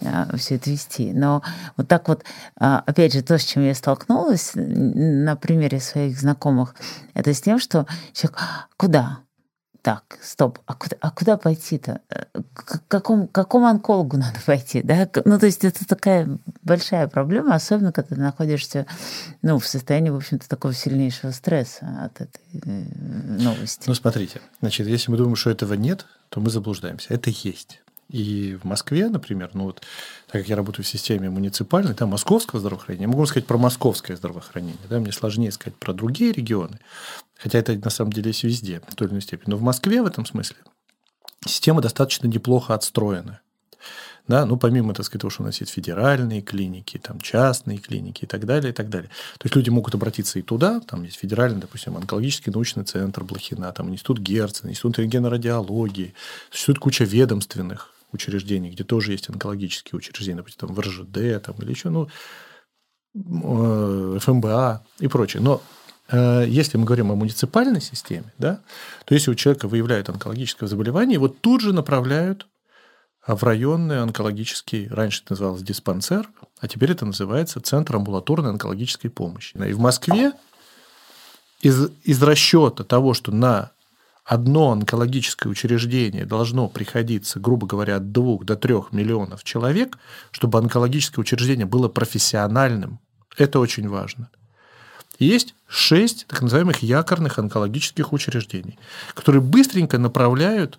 э, 0.00 0.26
э, 0.32 0.36
все 0.38 0.56
это 0.56 0.70
вести. 0.70 1.12
Но 1.12 1.44
вот 1.76 1.86
так 1.86 2.08
вот, 2.08 2.24
э, 2.60 2.64
опять 2.84 3.12
же, 3.12 3.22
то, 3.22 3.38
с 3.38 3.44
чем 3.44 3.62
я 3.62 3.76
столкнулась 3.76 4.50
на 4.56 5.36
примере 5.36 5.78
своих 5.78 6.18
знакомых, 6.18 6.74
это 7.14 7.32
с 7.32 7.40
тем, 7.40 7.60
что 7.60 7.86
человек, 8.12 8.40
куда? 8.76 9.20
Так, 9.82 10.18
стоп, 10.22 10.60
а 10.66 10.74
куда, 10.74 10.96
а 11.00 11.10
куда 11.10 11.36
пойти-то? 11.36 12.00
К 12.54 12.82
какому, 12.86 13.26
какому 13.26 13.66
онкологу 13.66 14.16
надо 14.16 14.38
пойти? 14.46 14.80
Да? 14.80 15.08
Ну, 15.24 15.38
то 15.38 15.46
есть 15.46 15.64
это 15.64 15.86
такая 15.86 16.38
большая 16.62 17.08
проблема, 17.08 17.56
особенно 17.56 17.92
когда 17.92 18.14
ты 18.14 18.20
находишься 18.20 18.86
ну, 19.42 19.58
в 19.58 19.66
состоянии, 19.66 20.10
в 20.10 20.16
общем-то, 20.16 20.48
такого 20.48 20.72
сильнейшего 20.72 21.32
стресса 21.32 21.86
от 22.04 22.20
этой 22.20 22.40
э, 22.64 22.84
новости. 23.42 23.84
Ну, 23.88 23.94
смотрите, 23.94 24.40
значит, 24.60 24.86
если 24.86 25.10
мы 25.10 25.16
думаем, 25.16 25.34
что 25.34 25.50
этого 25.50 25.74
нет, 25.74 26.06
то 26.28 26.40
мы 26.40 26.50
заблуждаемся. 26.50 27.12
Это 27.12 27.30
есть. 27.30 27.80
И 28.08 28.58
в 28.62 28.64
Москве, 28.64 29.08
например, 29.08 29.50
ну 29.54 29.64
вот, 29.64 29.82
так 30.32 30.40
как 30.40 30.48
я 30.48 30.56
работаю 30.56 30.82
в 30.82 30.88
системе 30.88 31.28
муниципальной, 31.28 31.92
там 31.92 32.08
московского 32.08 32.58
здравоохранения, 32.58 33.02
я 33.02 33.08
могу 33.08 33.26
сказать 33.26 33.46
про 33.46 33.58
московское 33.58 34.16
здравоохранение, 34.16 34.78
да, 34.88 34.98
мне 34.98 35.12
сложнее 35.12 35.52
сказать 35.52 35.76
про 35.76 35.92
другие 35.92 36.32
регионы, 36.32 36.80
хотя 37.36 37.58
это 37.58 37.74
на 37.74 37.90
самом 37.90 38.14
деле 38.14 38.28
есть 38.28 38.42
везде 38.42 38.80
в 38.88 38.94
той 38.94 39.08
или 39.08 39.12
иной 39.12 39.20
степени. 39.20 39.50
Но 39.50 39.58
в 39.58 39.62
Москве 39.62 40.00
в 40.00 40.06
этом 40.06 40.24
смысле 40.24 40.56
система 41.46 41.82
достаточно 41.82 42.28
неплохо 42.28 42.72
отстроена. 42.72 43.42
Да, 44.26 44.46
ну, 44.46 44.56
помимо, 44.56 44.94
так 44.94 45.04
сказать, 45.04 45.20
того, 45.20 45.30
что 45.30 45.42
у 45.42 45.46
нас 45.46 45.60
есть 45.60 45.72
федеральные 45.72 46.40
клиники, 46.40 46.96
там, 46.96 47.20
частные 47.20 47.76
клиники 47.76 48.24
и 48.24 48.26
так 48.26 48.46
далее, 48.46 48.70
и 48.70 48.74
так 48.74 48.88
далее. 48.88 49.10
То 49.36 49.46
есть 49.46 49.54
люди 49.54 49.68
могут 49.68 49.94
обратиться 49.94 50.38
и 50.38 50.42
туда, 50.42 50.80
там 50.80 51.02
есть 51.02 51.18
федеральный, 51.18 51.60
допустим, 51.60 51.98
онкологический 51.98 52.52
научный 52.52 52.84
центр 52.84 53.22
Блохина, 53.22 53.70
там 53.72 53.90
институт 53.90 54.20
Герцена, 54.20 54.70
институт 54.70 54.98
рентгенорадиологии, 54.98 56.14
существует 56.50 56.78
куча 56.78 57.04
ведомственных 57.04 57.91
учреждений, 58.12 58.70
где 58.70 58.84
тоже 58.84 59.12
есть 59.12 59.28
онкологические 59.28 59.96
учреждения, 59.96 60.38
допустим, 60.38 60.68
там 60.68 60.74
в 60.74 60.80
РЖД 60.80 61.44
там, 61.44 61.56
или 61.60 61.70
еще, 61.70 61.90
ну, 61.90 62.08
э, 63.14 64.18
ФМБА 64.20 64.84
и 65.00 65.08
прочее. 65.08 65.42
Но 65.42 65.62
э, 66.08 66.44
если 66.48 66.78
мы 66.78 66.84
говорим 66.84 67.10
о 67.10 67.16
муниципальной 67.16 67.80
системе, 67.80 68.32
да, 68.38 68.60
то 69.04 69.14
если 69.14 69.30
у 69.30 69.34
человека 69.34 69.68
выявляют 69.68 70.08
онкологическое 70.08 70.68
заболевание, 70.68 71.14
его 71.14 71.28
тут 71.28 71.60
же 71.60 71.72
направляют 71.72 72.46
в 73.26 73.42
районный 73.44 74.00
онкологический, 74.00 74.88
раньше 74.88 75.22
это 75.22 75.34
называлось 75.34 75.62
диспансер, 75.62 76.28
а 76.60 76.68
теперь 76.68 76.90
это 76.92 77.06
называется 77.06 77.60
Центр 77.60 77.96
амбулаторной 77.96 78.50
онкологической 78.50 79.10
помощи. 79.10 79.56
И 79.56 79.72
в 79.72 79.78
Москве 79.78 80.32
из, 81.60 81.90
из 82.02 82.22
расчета 82.22 82.82
того, 82.82 83.14
что 83.14 83.30
на 83.30 83.70
одно 84.24 84.70
онкологическое 84.70 85.50
учреждение 85.50 86.24
должно 86.24 86.68
приходиться, 86.68 87.40
грубо 87.40 87.66
говоря, 87.66 87.96
от 87.96 88.12
2 88.12 88.38
до 88.44 88.56
3 88.56 88.74
миллионов 88.92 89.44
человек, 89.44 89.98
чтобы 90.30 90.58
онкологическое 90.58 91.22
учреждение 91.22 91.66
было 91.66 91.88
профессиональным. 91.88 93.00
Это 93.36 93.58
очень 93.58 93.88
важно. 93.88 94.30
Есть 95.18 95.54
шесть 95.68 96.26
так 96.26 96.42
называемых 96.42 96.82
якорных 96.82 97.38
онкологических 97.38 98.12
учреждений, 98.12 98.78
которые 99.14 99.40
быстренько 99.42 99.98
направляют 99.98 100.78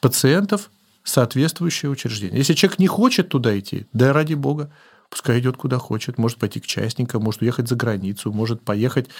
пациентов 0.00 0.70
в 1.02 1.08
соответствующее 1.08 1.90
учреждение. 1.90 2.38
Если 2.38 2.54
человек 2.54 2.78
не 2.78 2.86
хочет 2.86 3.28
туда 3.28 3.58
идти, 3.58 3.86
да 3.92 4.12
ради 4.12 4.34
бога, 4.34 4.70
Пускай 5.12 5.40
идет 5.40 5.58
куда 5.58 5.76
хочет, 5.76 6.16
может 6.16 6.38
пойти 6.38 6.58
к 6.58 6.66
частникам, 6.66 7.22
может 7.22 7.42
уехать 7.42 7.68
за 7.68 7.76
границу, 7.76 8.32
может 8.32 8.62
поехать, 8.62 9.10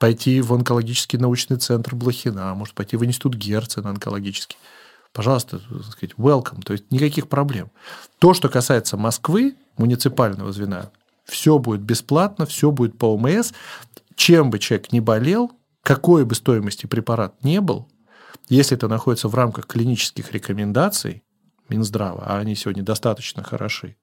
пойти 0.00 0.40
в 0.40 0.54
онкологический 0.54 1.18
научный 1.18 1.58
центр 1.58 1.94
Блохина, 1.94 2.54
может 2.54 2.74
пойти 2.74 2.96
в 2.96 3.04
институт 3.04 3.34
Герцена 3.34 3.90
онкологический. 3.90 4.56
Пожалуйста, 5.12 5.58
так 5.58 5.92
сказать, 5.92 6.14
welcome, 6.16 6.62
то 6.64 6.72
есть 6.72 6.90
никаких 6.90 7.28
проблем. 7.28 7.70
То, 8.18 8.32
что 8.32 8.48
касается 8.48 8.96
Москвы, 8.96 9.54
муниципального 9.76 10.52
звена, 10.52 10.90
все 11.26 11.58
будет 11.58 11.82
бесплатно, 11.82 12.46
все 12.46 12.70
будет 12.70 12.96
по 12.96 13.14
ОМС. 13.14 13.52
Чем 14.16 14.48
бы 14.48 14.58
человек 14.58 14.90
не 14.90 15.00
болел, 15.00 15.52
какой 15.82 16.24
бы 16.24 16.34
стоимости 16.34 16.86
препарат 16.86 17.44
не 17.44 17.60
был, 17.60 17.90
если 18.48 18.74
это 18.74 18.88
находится 18.88 19.28
в 19.28 19.34
рамках 19.34 19.66
клинических 19.66 20.32
рекомендаций 20.32 21.22
Минздрава, 21.68 22.24
а 22.26 22.38
они 22.38 22.54
сегодня 22.54 22.82
достаточно 22.82 23.42
хороши, 23.42 23.96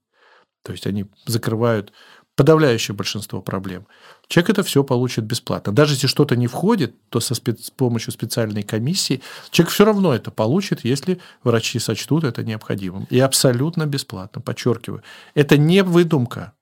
то 0.64 0.72
есть 0.72 0.88
они 0.88 1.05
закрывают 1.26 1.93
подавляющее 2.39 2.95
большинство 2.95 3.41
проблем. 3.41 3.86
Человек 4.30 4.51
это 4.51 4.64
все 4.64 4.82
получит 4.84 5.26
бесплатно. 5.26 5.74
Даже 5.74 5.95
если 5.95 6.07
что-то 6.07 6.38
не 6.38 6.47
входит, 6.47 6.95
то 7.10 7.20
со 7.20 7.36
спец... 7.36 7.66
с 7.66 7.70
помощью 7.70 8.14
специальной 8.14 8.64
комиссии 8.64 9.22
человек 9.51 9.74
все 9.74 9.84
равно 9.84 10.14
это 10.14 10.32
получит, 10.32 10.86
если 10.86 11.20
врачи 11.43 11.80
сочтут 11.80 12.24
это 12.24 12.45
необходимым. 12.45 13.07
И 13.10 13.20
абсолютно 13.20 13.86
бесплатно, 13.88 14.41
подчеркиваю. 14.41 15.03
Это 15.34 15.57
не 15.57 15.84
выдумка. 15.84 16.53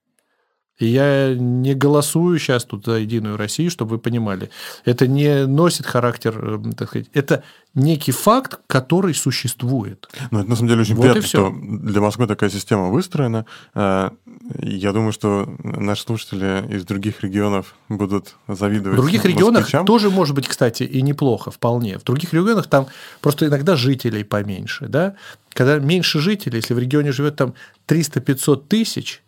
Я 0.79 1.33
не 1.33 1.73
голосую 1.73 2.37
сейчас 2.37 2.65
тут 2.65 2.85
за 2.85 2.93
Единую 2.93 3.35
Россию, 3.35 3.71
чтобы 3.71 3.91
вы 3.91 3.97
понимали. 3.97 4.49
Это 4.85 5.07
не 5.07 5.47
носит 5.47 5.87
характер, 5.87 6.37
э, 6.37 6.73
так 6.75 6.89
сказать, 6.89 7.07
это 7.13 7.43
некий 7.73 8.11
факт, 8.11 8.59
который 8.67 9.15
существует. 9.15 10.07
Ну, 10.29 10.39
это 10.39 10.49
на 10.49 10.55
самом 10.55 10.69
деле 10.69 10.81
очень 10.81 10.95
вот 10.95 11.01
приятно, 11.01 11.21
что 11.23 11.53
для 11.59 11.99
Москвы 11.99 12.27
такая 12.27 12.51
система 12.51 12.89
выстроена. 12.89 13.45
Э, 13.73 14.11
я 14.59 14.93
думаю, 14.93 15.13
что 15.13 15.51
наши 15.63 16.03
слушатели 16.03 16.63
из 16.69 16.85
других 16.85 17.21
регионов 17.21 17.73
будут 17.89 18.35
завидовать. 18.47 18.99
В 18.99 19.01
других 19.01 19.25
регионах 19.25 19.69
тоже 19.85 20.11
может 20.11 20.35
быть, 20.35 20.47
кстати, 20.47 20.83
и 20.83 21.01
неплохо 21.01 21.49
вполне. 21.49 21.97
В 21.97 22.03
других 22.03 22.33
регионах 22.33 22.67
там 22.67 22.85
просто 23.21 23.47
иногда 23.47 23.75
жителей 23.75 24.23
поменьше. 24.23 24.87
Да? 24.87 25.15
Когда 25.53 25.79
меньше 25.79 26.19
жителей, 26.19 26.57
если 26.57 26.75
в 26.75 26.79
регионе 26.79 27.11
живет 27.11 27.35
там 27.35 27.55
300-500 27.87 28.67
тысяч, 28.67 29.23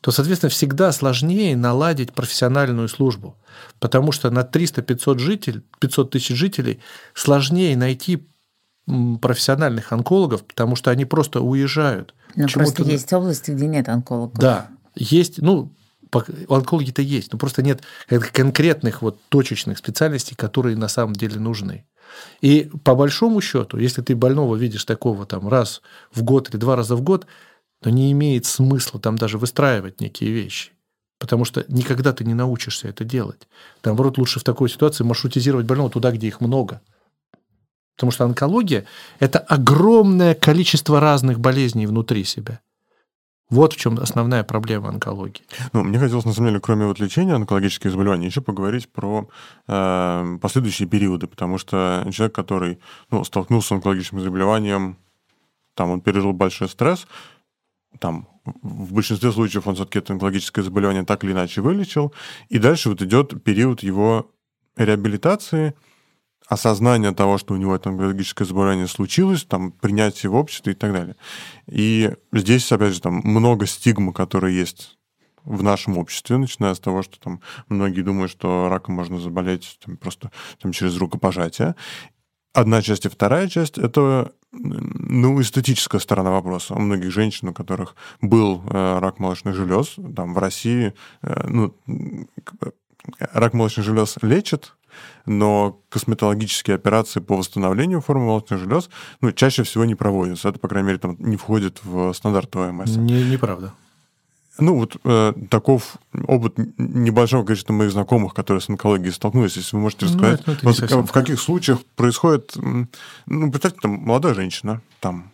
то, 0.00 0.10
соответственно, 0.10 0.50
всегда 0.50 0.92
сложнее 0.92 1.56
наладить 1.56 2.12
профессиональную 2.12 2.88
службу. 2.88 3.36
Потому 3.78 4.12
что 4.12 4.30
на 4.30 4.40
300-500 4.40 5.18
жителей, 5.18 5.62
500 5.78 6.10
тысяч 6.10 6.36
жителей 6.36 6.80
сложнее 7.14 7.76
найти 7.76 8.26
профессиональных 9.20 9.92
онкологов, 9.92 10.44
потому 10.44 10.74
что 10.74 10.90
они 10.90 11.04
просто 11.04 11.40
уезжают. 11.40 12.14
Но 12.34 12.48
просто 12.48 12.82
есть 12.82 13.12
области, 13.12 13.50
где 13.50 13.66
нет 13.66 13.88
онкологов. 13.88 14.38
Да, 14.38 14.68
есть, 14.94 15.40
ну, 15.40 15.72
онкологи-то 16.48 17.02
есть, 17.02 17.32
но 17.32 17.38
просто 17.38 17.62
нет 17.62 17.82
конкретных 18.08 19.02
вот 19.02 19.20
точечных 19.28 19.78
специальностей, 19.78 20.34
которые 20.34 20.76
на 20.76 20.88
самом 20.88 21.12
деле 21.12 21.38
нужны. 21.38 21.84
И 22.40 22.68
по 22.82 22.96
большому 22.96 23.40
счету, 23.40 23.76
если 23.76 24.02
ты 24.02 24.16
больного 24.16 24.56
видишь 24.56 24.84
такого 24.84 25.26
там 25.26 25.48
раз 25.48 25.82
в 26.12 26.22
год 26.22 26.50
или 26.50 26.56
два 26.56 26.74
раза 26.74 26.96
в 26.96 27.02
год, 27.02 27.26
то 27.80 27.90
не 27.90 28.12
имеет 28.12 28.46
смысла 28.46 29.00
там 29.00 29.16
даже 29.16 29.38
выстраивать 29.38 30.00
некие 30.00 30.30
вещи. 30.30 30.72
Потому 31.18 31.44
что 31.44 31.64
никогда 31.68 32.12
ты 32.12 32.24
не 32.24 32.34
научишься 32.34 32.88
это 32.88 33.04
делать. 33.04 33.46
Наоборот, 33.84 34.18
лучше 34.18 34.40
в 34.40 34.44
такой 34.44 34.70
ситуации 34.70 35.04
маршрутизировать 35.04 35.66
больного 35.66 35.90
туда, 35.90 36.10
где 36.12 36.28
их 36.28 36.40
много. 36.40 36.80
Потому 37.96 38.12
что 38.12 38.24
онкология– 38.24 38.86
это 39.18 39.38
огромное 39.38 40.34
количество 40.34 41.00
разных 41.00 41.38
болезней 41.38 41.86
внутри 41.86 42.24
себя. 42.24 42.60
Вот 43.50 43.72
в 43.72 43.76
чем 43.76 43.98
основная 43.98 44.44
проблема 44.44 44.88
онкологии. 44.88 45.42
Ну, 45.72 45.82
мне 45.82 45.98
хотелось, 45.98 46.24
на 46.24 46.32
самом 46.32 46.50
деле, 46.50 46.60
кроме 46.60 46.86
вот 46.86 47.00
лечения 47.00 47.34
онкологических 47.34 47.90
заболеваний, 47.90 48.26
еще 48.26 48.40
поговорить 48.40 48.88
про 48.88 49.28
э, 49.66 50.38
последующие 50.40 50.88
периоды, 50.88 51.26
потому 51.26 51.58
что 51.58 52.06
человек, 52.12 52.34
который 52.34 52.78
ну, 53.10 53.24
столкнулся 53.24 53.68
с 53.68 53.72
онкологическим 53.72 54.20
заболеванием, 54.20 54.96
там 55.74 55.90
он 55.90 56.00
пережил 56.00 56.32
большой 56.32 56.68
стресс, 56.68 57.06
там 57.98 58.28
в 58.44 58.94
большинстве 58.94 59.32
случаев 59.32 59.66
он 59.66 59.74
все-таки 59.74 59.98
это 59.98 60.12
онкологическое 60.12 60.64
заболевание 60.64 61.04
так 61.04 61.24
или 61.24 61.32
иначе 61.32 61.60
вылечил, 61.60 62.14
и 62.48 62.58
дальше 62.58 62.88
вот 62.88 63.02
идет 63.02 63.42
период 63.44 63.82
его 63.82 64.30
реабилитации– 64.76 65.74
осознание 66.50 67.12
того, 67.12 67.38
что 67.38 67.54
у 67.54 67.56
него 67.56 67.76
это 67.76 67.90
онкологическое 67.90 68.46
заболевание 68.46 68.88
случилось, 68.88 69.44
там, 69.44 69.70
принятие 69.70 70.30
в 70.30 70.34
обществе 70.34 70.72
и 70.72 70.76
так 70.76 70.92
далее. 70.92 71.14
И 71.68 72.12
здесь, 72.32 72.70
опять 72.72 72.92
же, 72.92 73.00
там 73.00 73.20
много 73.22 73.66
стигмы, 73.66 74.12
которые 74.12 74.58
есть 74.58 74.98
в 75.44 75.62
нашем 75.62 75.96
обществе, 75.96 76.38
начиная 76.38 76.74
с 76.74 76.80
того, 76.80 77.02
что 77.02 77.20
там 77.20 77.40
многие 77.68 78.02
думают, 78.02 78.32
что 78.32 78.68
раком 78.68 78.96
можно 78.96 79.20
заболеть 79.20 79.78
там, 79.84 79.96
просто 79.96 80.32
там, 80.60 80.72
через 80.72 80.96
рукопожатие. 80.96 81.76
Одна 82.52 82.82
часть 82.82 83.06
и 83.06 83.08
вторая 83.08 83.48
часть– 83.48 83.78
это 83.78 84.32
ну, 84.52 85.40
эстетическая 85.40 86.00
сторона 86.00 86.30
вопроса. 86.30 86.74
У 86.74 86.80
многих 86.80 87.10
женщин, 87.12 87.48
у 87.48 87.52
которых 87.52 87.94
был 88.20 88.62
э, 88.66 88.98
рак 88.98 89.18
молочных 89.18 89.54
желез, 89.54 89.96
там 90.16 90.34
в 90.34 90.38
России, 90.38 90.94
э, 91.22 91.46
ну, 91.48 91.74
рак 93.18 93.54
молочных 93.54 93.86
желез 93.86 94.16
лечат, 94.22 94.74
но 95.26 95.80
косметологические 95.88 96.74
операции 96.74 97.20
по 97.20 97.36
восстановлению 97.36 98.00
формы 98.00 98.26
молочных 98.26 98.60
желез 98.60 98.90
ну, 99.20 99.32
чаще 99.32 99.62
всего 99.62 99.84
не 99.84 99.94
проводятся. 99.94 100.48
Это, 100.48 100.58
по 100.58 100.68
крайней 100.68 100.88
мере, 100.88 100.98
там 100.98 101.16
не 101.18 101.36
входит 101.36 101.80
в 101.84 102.12
стандарт 102.12 102.54
ОМС. 102.56 102.96
Не, 102.96 103.22
неправда. 103.24 103.72
Ну, 104.60 104.76
вот 104.76 104.96
э, 105.04 105.32
таков 105.48 105.96
опыт 106.26 106.54
небольшого 106.78 107.44
количества 107.44 107.72
моих 107.72 107.92
знакомых, 107.92 108.34
которые 108.34 108.60
с 108.60 108.68
онкологией 108.68 109.12
столкнулись. 109.12 109.56
Если 109.56 109.76
вы 109.76 109.82
можете 109.82 110.06
ну, 110.06 110.12
рассказать, 110.12 110.46
ну, 110.46 110.54
вот, 110.62 110.78
в, 110.78 111.06
в 111.06 111.12
каких 111.12 111.40
случаях 111.40 111.84
происходит... 111.96 112.54
Ну, 112.56 113.50
представьте, 113.50 113.80
там 113.80 113.92
молодая 113.92 114.34
женщина, 114.34 114.82
там, 115.00 115.30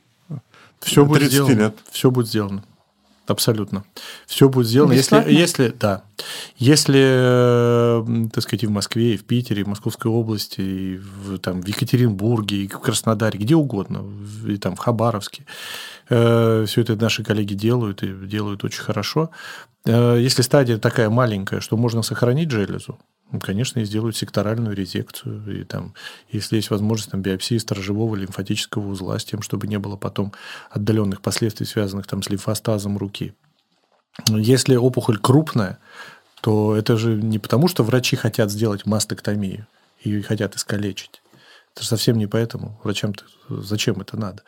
все 0.81 1.05
будет 1.05 1.31
сделано. 1.31 1.53
лет. 1.53 1.79
Все 1.91 2.11
будет 2.11 2.29
сделано. 2.29 2.65
Абсолютно. 3.27 3.85
Все 4.27 4.49
будет 4.49 4.67
сделано. 4.67 4.93
Если, 4.93 5.25
если, 5.29 5.75
да, 5.79 6.05
если, 6.57 7.03
э, 7.03 8.29
так 8.33 8.43
сказать, 8.43 8.65
и 8.65 8.67
в 8.67 8.71
Москве, 8.71 9.15
и 9.15 9.17
в 9.17 9.25
Питере, 9.25 9.63
и 9.63 9.65
в 9.65 9.69
Московской 9.69 10.11
области, 10.11 10.61
и 10.61 10.97
в, 10.99 11.39
там, 11.39 11.61
в 11.61 11.67
Екатеринбурге, 11.67 12.57
и 12.65 12.69
в 12.69 12.79
Краснодаре, 12.79 13.39
где 13.39 13.55
угодно, 13.55 14.05
и 14.47 14.57
там 14.57 14.77
в 14.77 14.79
Хабаровске, 14.79 15.45
э, 16.09 16.65
все 16.67 16.81
это 16.81 16.97
наши 16.97 17.25
коллеги 17.25 17.55
делают, 17.55 18.03
и 18.03 18.13
делают 18.13 18.65
очень 18.65 18.83
хорошо. 18.83 19.31
Э, 19.85 20.19
если 20.21 20.43
стадия 20.43 20.79
такая 20.79 21.11
маленькая, 21.11 21.61
что 21.61 21.77
можно 21.77 22.03
сохранить 22.03 22.51
железу, 22.51 22.99
конечно, 23.43 23.81
и 23.81 23.85
сделают 23.85 24.17
секторальную 24.17 24.75
резекцию. 24.75 25.61
И 25.61 25.65
там, 25.65 25.95
если 26.31 26.57
есть 26.57 26.71
возможность 26.71 27.11
там, 27.11 27.23
биопсии 27.23 27.59
сторожевого 27.59 28.15
лимфатического 28.17 28.87
узла 28.89 29.19
с 29.19 29.25
тем, 29.25 29.43
чтобы 29.43 29.67
не 29.67 29.79
было 29.79 29.97
потом 29.97 30.33
отдаленных 30.71 31.21
последствий, 31.21 31.67
связанных 31.67 32.07
там, 32.07 32.23
с 32.23 32.31
лимфостазом 32.31 32.97
руки. 32.99 33.35
Если 34.29 34.77
опухоль 34.77 35.19
крупная, 35.19 35.79
то 36.41 36.77
это 36.77 36.97
же 36.97 37.15
не 37.15 37.39
потому, 37.39 37.69
что 37.69 37.83
врачи 37.83 38.17
хотят 38.17 38.51
сделать 38.51 38.87
мастектомию 38.87 39.67
и 40.01 40.21
хотят 40.23 40.55
искалечить. 40.55 41.23
Это 41.75 41.83
же 41.83 41.89
совсем 41.89 42.17
не 42.17 42.27
поэтому. 42.27 42.81
Врачам 42.85 43.13
зачем 43.51 44.01
это 44.01 44.17
надо? 44.17 44.43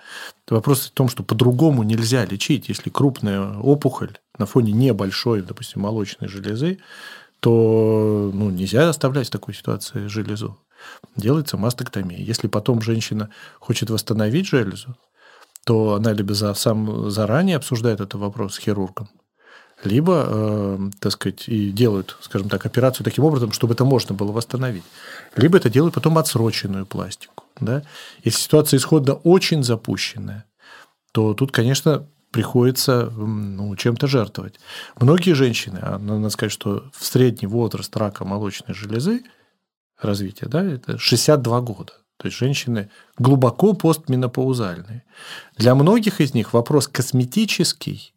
Вопрос 0.49 0.87
в 0.87 0.93
том, 0.93 1.11
что 1.11 1.23
по-другому 1.23 1.83
нельзя 1.83 2.25
лечить. 2.25 2.71
Если 2.71 2.89
крупная 2.89 3.59
опухоль 3.59 4.17
на 4.39 4.47
фоне 4.47 4.73
небольшой, 4.73 5.43
допустим, 5.43 5.83
молочной 5.83 6.31
железы, 6.31 6.79
то 7.41 8.31
ну, 8.33 8.51
нельзя 8.51 8.89
оставлять 8.89 9.29
в 9.29 9.31
такой 9.31 9.55
ситуации 9.55 10.07
железу. 10.07 10.59
Делается 11.17 11.57
мастектомия. 11.57 12.19
Если 12.19 12.49
потом 12.49 12.81
женщина 12.81 13.31
хочет 13.59 13.91
восстановить 13.91 14.47
железу, 14.47 14.97
то 15.65 15.95
она 15.95 16.13
либо 16.13 16.35
за, 16.35 16.55
сам 16.55 17.11
заранее 17.11 17.57
обсуждает 17.57 18.01
этот 18.01 18.15
вопрос 18.15 18.55
с 18.55 18.59
хирургом, 18.59 19.09
либо, 19.85 20.25
э, 20.27 20.91
так 20.99 21.13
сказать, 21.13 21.49
и 21.49 21.71
делают, 21.71 22.17
скажем 22.21 22.49
так, 22.49 22.65
операцию 22.67 23.05
таким 23.05 23.25
образом, 23.25 23.53
чтобы 23.53 23.75
это 23.75 23.85
можно 23.85 24.15
было 24.15 24.33
восстановить. 24.33 24.85
Либо 25.37 25.59
это 25.59 25.71
делают 25.71 25.95
потом 25.95 26.19
отсроченную 26.19 26.87
пластику. 26.87 27.45
Да? 27.61 27.83
Если 28.25 28.41
ситуация 28.41 28.79
исходно 28.79 29.15
очень 29.15 29.63
запущенная, 29.63 30.47
то 31.13 31.35
тут, 31.35 31.53
конечно, 31.53 32.09
приходится 32.31 33.11
ну, 33.11 33.75
чем-то 33.77 34.07
жертвовать. 34.07 34.61
Многие 35.01 35.33
женщины, 35.33 35.79
а 35.81 35.99
надо 35.99 36.31
сказать, 36.31 36.53
что 36.53 36.85
в 36.93 37.05
средний 37.05 37.47
возраст 37.47 37.97
рака 37.97 38.25
молочной 38.25 38.75
железы 38.75 39.23
развития, 40.01 40.47
да, 40.47 40.63
это 40.63 40.99
62 40.99 41.61
года. 41.63 41.93
То 42.19 42.27
есть 42.27 42.37
женщины 42.37 42.91
глубоко 43.17 43.75
постменопаузальные. 43.75 45.05
Для 45.57 45.75
многих 45.75 46.21
из 46.21 46.35
них 46.35 46.53
вопрос 46.53 46.89
косметический, 46.89 48.13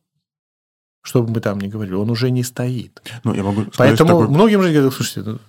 что 1.03 1.21
бы 1.23 1.31
мы 1.33 1.39
там 1.39 1.59
ни 1.59 1.67
говорили, 1.67 1.93
он 1.93 2.09
уже 2.09 2.31
не 2.31 2.43
стоит. 2.43 3.01
Ну, 3.23 3.33
я 3.33 3.43
могу 3.43 3.65
Поэтому 3.77 4.09
такой... 4.09 4.27
многим 4.27 4.63
же 4.63 4.71
говорят, 4.71 4.93
слушайте, 4.93 5.29
ну, 5.29 5.39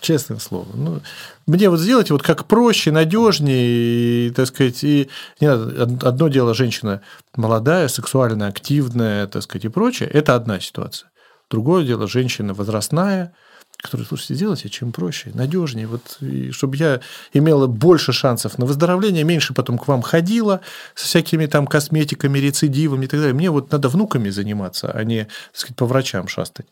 честное 0.00 0.38
слово. 0.38 0.66
Ну, 0.74 1.00
мне 1.46 1.68
вот 1.68 1.80
сделать 1.80 2.10
вот 2.10 2.22
как 2.22 2.46
проще, 2.46 2.90
надежнее, 2.92 4.32
так 4.32 4.46
сказать, 4.46 4.82
и 4.84 5.08
не 5.40 5.48
надо, 5.48 6.08
одно 6.08 6.28
дело 6.28 6.54
женщина 6.54 7.02
молодая, 7.36 7.88
сексуально 7.88 8.48
активная, 8.48 9.26
так 9.26 9.42
сказать, 9.42 9.64
и 9.64 9.68
прочее, 9.68 10.08
это 10.08 10.34
одна 10.34 10.60
ситуация. 10.60 11.10
Другое 11.50 11.84
дело 11.84 12.06
женщина 12.06 12.54
возрастная, 12.54 13.32
которая, 13.76 14.06
слушайте, 14.06 14.34
сделайте 14.34 14.68
чем 14.68 14.92
проще, 14.92 15.30
надежнее, 15.34 15.86
вот, 15.86 16.18
и 16.20 16.50
чтобы 16.50 16.76
я 16.76 17.00
имела 17.32 17.66
больше 17.66 18.12
шансов 18.12 18.58
на 18.58 18.66
выздоровление, 18.66 19.24
меньше 19.24 19.54
потом 19.54 19.78
к 19.78 19.88
вам 19.88 20.02
ходила 20.02 20.60
с 20.94 21.04
всякими 21.04 21.46
там 21.46 21.66
косметиками, 21.66 22.38
рецидивами 22.38 23.06
и 23.06 23.08
так 23.08 23.20
далее. 23.20 23.34
Мне 23.34 23.50
вот 23.50 23.72
надо 23.72 23.88
внуками 23.88 24.28
заниматься, 24.28 24.90
а 24.90 25.02
не, 25.04 25.24
так 25.24 25.30
сказать, 25.54 25.76
по 25.76 25.86
врачам 25.86 26.28
шастать. 26.28 26.66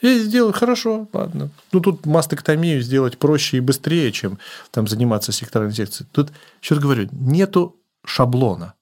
Я 0.00 0.18
сделаю 0.18 0.52
хорошо, 0.52 1.08
ладно. 1.12 1.50
Ну, 1.72 1.80
тут 1.80 2.06
мастектомию 2.06 2.80
сделать 2.82 3.18
проще 3.18 3.56
и 3.56 3.60
быстрее, 3.60 4.12
чем 4.12 4.38
там 4.70 4.86
заниматься 4.86 5.32
секторальной 5.32 5.74
секцией. 5.74 6.08
Тут, 6.12 6.30
еще 6.62 6.74
раз 6.74 6.82
говорю, 6.82 7.08
нету 7.12 7.76
шаблона. 8.04 8.74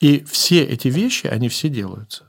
И 0.00 0.24
все 0.24 0.62
эти 0.64 0.88
вещи, 0.88 1.26
они 1.28 1.48
все 1.48 1.68
делаются. 1.68 2.24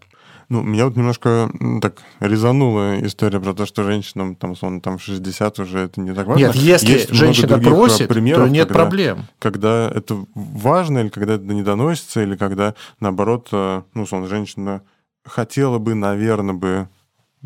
Ну, 0.47 0.61
меня 0.61 0.85
вот 0.85 0.95
немножко 0.95 1.49
так 1.81 1.97
резанула 2.19 3.03
история 3.03 3.39
про 3.39 3.55
то, 3.55 3.65
что 3.65 3.83
женщинам 3.83 4.35
там, 4.35 4.51
условно, 4.51 4.79
там 4.79 4.99
60 4.99 5.59
уже 5.59 5.79
это 5.79 5.99
не 5.99 6.13
так 6.13 6.27
важно. 6.27 6.45
Нет, 6.45 6.55
если 6.55 6.93
Есть 6.93 7.09
женщина 7.09 7.57
просит, 7.57 8.07
примеров, 8.07 8.45
то 8.45 8.49
нет 8.49 8.67
когда, 8.67 8.79
проблем. 8.83 9.25
Когда 9.39 9.89
это 9.89 10.23
важно, 10.35 10.99
или 10.99 11.09
когда 11.09 11.35
это 11.35 11.45
не 11.45 11.63
доносится, 11.63 12.21
или 12.21 12.35
когда, 12.35 12.75
наоборот, 12.99 13.49
э, 13.51 13.81
ну, 13.95 14.03
условно, 14.03 14.27
женщина 14.27 14.83
хотела 15.23 15.79
бы, 15.79 15.95
наверное, 15.95 16.53
бы 16.53 16.89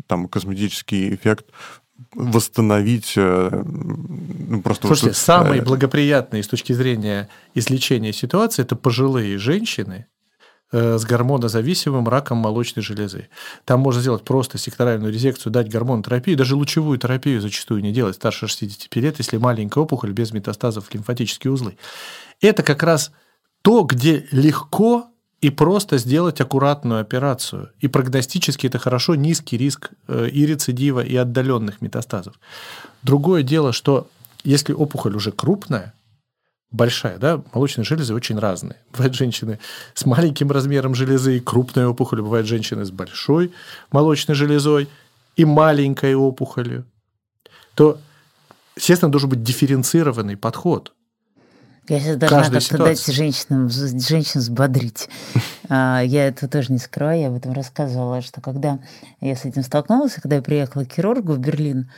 там 0.06 0.28
косметический 0.28 1.14
эффект 1.14 1.46
восстановить 2.14 3.12
э, 3.16 3.62
ну, 3.64 4.62
просто 4.62 4.86
Слушайте, 4.86 5.08
вот, 5.08 5.16
самые 5.16 5.60
э... 5.60 5.64
благоприятные 5.64 6.42
с 6.42 6.48
точки 6.48 6.72
зрения 6.72 7.28
излечения 7.54 8.12
ситуации 8.12 8.62
это 8.62 8.74
пожилые 8.74 9.38
женщины 9.38 10.06
э, 10.72 10.98
с 10.98 11.04
гормонозависимым 11.04 12.08
раком 12.08 12.38
молочной 12.38 12.82
железы. 12.82 13.28
Там 13.64 13.80
можно 13.80 14.00
сделать 14.00 14.24
просто 14.24 14.56
секторальную 14.58 15.12
резекцию, 15.12 15.52
дать 15.52 15.70
гормонотерапию, 15.70 16.36
даже 16.36 16.56
лучевую 16.56 16.98
терапию 16.98 17.40
зачастую 17.40 17.82
не 17.82 17.92
делать 17.92 18.16
старше 18.16 18.48
65 18.48 19.02
лет, 19.02 19.18
если 19.18 19.36
маленькая 19.36 19.80
опухоль 19.80 20.12
без 20.12 20.32
метастазов 20.32 20.86
в 20.86 20.94
лимфатические 20.94 21.52
узлы. 21.52 21.76
Это 22.40 22.62
как 22.62 22.82
раз 22.82 23.12
то, 23.62 23.82
где 23.82 24.26
легко 24.30 25.09
и 25.40 25.50
просто 25.50 25.98
сделать 25.98 26.40
аккуратную 26.40 27.00
операцию. 27.00 27.70
И 27.80 27.88
прогностически 27.88 28.66
это 28.66 28.78
хорошо, 28.78 29.14
низкий 29.14 29.56
риск 29.56 29.90
э, 30.06 30.28
и 30.28 30.46
рецидива, 30.46 31.00
и 31.00 31.16
отдаленных 31.16 31.80
метастазов. 31.80 32.34
Другое 33.02 33.42
дело, 33.42 33.72
что 33.72 34.08
если 34.44 34.74
опухоль 34.74 35.16
уже 35.16 35.32
крупная, 35.32 35.94
большая, 36.70 37.18
да, 37.18 37.42
молочные 37.54 37.84
железы 37.84 38.14
очень 38.14 38.38
разные. 38.38 38.76
Бывают 38.92 39.14
женщины 39.14 39.58
с 39.94 40.04
маленьким 40.04 40.50
размером 40.50 40.94
железы 40.94 41.38
и 41.38 41.40
крупной 41.40 41.86
опухолью, 41.86 42.24
бывают 42.24 42.46
женщины 42.46 42.84
с 42.84 42.90
большой 42.90 43.52
молочной 43.90 44.34
железой 44.34 44.88
и 45.36 45.44
маленькой 45.46 46.14
опухолью, 46.14 46.84
то, 47.74 47.98
естественно, 48.76 49.10
должен 49.10 49.30
быть 49.30 49.42
дифференцированный 49.42 50.36
подход. 50.36 50.92
Я 51.90 51.98
сейчас 51.98 52.16
должна 52.18 52.60
как-то 52.60 52.78
дать 52.78 53.04
женщинам, 53.04 53.68
женщин 53.68 54.40
взбодрить. 54.40 55.08
А, 55.72 56.00
я 56.02 56.26
это 56.26 56.48
тоже 56.48 56.72
не 56.72 56.78
скрываю, 56.78 57.20
я 57.20 57.28
об 57.28 57.36
этом 57.36 57.52
рассказывала, 57.52 58.22
что 58.22 58.40
когда 58.40 58.80
я 59.20 59.36
с 59.36 59.44
этим 59.44 59.62
столкнулась, 59.62 60.14
когда 60.14 60.34
я 60.34 60.42
приехала 60.42 60.82
к 60.82 60.92
хирургу 60.92 61.34
в 61.34 61.38
Берлин, 61.38 61.88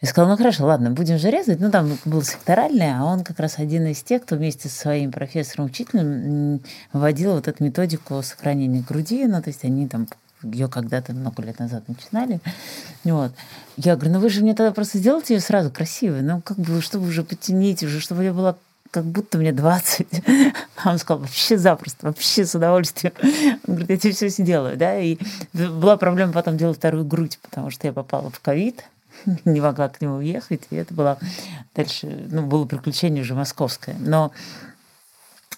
я 0.00 0.08
сказала, 0.08 0.30
ну 0.30 0.38
хорошо, 0.38 0.64
ладно, 0.64 0.90
будем 0.90 1.18
же 1.18 1.30
резать. 1.30 1.60
Ну, 1.60 1.70
там 1.70 1.98
был 2.06 2.22
секторальный, 2.22 2.96
а 2.96 3.04
он 3.04 3.24
как 3.24 3.40
раз 3.40 3.58
один 3.58 3.86
из 3.88 4.02
тех, 4.02 4.22
кто 4.22 4.36
вместе 4.36 4.70
со 4.70 4.78
своим 4.78 5.12
профессором-учителем 5.12 6.62
вводил 6.94 7.32
вот 7.32 7.46
эту 7.46 7.62
методику 7.62 8.22
сохранения 8.22 8.82
груди. 8.88 9.26
Ну, 9.26 9.42
то 9.42 9.48
есть 9.48 9.64
они 9.64 9.86
там 9.86 10.08
ее 10.42 10.68
когда-то 10.68 11.12
много 11.12 11.42
лет 11.42 11.58
назад 11.58 11.82
начинали. 11.88 12.40
Вот. 13.04 13.32
Я 13.76 13.96
говорю, 13.96 14.14
ну 14.14 14.20
вы 14.20 14.30
же 14.30 14.40
мне 14.40 14.54
тогда 14.54 14.72
просто 14.72 14.96
сделайте 14.96 15.34
ее 15.34 15.40
сразу 15.40 15.70
красивой. 15.70 16.22
Ну, 16.22 16.40
как 16.40 16.56
бы, 16.58 16.80
чтобы 16.80 17.06
уже 17.06 17.22
потянить, 17.22 17.82
уже, 17.82 18.00
чтобы 18.00 18.24
я 18.24 18.32
была 18.32 18.56
как 18.90 19.04
будто 19.04 19.38
мне 19.38 19.52
20. 19.52 20.06
А 20.84 20.92
он 20.92 20.98
сказал, 20.98 21.22
вообще 21.22 21.58
запросто, 21.58 22.06
вообще 22.06 22.46
с 22.46 22.54
удовольствием. 22.54 23.12
Он 23.66 23.74
говорит, 23.74 23.90
я 23.90 23.96
тебе 23.98 24.12
все 24.12 24.28
сделаю. 24.28 24.76
Да? 24.76 24.96
И 24.96 25.18
была 25.52 25.96
проблема 25.96 26.32
потом 26.32 26.56
делать 26.56 26.76
вторую 26.76 27.04
грудь, 27.04 27.40
потому 27.42 27.70
что 27.70 27.88
я 27.88 27.92
попала 27.92 28.30
в 28.30 28.38
ковид. 28.38 28.84
не 29.44 29.60
могла 29.60 29.88
к 29.88 30.00
нему 30.00 30.16
уехать, 30.16 30.66
и 30.70 30.76
это 30.76 30.94
было 30.94 31.18
дальше, 31.74 32.26
ну, 32.30 32.46
было 32.46 32.64
приключение 32.64 33.22
уже 33.22 33.34
московское. 33.34 33.96
Но 33.98 34.32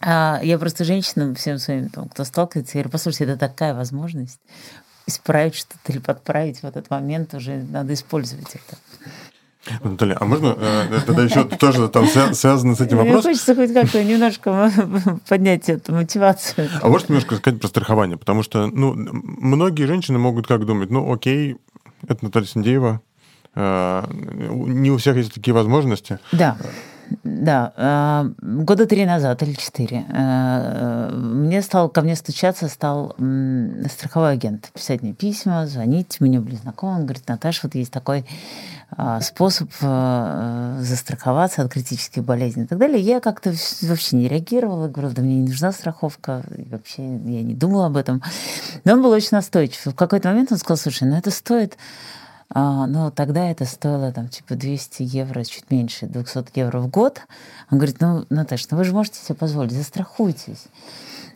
а, 0.01 0.41
я 0.43 0.59
просто 0.59 0.85
женщинам, 0.85 1.35
всем 1.35 1.59
своим, 1.59 1.89
там, 1.89 2.09
кто 2.09 2.25
сталкивается, 2.25 2.79
я 2.79 2.83
говорю, 2.83 2.93
послушайте, 2.93 3.25
это 3.25 3.39
такая 3.39 3.75
возможность 3.75 4.41
исправить 5.07 5.57
что-то 5.57 5.93
или 5.93 5.99
подправить 5.99 6.63
в 6.63 6.65
этот 6.65 6.89
момент, 6.91 7.35
уже 7.35 7.65
надо 7.69 7.95
использовать 7.95 8.55
это. 8.55 8.77
Наталья, 9.83 10.17
а 10.21 10.25
можно 10.25 10.57
э, 10.59 11.01
тогда 11.07 11.25
еще 11.25 11.45
тоже 11.45 11.89
там 11.89 12.07
связано 12.07 12.75
с 12.75 12.81
этим 12.81 12.99
вопросом? 12.99 13.31
Мне 13.31 13.39
хочется 13.39 13.55
хоть 13.55 13.73
как-то 13.73 14.03
немножко 14.05 14.71
поднять 15.29 15.69
эту 15.69 15.93
мотивацию. 15.93 16.69
А 16.81 16.89
можете 16.89 17.13
немножко 17.13 17.37
сказать 17.37 17.61
про 17.61 17.69
страхование? 17.69 18.17
Потому 18.17 18.43
что 18.43 18.67
ну, 18.67 18.95
многие 18.95 19.85
женщины 19.85 20.19
могут 20.19 20.47
как 20.47 20.65
думать, 20.67 20.91
ну 20.91 21.13
окей, 21.13 21.57
это 22.07 22.25
Наталья 22.25 22.47
Синдеева, 22.47 23.01
Э, 23.55 24.05
не 24.11 24.91
у 24.91 24.97
всех 24.97 25.17
есть 25.17 25.35
такие 25.35 25.55
возможности. 25.55 26.19
Да. 26.33 26.57
Да, 27.25 27.73
э, 27.77 28.31
года 28.41 28.87
три 28.87 29.05
назад 29.05 29.43
или 29.43 29.55
четыре 29.55 30.05
мне 31.13 31.61
стал, 31.61 31.89
ко 31.89 32.03
мне 32.03 32.15
стучаться 32.15 32.69
стал 32.69 33.17
страховой 33.91 34.35
агент, 34.35 34.71
писать 34.73 35.03
мне 35.03 35.13
письма, 35.13 35.67
звонить, 35.67 36.19
мы 36.21 36.29
не 36.29 36.39
были 36.39 36.55
знакомы, 36.55 36.99
он 36.99 37.03
говорит, 37.07 37.27
Наташа, 37.27 37.63
вот 37.65 37.75
есть 37.75 37.91
такой 37.91 38.25
способ 39.23 39.71
застраховаться 39.81 41.63
от 41.63 41.73
критических 41.73 42.25
болезней 42.25 42.65
и 42.65 42.67
так 42.67 42.79
далее. 42.79 43.01
Я 43.01 43.21
как-то 43.21 43.55
вообще 43.83 44.17
не 44.17 44.29
реагировала, 44.29 44.89
говорю, 44.89 45.11
да 45.15 45.23
мне 45.23 45.37
не 45.37 45.49
нужна 45.49 45.73
страховка, 45.73 46.43
вообще 46.71 47.03
я 47.03 47.43
не 47.43 47.55
думала 47.55 47.87
об 47.87 47.97
этом. 47.97 48.23
Но 48.85 48.95
он 48.95 49.03
был 49.03 49.11
очень 49.11 49.31
настойчив. 49.33 49.87
В 49.87 49.95
какой-то 49.95 50.29
момент 50.29 50.53
он 50.53 50.59
сказал, 50.59 50.77
слушай, 50.77 51.09
ну 51.09 51.17
это 51.17 51.31
стоит 51.31 51.77
а, 52.53 52.87
но 52.87 53.11
тогда 53.11 53.49
это 53.49 53.65
стоило 53.65 54.13
там 54.13 54.29
типа 54.29 54.57
200 54.57 55.03
евро, 55.03 55.45
чуть 55.45 55.71
меньше, 55.71 56.07
200 56.07 56.59
евро 56.59 56.81
в 56.81 56.89
год. 56.89 57.21
Он 57.71 57.79
говорит, 57.79 58.01
ну, 58.01 58.27
Наташа, 58.29 58.67
ну 58.73 58.79
вы 58.79 58.85
же 58.85 58.93
можете 58.93 59.21
себе 59.21 59.37
позволить, 59.37 59.73
застрахуйтесь. 59.73 60.65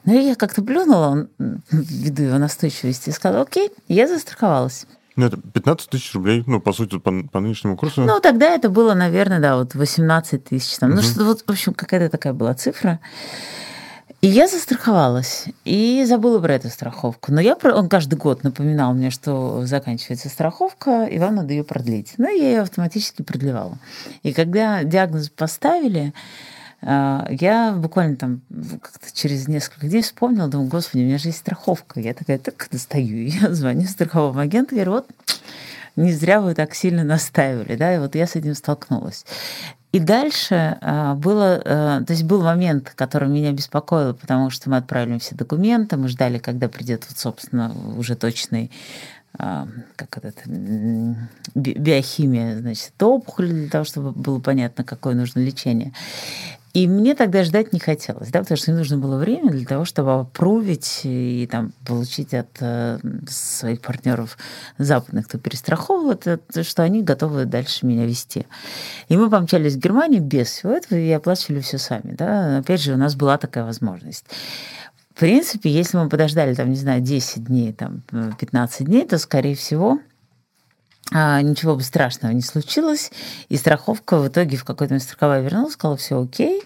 Ну, 0.05 0.13
и 0.13 0.27
я 0.27 0.35
как-то 0.35 0.63
плюнула 0.63 1.29
ввиду 1.71 2.25
его 2.25 2.39
настойчивости 2.39 3.11
и 3.11 3.13
сказала, 3.13 3.43
окей, 3.43 3.71
я 3.89 4.09
застраховалась. 4.09 4.87
Ну, 5.17 5.27
это 5.27 5.37
15 5.37 5.91
тысяч 5.91 6.13
рублей, 6.15 6.43
ну, 6.47 6.61
по 6.61 6.73
сути, 6.73 6.99
по, 6.99 7.13
по 7.31 7.41
нынешнему 7.41 7.77
курсу. 7.77 8.03
Ну, 8.03 8.21
тогда 8.21 8.47
это 8.47 8.69
было, 8.69 8.95
наверное, 8.95 9.39
да, 9.39 9.57
вот 9.57 9.75
18 9.75 10.45
тысяч. 10.45 10.77
Там. 10.79 10.91
Угу. 10.91 10.97
Ну, 10.97 11.03
что 11.03 11.25
вот, 11.25 11.43
в 11.47 11.51
общем, 11.51 11.73
какая-то 11.73 12.11
такая 12.11 12.33
была 12.33 12.55
цифра. 12.55 12.99
И 14.25 14.27
я 14.27 14.49
застраховалась 14.49 15.45
и 15.67 16.03
забыла 16.09 16.41
про 16.41 16.55
эту 16.55 16.71
страховку. 16.71 17.31
Но 17.31 17.43
я, 17.43 17.57
он 17.63 17.91
каждый 17.91 18.15
год 18.15 18.43
напоминал 18.43 18.95
мне, 18.95 19.11
что 19.11 19.67
заканчивается 19.67 20.31
страховка, 20.31 21.05
и 21.05 21.19
вам 21.19 21.35
надо 21.35 21.53
ее 21.53 21.63
продлить. 21.63 22.15
Ну, 22.17 22.27
я 22.35 22.49
ее 22.49 22.61
автоматически 22.63 23.21
продлевала. 23.21 23.79
И 24.23 24.33
когда 24.33 24.83
диагноз 24.83 25.29
поставили, 25.29 26.15
я 26.87 27.75
буквально 27.77 28.17
там 28.17 28.41
как-то 28.83 29.15
через 29.15 29.49
несколько 29.49 29.89
дней 29.89 30.03
вспомнила, 30.03 30.49
думаю, 30.49 30.69
господи, 30.69 31.03
у 31.03 31.07
меня 31.07 31.19
же 31.19 31.29
есть 31.29 31.39
страховка. 31.39 32.01
Я 32.01 32.15
такая, 32.15 32.39
так 32.39 32.69
достаю. 32.71 33.27
Я 33.27 33.55
звоню 33.55 33.87
страховому 33.87 34.41
агенту, 34.41 34.75
говорю, 34.75 34.93
вот 34.93 35.07
не 35.97 36.13
зря 36.13 36.41
вы 36.41 36.55
так 36.55 36.75
сильно 36.75 37.05
настаивали, 37.05 37.77
да, 37.77 37.95
и 37.95 37.99
вот 37.99 38.15
я 38.15 38.27
с 38.27 38.35
этим 38.35 38.55
столкнулась. 38.55 39.25
И 39.93 40.01
дальше 40.01 40.77
а, 40.81 41.15
было, 41.15 41.63
э, 41.65 42.05
то 42.05 42.13
есть 42.13 42.25
был 42.25 42.43
момент, 42.43 42.93
который 42.97 43.29
меня 43.29 43.53
беспокоил, 43.53 44.13
потому 44.13 44.51
что 44.51 44.69
мы 44.69 44.79
отправили 44.79 45.21
все 45.21 45.37
документы, 45.37 45.97
мы 45.97 46.09
ждали, 46.09 46.39
когда 46.39 46.69
придет, 46.69 47.05
вот, 47.09 47.17
собственно, 47.17 47.73
уже 47.97 48.17
точный 48.17 48.73
а, 49.39 49.69
как 49.95 50.19
это, 50.19 50.43
биохимия, 51.55 52.59
значит, 52.59 53.01
опухоли 53.01 53.53
для 53.53 53.69
того, 53.69 53.85
чтобы 53.85 54.11
было 54.11 54.41
понятно, 54.41 54.83
какое 54.83 55.15
нужно 55.15 55.39
лечение. 55.41 55.93
И 56.75 56.89
мне 56.89 57.15
тогда 57.15 57.45
ждать 57.45 57.73
не 57.73 57.79
хотелось, 57.79 58.31
да, 58.31 58.41
потому 58.41 58.59
что 58.59 58.73
мне 58.73 58.79
нужно 58.79 58.99
было 58.99 59.17
время 59.17 59.53
для 59.53 59.65
того, 59.65 59.85
чтобы 59.85 60.13
опрувить 60.13 61.03
и 61.05 61.49
там, 61.51 61.73
получить 61.87 62.35
от 62.35 62.49
э, 62.59 62.99
своих 63.29 63.81
партнеров 63.81 64.37
западных, 64.77 65.29
кто 65.29 65.39
перестраховывал 65.39 66.11
это, 66.11 66.41
что 66.65 66.83
они 66.83 67.05
готовы 67.05 67.45
дальше 67.45 67.87
меня 67.87 68.07
вести. 68.07 68.47
И 69.09 69.17
мы 69.17 69.31
помчались 69.31 69.77
в 69.77 69.79
Германию 69.79 70.21
без 70.21 70.49
всего 70.49 70.73
этого 70.73 70.99
и 70.99 71.11
оплачивали 71.13 71.61
все 71.61 71.79
сами. 71.79 72.13
Да. 72.19 72.59
Опять 72.59 72.83
же, 72.83 72.95
у 72.95 72.97
нас 72.97 73.15
была 73.15 73.39
такая 73.39 73.65
возможность. 73.65 74.25
В 75.15 75.21
принципе, 75.21 75.71
если 75.71 75.97
мы 75.97 76.09
подождали, 76.09 76.55
там, 76.55 76.71
не 76.71 76.77
знаю, 76.77 77.01
10 77.01 77.45
дней, 77.45 77.73
там, 77.73 78.03
15 78.11 78.85
дней, 78.85 79.07
то, 79.07 79.17
скорее 79.19 79.55
всего, 79.55 80.01
ничего 81.13 81.77
бы 81.77 81.83
страшного 81.83 82.33
не 82.33 82.43
случилось, 82.43 83.11
и 83.49 83.57
страховка 83.57 84.19
в 84.19 84.29
итоге 84.29 84.57
в 84.57 84.65
какой-то 84.65 84.95
момент 84.95 85.03
страховая 85.03 85.43
вернулась, 85.43 85.75
сказала, 85.75 85.97
все 85.97 86.21
окей, 86.21 86.63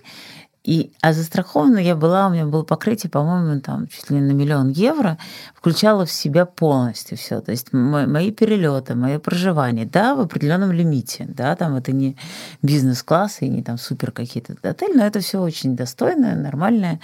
и, 0.68 0.92
а 1.00 1.14
застрахована 1.14 1.78
я 1.78 1.96
была, 1.96 2.26
у 2.26 2.30
меня 2.30 2.44
было 2.44 2.62
покрытие, 2.62 3.08
по-моему, 3.08 3.58
там 3.62 3.86
чуть 3.86 4.10
ли 4.10 4.16
не 4.16 4.20
на 4.22 4.32
миллион 4.32 4.68
евро, 4.68 5.16
включало 5.54 6.04
в 6.04 6.12
себя 6.12 6.44
полностью 6.44 7.16
все. 7.16 7.40
То 7.40 7.52
есть 7.52 7.72
мои 7.72 8.30
перелеты, 8.32 8.94
мое 8.94 9.18
проживание, 9.18 9.86
да, 9.86 10.14
в 10.14 10.20
определенном 10.20 10.70
лимите, 10.70 11.24
да, 11.26 11.56
там 11.56 11.74
это 11.76 11.92
не 11.92 12.18
бизнес-класс 12.60 13.38
и 13.40 13.48
не 13.48 13.62
там 13.62 13.78
супер 13.78 14.12
какие-то 14.12 14.56
отели, 14.62 14.92
но 14.94 15.06
это 15.06 15.20
все 15.20 15.40
очень 15.40 15.74
достойное, 15.74 16.36
нормальное. 16.36 17.00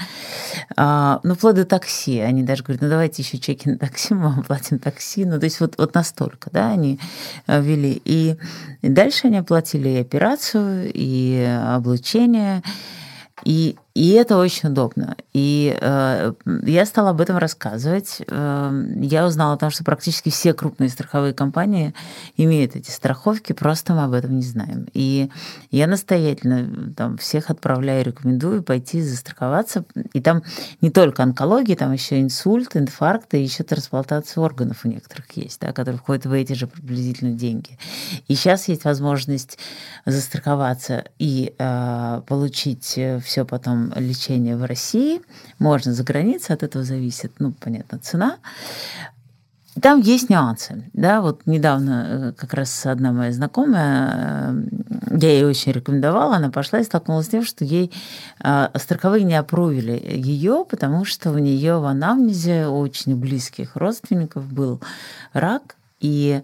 А, 0.77 1.21
ну, 1.23 1.35
вплоть 1.35 1.55
до 1.55 1.65
такси. 1.65 2.21
Они 2.21 2.43
даже 2.43 2.65
говорят, 2.65 2.83
ну, 2.83 2.91
давайте 2.91 3.23
еще 3.23 3.39
чеки 3.39 3.71
на 3.71 3.79
такси, 3.79 4.13
мы 4.13 4.29
вам 4.29 4.43
платим 4.43 4.79
такси. 4.79 5.25
Ну, 5.25 5.39
то 5.39 5.45
есть 5.45 5.61
вот, 5.61 5.79
вот 5.79 5.95
настолько, 5.95 6.51
да, 6.53 6.69
они 6.69 7.01
э, 7.47 7.63
вели. 7.63 8.03
И, 8.05 8.37
и 8.83 8.89
дальше 8.91 9.29
они 9.29 9.39
оплатили 9.39 9.89
и 9.89 10.01
операцию, 10.01 10.91
и 10.93 11.43
облучение, 11.67 12.63
и, 13.45 13.77
и 13.95 14.11
это 14.11 14.37
очень 14.37 14.71
удобно. 14.71 15.17
И 15.33 15.77
э, 15.81 16.33
я 16.65 16.87
стала 16.87 17.11
об 17.11 17.21
этом 17.21 17.37
рассказывать. 17.37 18.23
Э, 18.27 18.87
я 18.97 19.27
узнала 19.27 19.55
о 19.55 19.57
том, 19.57 19.71
что 19.71 19.85
практически 19.85 20.31
все 20.31 20.53
крупные 20.53 20.91
страховые 20.91 21.33
компании 21.33 21.95
имеют 22.37 22.75
эти 22.75 22.91
страховки, 22.91 23.53
просто 23.53 23.95
мы 23.95 24.05
об 24.05 24.13
этом 24.13 24.37
не 24.37 24.43
знаем. 24.43 24.89
И 24.95 25.31
я 25.71 25.87
настоятельно 25.87 26.93
там, 26.97 27.19
всех 27.19 27.51
отправляю, 27.51 28.05
рекомендую 28.05 28.65
пойти 28.65 29.01
застраховаться. 29.01 29.85
И 30.13 30.21
там 30.21 30.43
не 30.81 30.91
только 30.91 31.23
онкология, 31.23 31.77
там 31.77 31.93
еще 31.93 32.21
инсульт, 32.21 32.77
инфаркт 32.77 33.35
и 33.35 33.43
еще 33.43 33.63
трансплантация 33.63 34.43
органов 34.43 34.81
у 34.85 34.89
некоторых 34.89 35.31
есть, 35.37 35.61
да, 35.61 35.73
которые 35.73 36.01
входят 36.01 36.27
в 36.27 36.33
эти 36.33 36.55
же 36.55 36.67
приблизительно 36.67 37.33
деньги. 37.33 37.79
И 38.27 38.35
сейчас 38.35 38.67
есть 38.67 38.85
возможность 38.85 39.57
застраховаться 40.05 41.05
и 41.21 41.55
э, 41.57 42.23
получить 42.27 42.85
все 42.85 43.21
все 43.21 43.45
лечение 43.97 44.57
в 44.57 44.65
России, 44.65 45.21
можно 45.59 45.93
за 45.93 46.05
границей, 46.05 46.55
от 46.55 46.63
этого 46.63 46.85
зависит, 46.85 47.33
ну, 47.39 47.53
понятно, 47.53 47.99
цена. 47.99 48.37
там 49.81 50.01
есть 50.01 50.31
нюансы. 50.31 50.85
Да, 50.93 51.21
вот 51.21 51.43
недавно 51.47 52.07
э, 52.07 52.33
как 52.33 52.55
раз 52.55 52.87
одна 52.87 53.13
моя 53.13 53.33
знакомая, 53.33 54.53
э, 54.53 55.19
я 55.19 55.31
ей 55.31 55.45
очень 55.45 55.73
рекомендовала, 55.73 56.37
она 56.37 56.51
пошла 56.51 56.81
и 56.81 56.85
столкнулась 56.85 57.27
с 57.27 57.31
тем, 57.31 57.45
что 57.45 57.65
ей 57.65 57.93
э, 58.43 58.69
страховые 58.77 59.25
не 59.25 59.35
опровили 59.35 59.93
ее, 59.93 60.65
потому 60.69 61.05
что 61.05 61.31
у 61.31 61.39
нее 61.39 61.79
в 61.79 61.85
анамнезе 61.85 62.67
очень 62.67 63.17
близких 63.17 63.77
родственников 63.77 64.47
был 64.53 64.81
рак, 65.33 65.77
и 66.01 66.43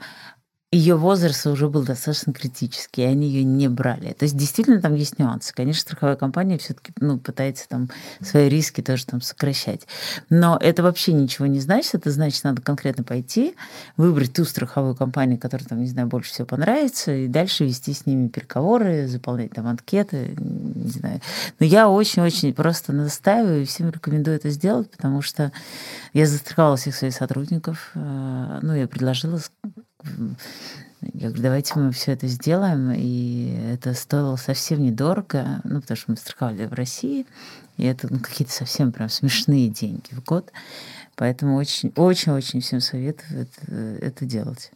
ее 0.73 0.95
возраст 0.95 1.45
уже 1.47 1.69
был 1.69 1.83
достаточно 1.83 2.33
критический, 2.33 3.03
и 3.03 3.07
они 3.07 3.29
ее 3.29 3.43
не 3.43 3.69
брали. 3.69 4.13
То 4.13 4.25
есть 4.25 4.37
действительно 4.37 4.81
там 4.81 4.95
есть 4.95 5.19
нюансы. 5.19 5.53
Конечно, 5.53 5.81
страховая 5.81 6.15
компания 6.15 6.59
все-таки 6.59 6.93
ну, 7.01 7.19
пытается 7.19 7.69
там 7.69 7.89
свои 8.21 8.49
риски 8.49 8.81
тоже 8.81 9.05
там 9.05 9.21
сокращать. 9.21 9.89
Но 10.29 10.57
это 10.61 10.85
вообще 10.85 11.13
ничего 11.13 11.47
не 11.47 11.59
значит. 11.59 11.95
Это 11.95 12.13
значит, 12.13 12.45
надо 12.45 12.63
конкретно 12.63 13.03
пойти, 13.03 13.57
выбрать 13.97 14.33
ту 14.33 14.45
страховую 14.45 14.95
компанию, 14.95 15.41
которая 15.41 15.67
там, 15.67 15.81
не 15.81 15.89
знаю, 15.89 16.07
больше 16.07 16.31
всего 16.31 16.47
понравится, 16.47 17.13
и 17.13 17.27
дальше 17.27 17.65
вести 17.65 17.93
с 17.93 18.07
ними 18.07 18.29
переговоры, 18.29 19.09
заполнять 19.09 19.51
там 19.51 19.67
анкеты, 19.67 20.37
не 20.39 20.91
знаю. 20.91 21.21
Но 21.59 21.67
я 21.67 21.89
очень-очень 21.89 22.55
просто 22.55 22.93
настаиваю 22.93 23.63
и 23.63 23.67
всем 23.67 23.91
рекомендую 23.91 24.37
это 24.37 24.51
сделать, 24.51 24.89
потому 24.89 25.21
что 25.21 25.51
я 26.13 26.27
застраховала 26.27 26.77
всех 26.77 26.95
своих 26.95 27.15
сотрудников. 27.15 27.91
Э, 27.97 28.61
ну, 28.63 28.73
я 28.73 28.87
предложила 28.87 29.41
я 31.03 31.29
говорю, 31.29 31.43
давайте 31.43 31.79
мы 31.79 31.93
все 31.93 32.13
это 32.13 32.27
сделаем. 32.27 32.93
И 32.93 33.57
это 33.73 33.95
стоило 33.95 34.37
совсем 34.37 34.83
недорого, 34.83 35.61
ну, 35.65 35.81
потому 35.81 35.97
что 35.97 36.11
мы 36.11 36.17
страховали 36.17 36.67
в 36.67 36.73
России, 36.73 37.27
и 37.77 37.85
это 37.85 38.09
ну, 38.11 38.21
какие-то 38.21 38.53
совсем 38.53 38.93
прям 38.93 39.09
смешные 39.09 39.69
деньги 39.69 40.13
в 40.13 40.23
год. 40.25 40.53
Поэтому 41.17 41.57
очень-очень-очень 41.57 42.61
всем 42.61 42.81
советую 42.81 43.43
это, 43.43 43.75
это 43.75 44.25
делать. 44.25 44.73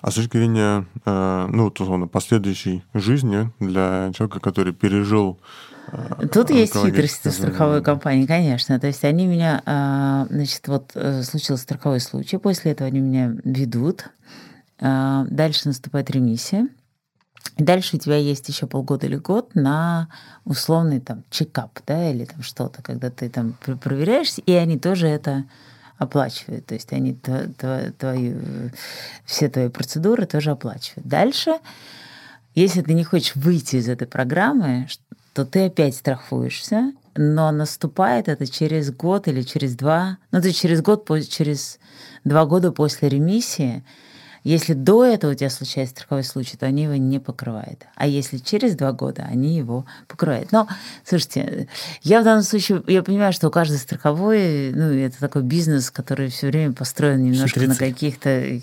А 0.00 0.10
с 0.10 0.14
точки 0.14 0.38
зрения, 0.38 0.86
э, 1.04 1.46
ну, 1.50 1.66
условно, 1.66 2.06
последующей 2.06 2.82
жизни 2.94 3.50
для 3.60 4.10
человека, 4.14 4.40
который 4.40 4.72
пережил 4.72 5.38
Тут 6.32 6.50
есть 6.50 6.74
хитрости 6.74 7.28
страховой 7.28 7.82
компании, 7.82 8.26
конечно. 8.26 8.78
То 8.80 8.86
есть 8.86 9.04
они 9.04 9.26
меня, 9.26 9.62
э, 9.64 10.26
значит, 10.34 10.66
вот 10.68 10.92
случился 11.22 11.62
страховой 11.62 12.00
случай, 12.00 12.38
после 12.38 12.72
этого 12.72 12.88
они 12.88 13.00
меня 13.00 13.34
ведут, 13.44 14.10
а, 14.78 15.24
дальше 15.30 15.68
наступает 15.68 16.10
ремиссия. 16.10 16.68
Дальше 17.56 17.96
у 17.96 17.98
тебя 17.98 18.16
есть 18.16 18.48
еще 18.48 18.66
полгода 18.66 19.06
или 19.06 19.16
год 19.16 19.54
на 19.54 20.08
условный 20.44 21.00
там 21.00 21.24
чекап, 21.30 21.78
да, 21.86 22.10
или 22.10 22.26
там 22.26 22.42
что-то, 22.42 22.82
когда 22.82 23.08
ты 23.10 23.30
там 23.30 23.54
проверяешься, 23.82 24.42
и 24.42 24.52
они 24.52 24.78
тоже 24.78 25.06
это 25.08 25.44
оплачивают. 25.96 26.66
То 26.66 26.74
есть 26.74 26.92
они 26.92 27.14
твои, 27.14 28.34
все 29.24 29.48
твои 29.48 29.68
процедуры 29.70 30.26
тоже 30.26 30.50
оплачивают. 30.50 31.06
Дальше, 31.06 31.58
если 32.54 32.82
ты 32.82 32.92
не 32.92 33.04
хочешь 33.04 33.34
выйти 33.36 33.76
из 33.76 33.88
этой 33.88 34.06
программы, 34.06 34.86
то 35.36 35.44
ты 35.44 35.66
опять 35.66 35.94
страхуешься, 35.94 36.94
но 37.14 37.50
наступает 37.50 38.26
это 38.26 38.46
через 38.46 38.90
год 38.90 39.28
или 39.28 39.42
через 39.42 39.76
два, 39.76 40.16
ну, 40.30 40.40
то 40.40 40.46
есть 40.46 40.58
через 40.58 40.80
год, 40.80 41.06
через 41.28 41.78
два 42.24 42.46
года 42.46 42.72
после 42.72 43.10
ремиссии, 43.10 43.84
если 44.44 44.72
до 44.72 45.04
этого 45.04 45.32
у 45.32 45.34
тебя 45.34 45.50
случается 45.50 45.94
страховой 45.94 46.24
случай, 46.24 46.56
то 46.56 46.64
они 46.64 46.84
его 46.84 46.94
не 46.94 47.18
покрывают. 47.18 47.84
А 47.96 48.06
если 48.06 48.38
через 48.38 48.76
два 48.76 48.92
года, 48.92 49.26
они 49.30 49.58
его 49.58 49.84
покрывают. 50.08 50.52
Но, 50.52 50.68
слушайте, 51.04 51.68
я 52.02 52.22
в 52.22 52.24
данном 52.24 52.44
случае, 52.44 52.82
я 52.86 53.02
понимаю, 53.02 53.34
что 53.34 53.48
у 53.48 53.50
каждой 53.50 53.76
страховой, 53.76 54.72
ну, 54.72 54.84
это 54.84 55.20
такой 55.20 55.42
бизнес, 55.42 55.90
который 55.90 56.30
все 56.30 56.46
время 56.46 56.72
построен 56.72 57.22
немножко 57.22 57.60
Хитрецы. 57.60 57.68
на 57.68 57.74
каких-то 57.76 58.60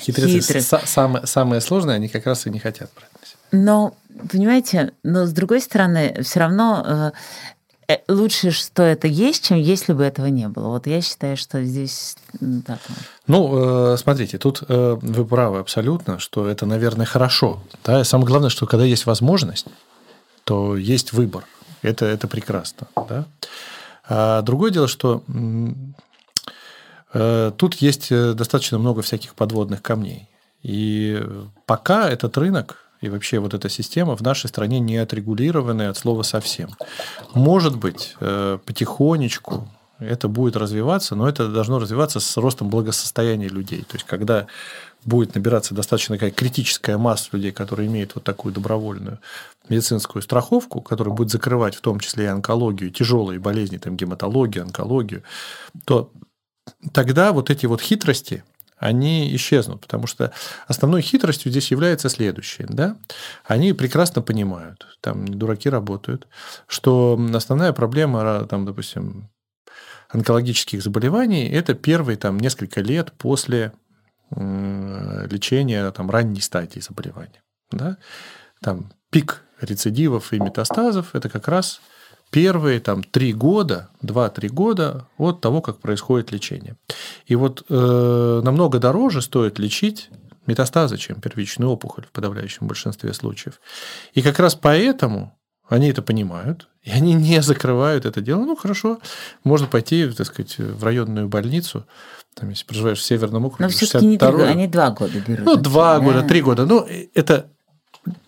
хитрых... 0.00 0.62
Самое, 0.88 1.24
самое 1.24 1.60
сложное 1.60 1.94
они 1.94 2.08
как 2.08 2.26
раз 2.26 2.46
и 2.48 2.50
не 2.50 2.58
хотят 2.58 2.90
брать 2.96 3.15
Но, 3.52 3.94
понимаете, 4.30 4.92
но 5.02 5.26
с 5.26 5.32
другой 5.32 5.60
стороны, 5.60 6.16
все 6.22 6.40
равно 6.40 7.12
э, 7.88 7.94
э, 7.94 7.98
лучше, 8.08 8.50
что 8.50 8.82
это 8.82 9.06
есть, 9.06 9.44
чем 9.44 9.58
если 9.58 9.92
бы 9.92 10.02
этого 10.04 10.26
не 10.26 10.48
было. 10.48 10.68
Вот 10.68 10.86
я 10.86 11.00
считаю, 11.00 11.36
что 11.36 11.62
здесь 11.64 12.16
так. 12.66 12.78
Ну, 13.26 13.92
э, 13.92 13.96
смотрите, 13.96 14.38
тут 14.38 14.62
э, 14.68 14.96
вы 15.00 15.24
правы 15.24 15.58
абсолютно, 15.58 16.18
что 16.18 16.46
это, 16.46 16.66
наверное, 16.66 17.06
хорошо. 17.06 17.62
Да? 17.84 18.04
самое 18.04 18.26
главное, 18.26 18.50
что 18.50 18.66
когда 18.66 18.84
есть 18.84 19.06
возможность, 19.06 19.66
то 20.44 20.76
есть 20.76 21.12
выбор. 21.12 21.44
Это, 21.82 22.06
это 22.06 22.26
прекрасно. 22.26 22.88
Да? 23.08 23.26
А 24.08 24.42
другое 24.42 24.70
дело, 24.70 24.88
что 24.88 25.22
э, 27.12 27.52
тут 27.56 27.74
есть 27.74 28.10
достаточно 28.10 28.78
много 28.78 29.02
всяких 29.02 29.34
подводных 29.34 29.82
камней. 29.82 30.28
И 30.62 31.22
пока 31.64 32.08
этот 32.10 32.36
рынок 32.38 32.85
и 33.00 33.08
вообще 33.08 33.38
вот 33.38 33.54
эта 33.54 33.68
система 33.68 34.16
в 34.16 34.22
нашей 34.22 34.48
стране 34.48 34.80
не 34.80 34.96
отрегулированная 34.96 35.90
от 35.90 35.96
слова 35.96 36.22
совсем. 36.22 36.70
Может 37.34 37.76
быть, 37.76 38.16
потихонечку 38.18 39.68
это 39.98 40.28
будет 40.28 40.56
развиваться, 40.56 41.14
но 41.14 41.28
это 41.28 41.48
должно 41.48 41.78
развиваться 41.78 42.20
с 42.20 42.36
ростом 42.36 42.68
благосостояния 42.68 43.48
людей. 43.48 43.82
То 43.82 43.94
есть, 43.94 44.04
когда 44.04 44.46
будет 45.04 45.34
набираться 45.34 45.74
достаточно 45.74 46.16
такая 46.16 46.32
критическая 46.32 46.98
масса 46.98 47.28
людей, 47.32 47.52
которые 47.52 47.86
имеют 47.88 48.14
вот 48.14 48.24
такую 48.24 48.52
добровольную 48.52 49.20
медицинскую 49.68 50.20
страховку, 50.20 50.80
которая 50.80 51.14
будет 51.14 51.30
закрывать 51.30 51.76
в 51.76 51.80
том 51.80 52.00
числе 52.00 52.24
и 52.24 52.28
онкологию, 52.28 52.90
тяжелые 52.90 53.38
болезни, 53.38 53.78
там 53.78 53.96
гематологию, 53.96 54.64
онкологию, 54.64 55.22
то 55.84 56.10
тогда 56.92 57.32
вот 57.32 57.50
эти 57.50 57.66
вот 57.66 57.80
хитрости, 57.80 58.42
они 58.76 59.34
исчезнут, 59.34 59.80
потому 59.80 60.06
что 60.06 60.32
основной 60.66 61.02
хитростью 61.02 61.50
здесь 61.50 61.70
является 61.70 62.08
следующее. 62.08 62.66
Да? 62.70 62.96
Они 63.44 63.72
прекрасно 63.72 64.22
понимают, 64.22 64.86
там 65.00 65.26
дураки 65.26 65.68
работают, 65.68 66.28
что 66.66 67.18
основная 67.34 67.72
проблема, 67.72 68.44
там, 68.46 68.66
допустим, 68.66 69.30
онкологических 70.08 70.82
заболеваний– 70.82 71.48
это 71.50 71.74
первые 71.74 72.16
там, 72.16 72.38
несколько 72.38 72.80
лет 72.80 73.12
после 73.12 73.72
лечения 74.30 75.90
там, 75.92 76.10
ранней 76.10 76.40
стадии 76.40 76.80
заболевания. 76.80 77.42
Да? 77.70 77.96
Там 78.60 78.92
пик 79.10 79.42
рецидивов 79.60 80.32
и 80.32 80.38
метастазов– 80.38 81.10
это 81.14 81.28
как 81.28 81.48
раз 81.48 81.80
первые 82.30 82.80
там, 82.80 83.02
три 83.02 83.32
года, 83.32 83.88
2-3 84.02 84.48
года 84.48 85.06
от 85.18 85.40
того, 85.40 85.60
как 85.60 85.78
происходит 85.78 86.32
лечение. 86.32 86.76
И 87.26 87.34
вот 87.34 87.64
э, 87.68 88.40
намного 88.44 88.78
дороже 88.78 89.22
стоит 89.22 89.58
лечить 89.58 90.10
метастазы, 90.46 90.96
чем 90.96 91.20
первичную 91.20 91.70
опухоль 91.70 92.04
в 92.04 92.12
подавляющем 92.12 92.66
большинстве 92.66 93.12
случаев. 93.12 93.60
И 94.14 94.22
как 94.22 94.38
раз 94.38 94.54
поэтому 94.54 95.36
они 95.68 95.88
это 95.88 96.02
понимают, 96.02 96.68
и 96.82 96.90
они 96.90 97.14
не 97.14 97.42
закрывают 97.42 98.06
это 98.06 98.20
дело. 98.20 98.44
Ну, 98.44 98.54
хорошо, 98.54 99.00
можно 99.42 99.66
пойти, 99.66 100.08
так 100.08 100.26
сказать, 100.26 100.58
в 100.58 100.84
районную 100.84 101.28
больницу, 101.28 101.86
там, 102.34 102.50
если 102.50 102.64
проживаешь 102.64 102.98
в 102.98 103.02
Северном 103.02 103.46
округе. 103.46 103.64
Но 103.64 103.70
все-таки 103.70 104.06
не 104.06 104.18
три 104.18 104.42
они 104.42 104.68
два 104.68 104.90
года 104.90 105.18
берут. 105.26 105.44
Ну, 105.44 105.56
два 105.56 105.98
да? 105.98 106.04
года, 106.04 106.22
три 106.22 106.42
года. 106.42 106.66
Ну, 106.66 106.86
это 107.14 107.50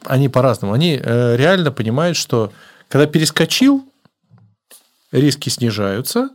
они 0.05 0.29
по-разному. 0.29 0.73
Они 0.73 1.01
э, 1.01 1.37
реально 1.37 1.71
понимают, 1.71 2.17
что 2.17 2.53
когда 2.89 3.07
перескочил, 3.07 3.91
риски 5.13 5.49
снижаются, 5.49 6.31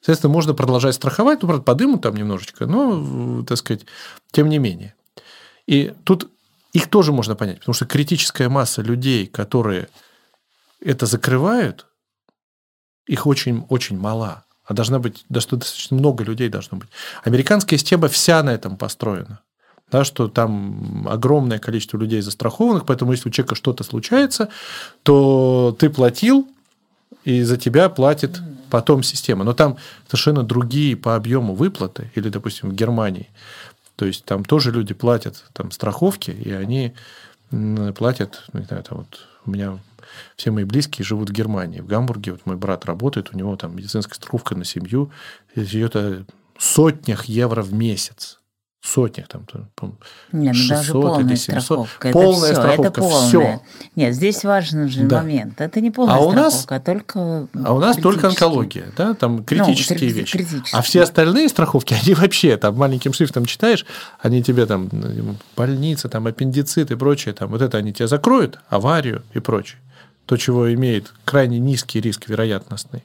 соответственно, 0.00 0.32
можно 0.32 0.54
продолжать 0.54 0.94
страховать, 0.94 1.42
ну, 1.42 1.48
правда, 1.48 1.64
подымут 1.64 2.02
там 2.02 2.14
немножечко, 2.14 2.66
но, 2.66 3.42
так 3.44 3.58
сказать, 3.58 3.86
тем 4.30 4.48
не 4.48 4.58
менее. 4.58 4.94
И 5.66 5.94
тут 6.04 6.30
их 6.72 6.88
тоже 6.88 7.12
можно 7.12 7.36
понять, 7.36 7.60
потому 7.60 7.74
что 7.74 7.86
критическая 7.86 8.48
масса 8.48 8.82
людей, 8.82 9.26
которые 9.26 9.88
это 10.80 11.06
закрывают, 11.06 11.86
их 13.06 13.26
очень-очень 13.26 13.98
мало. 13.98 14.44
А 14.64 14.72
должна 14.72 14.98
быть, 14.98 15.24
достаточно 15.28 15.96
много 15.96 16.24
людей 16.24 16.48
должно 16.48 16.78
быть. 16.78 16.88
Американская 17.22 17.78
система 17.78 18.08
вся 18.08 18.42
на 18.42 18.50
этом 18.50 18.76
построена. 18.76 19.40
Да, 19.94 20.02
что 20.02 20.26
там 20.26 21.06
огромное 21.08 21.60
количество 21.60 21.96
людей 21.96 22.20
застрахованных, 22.20 22.84
поэтому 22.84 23.12
если 23.12 23.28
у 23.28 23.32
человека 23.32 23.54
что-то 23.54 23.84
случается, 23.84 24.48
то 25.04 25.76
ты 25.78 25.88
платил, 25.88 26.48
и 27.22 27.42
за 27.42 27.56
тебя 27.56 27.88
платит 27.88 28.40
потом 28.70 29.04
система. 29.04 29.44
Но 29.44 29.52
там 29.52 29.76
совершенно 30.08 30.42
другие 30.42 30.96
по 30.96 31.14
объему 31.14 31.54
выплаты, 31.54 32.10
или, 32.16 32.28
допустим, 32.28 32.70
в 32.70 32.74
Германии. 32.74 33.28
То 33.94 34.04
есть 34.04 34.24
там 34.24 34.44
тоже 34.44 34.72
люди 34.72 34.94
платят 34.94 35.44
там, 35.52 35.70
страховки, 35.70 36.32
и 36.32 36.50
они 36.50 36.92
платят, 37.94 38.42
ну, 38.52 38.58
не 38.58 38.66
знаю, 38.66 38.82
там 38.82 38.98
вот 38.98 39.28
у 39.46 39.50
меня 39.52 39.78
все 40.34 40.50
мои 40.50 40.64
близкие 40.64 41.04
живут 41.04 41.30
в 41.30 41.32
Германии. 41.32 41.78
В 41.78 41.86
Гамбурге 41.86 42.32
вот 42.32 42.46
мой 42.46 42.56
брат 42.56 42.84
работает, 42.84 43.30
у 43.32 43.38
него 43.38 43.54
там 43.54 43.76
медицинская 43.76 44.16
страховка 44.16 44.56
на 44.56 44.64
семью 44.64 45.12
идет 45.54 45.94
о 45.94 46.24
сотнях 46.58 47.26
евро 47.26 47.62
в 47.62 47.72
месяц. 47.72 48.40
Сотнях, 48.84 49.28
там, 49.28 49.46
Нет, 50.32 50.54
600 50.54 50.68
ну 50.68 50.76
даже 50.76 50.92
полная 50.92 51.24
или 51.24 51.34
700. 51.36 51.62
страховка. 51.62 52.08
Это 52.08 52.18
полная 52.18 52.52
все, 52.52 52.54
страховка, 52.54 52.88
это 52.88 53.00
полная. 53.00 53.28
все. 53.28 53.60
Нет, 53.96 54.14
здесь 54.14 54.44
важный 54.44 54.88
же 54.88 55.04
да. 55.04 55.16
момент. 55.18 55.60
Это 55.60 55.80
не 55.80 55.90
полная 55.90 56.16
а 56.16 56.18
у 56.18 56.30
страховка, 56.30 56.42
нас, 56.42 56.66
а 56.68 56.80
только 56.80 57.48
А 57.64 57.74
у 57.74 57.78
нас 57.80 57.96
только 57.96 58.28
онкология, 58.28 58.86
да, 58.96 59.14
там 59.14 59.36
ну, 59.36 59.44
критические 59.44 60.10
ну, 60.10 60.16
вещи. 60.16 60.32
Критические. 60.36 60.78
А 60.78 60.82
все 60.82 61.02
остальные 61.02 61.48
страховки, 61.48 61.94
они 62.02 62.14
вообще, 62.14 62.56
там 62.58 62.76
маленьким 62.76 63.14
шрифтом 63.14 63.46
читаешь, 63.46 63.86
они 64.20 64.42
тебе 64.42 64.66
там 64.66 64.90
больница, 65.56 66.08
там 66.10 66.26
аппендицит 66.26 66.90
и 66.90 66.94
прочее, 66.94 67.32
там 67.32 67.50
вот 67.50 67.62
это 67.62 67.78
они 67.78 67.92
тебя 67.92 68.06
закроют, 68.06 68.58
аварию 68.68 69.22
и 69.32 69.40
прочее. 69.40 69.80
То, 70.26 70.36
чего 70.36 70.72
имеет 70.72 71.12
крайне 71.24 71.58
низкий 71.58 72.00
риск 72.00 72.28
вероятностный. 72.28 73.04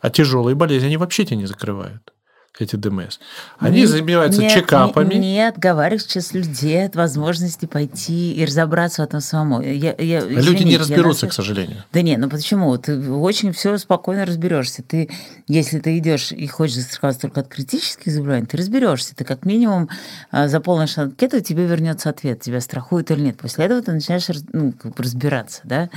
А 0.00 0.10
тяжелые 0.10 0.56
болезни 0.56 0.86
они 0.86 0.96
вообще 0.96 1.24
тебя 1.24 1.36
не 1.36 1.46
закрывают 1.46 2.12
эти 2.58 2.76
ДМС. 2.76 3.18
Они 3.58 3.80
не, 3.80 3.86
занимаются 3.86 4.40
нет, 4.40 4.52
чекапами. 4.52 5.14
Не, 5.14 5.32
не 5.32 5.48
отговариваешь 5.48 6.02
сейчас 6.02 6.34
людей 6.34 6.84
от 6.84 6.94
возможности 6.94 7.64
пойти 7.64 8.34
и 8.34 8.44
разобраться 8.44 9.02
в 9.02 9.04
этом 9.06 9.20
самому. 9.20 9.62
Я, 9.62 9.94
я, 9.98 10.18
извините, 10.18 10.42
Люди 10.42 10.62
не 10.64 10.76
разберутся, 10.76 11.26
нас... 11.26 11.32
к 11.32 11.36
сожалению. 11.36 11.82
Да 11.92 12.02
нет, 12.02 12.18
ну 12.18 12.28
почему? 12.28 12.76
Ты 12.76 13.10
очень 13.10 13.52
все 13.52 13.78
спокойно 13.78 14.26
разберешься. 14.26 14.82
Ты, 14.82 15.08
если 15.48 15.78
ты 15.80 15.96
идешь 15.96 16.30
и 16.32 16.46
хочешь 16.46 16.76
застраховаться 16.76 17.22
только 17.22 17.40
от 17.40 17.48
критических 17.48 18.12
заболеваний, 18.12 18.46
ты 18.46 18.58
разберешься. 18.58 19.16
Ты 19.16 19.24
как 19.24 19.46
минимум 19.46 19.88
а, 20.30 20.46
заполнишь 20.48 20.98
анкету, 20.98 21.38
и 21.38 21.42
тебе 21.42 21.64
вернется 21.64 22.10
ответ, 22.10 22.40
тебя 22.40 22.60
страхуют 22.60 23.10
или 23.10 23.20
нет. 23.22 23.38
После 23.38 23.64
этого 23.64 23.80
ты 23.80 23.92
начинаешь 23.92 24.28
ну, 24.52 24.74
разбираться. 24.98 25.62
Да? 25.64 25.88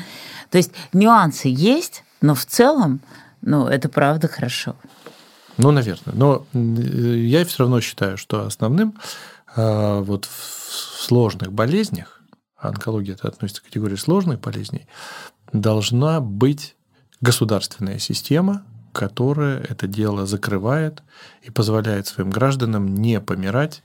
То 0.52 0.58
есть 0.58 0.72
нюансы 0.94 1.50
есть, 1.50 2.04
но 2.22 2.34
в 2.34 2.46
целом 2.46 3.02
ну, 3.42 3.68
это 3.68 3.90
правда 3.90 4.28
хорошо. 4.28 4.76
Ну, 5.58 5.72
наверное. 5.72 6.14
Но 6.14 6.46
я 6.54 7.46
все 7.46 7.60
равно 7.60 7.82
считаю, 7.82 8.18
что 8.18 8.46
основным 8.46 8.96
а, 9.56 10.02
вот 10.02 10.26
в 10.26 11.02
сложных 11.04 11.54
болезнях, 11.54 12.22
онкология 12.58 13.14
это 13.14 13.28
относится 13.28 13.62
к 13.62 13.66
категории 13.66 13.96
сложных 13.96 14.40
болезней, 14.40 14.88
должна 15.54 16.20
быть 16.20 16.76
государственная 17.22 18.00
система, 18.00 18.64
которая 18.92 19.60
это 19.62 19.88
дело 19.88 20.26
закрывает 20.26 21.04
и 21.44 21.52
позволяет 21.52 22.08
своим 22.08 22.30
гражданам 22.30 22.96
не 22.96 23.20
помирать 23.20 23.84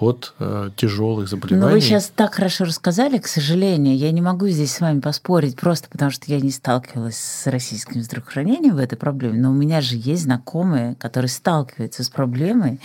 от 0.00 0.34
э, 0.38 0.70
тяжелых 0.76 1.28
заболеваний. 1.28 1.66
Но 1.66 1.72
вы 1.72 1.80
сейчас 1.80 2.12
так 2.14 2.34
хорошо 2.34 2.64
рассказали, 2.64 3.18
к 3.18 3.26
сожалению, 3.26 3.96
я 3.96 4.12
не 4.12 4.22
могу 4.22 4.46
здесь 4.48 4.72
с 4.72 4.80
вами 4.80 5.00
поспорить, 5.00 5.56
просто 5.56 5.88
потому 5.88 6.10
что 6.10 6.24
я 6.28 6.40
не 6.40 6.50
сталкивалась 6.50 7.16
с 7.16 7.46
российским 7.48 8.00
здравоохранением 8.02 8.76
в 8.76 8.78
этой 8.78 8.96
проблеме, 8.96 9.40
но 9.40 9.50
у 9.50 9.54
меня 9.54 9.80
же 9.80 9.96
есть 9.96 10.22
знакомые, 10.22 10.94
которые 10.96 11.28
сталкиваются 11.28 12.04
с 12.04 12.10
проблемой, 12.10 12.80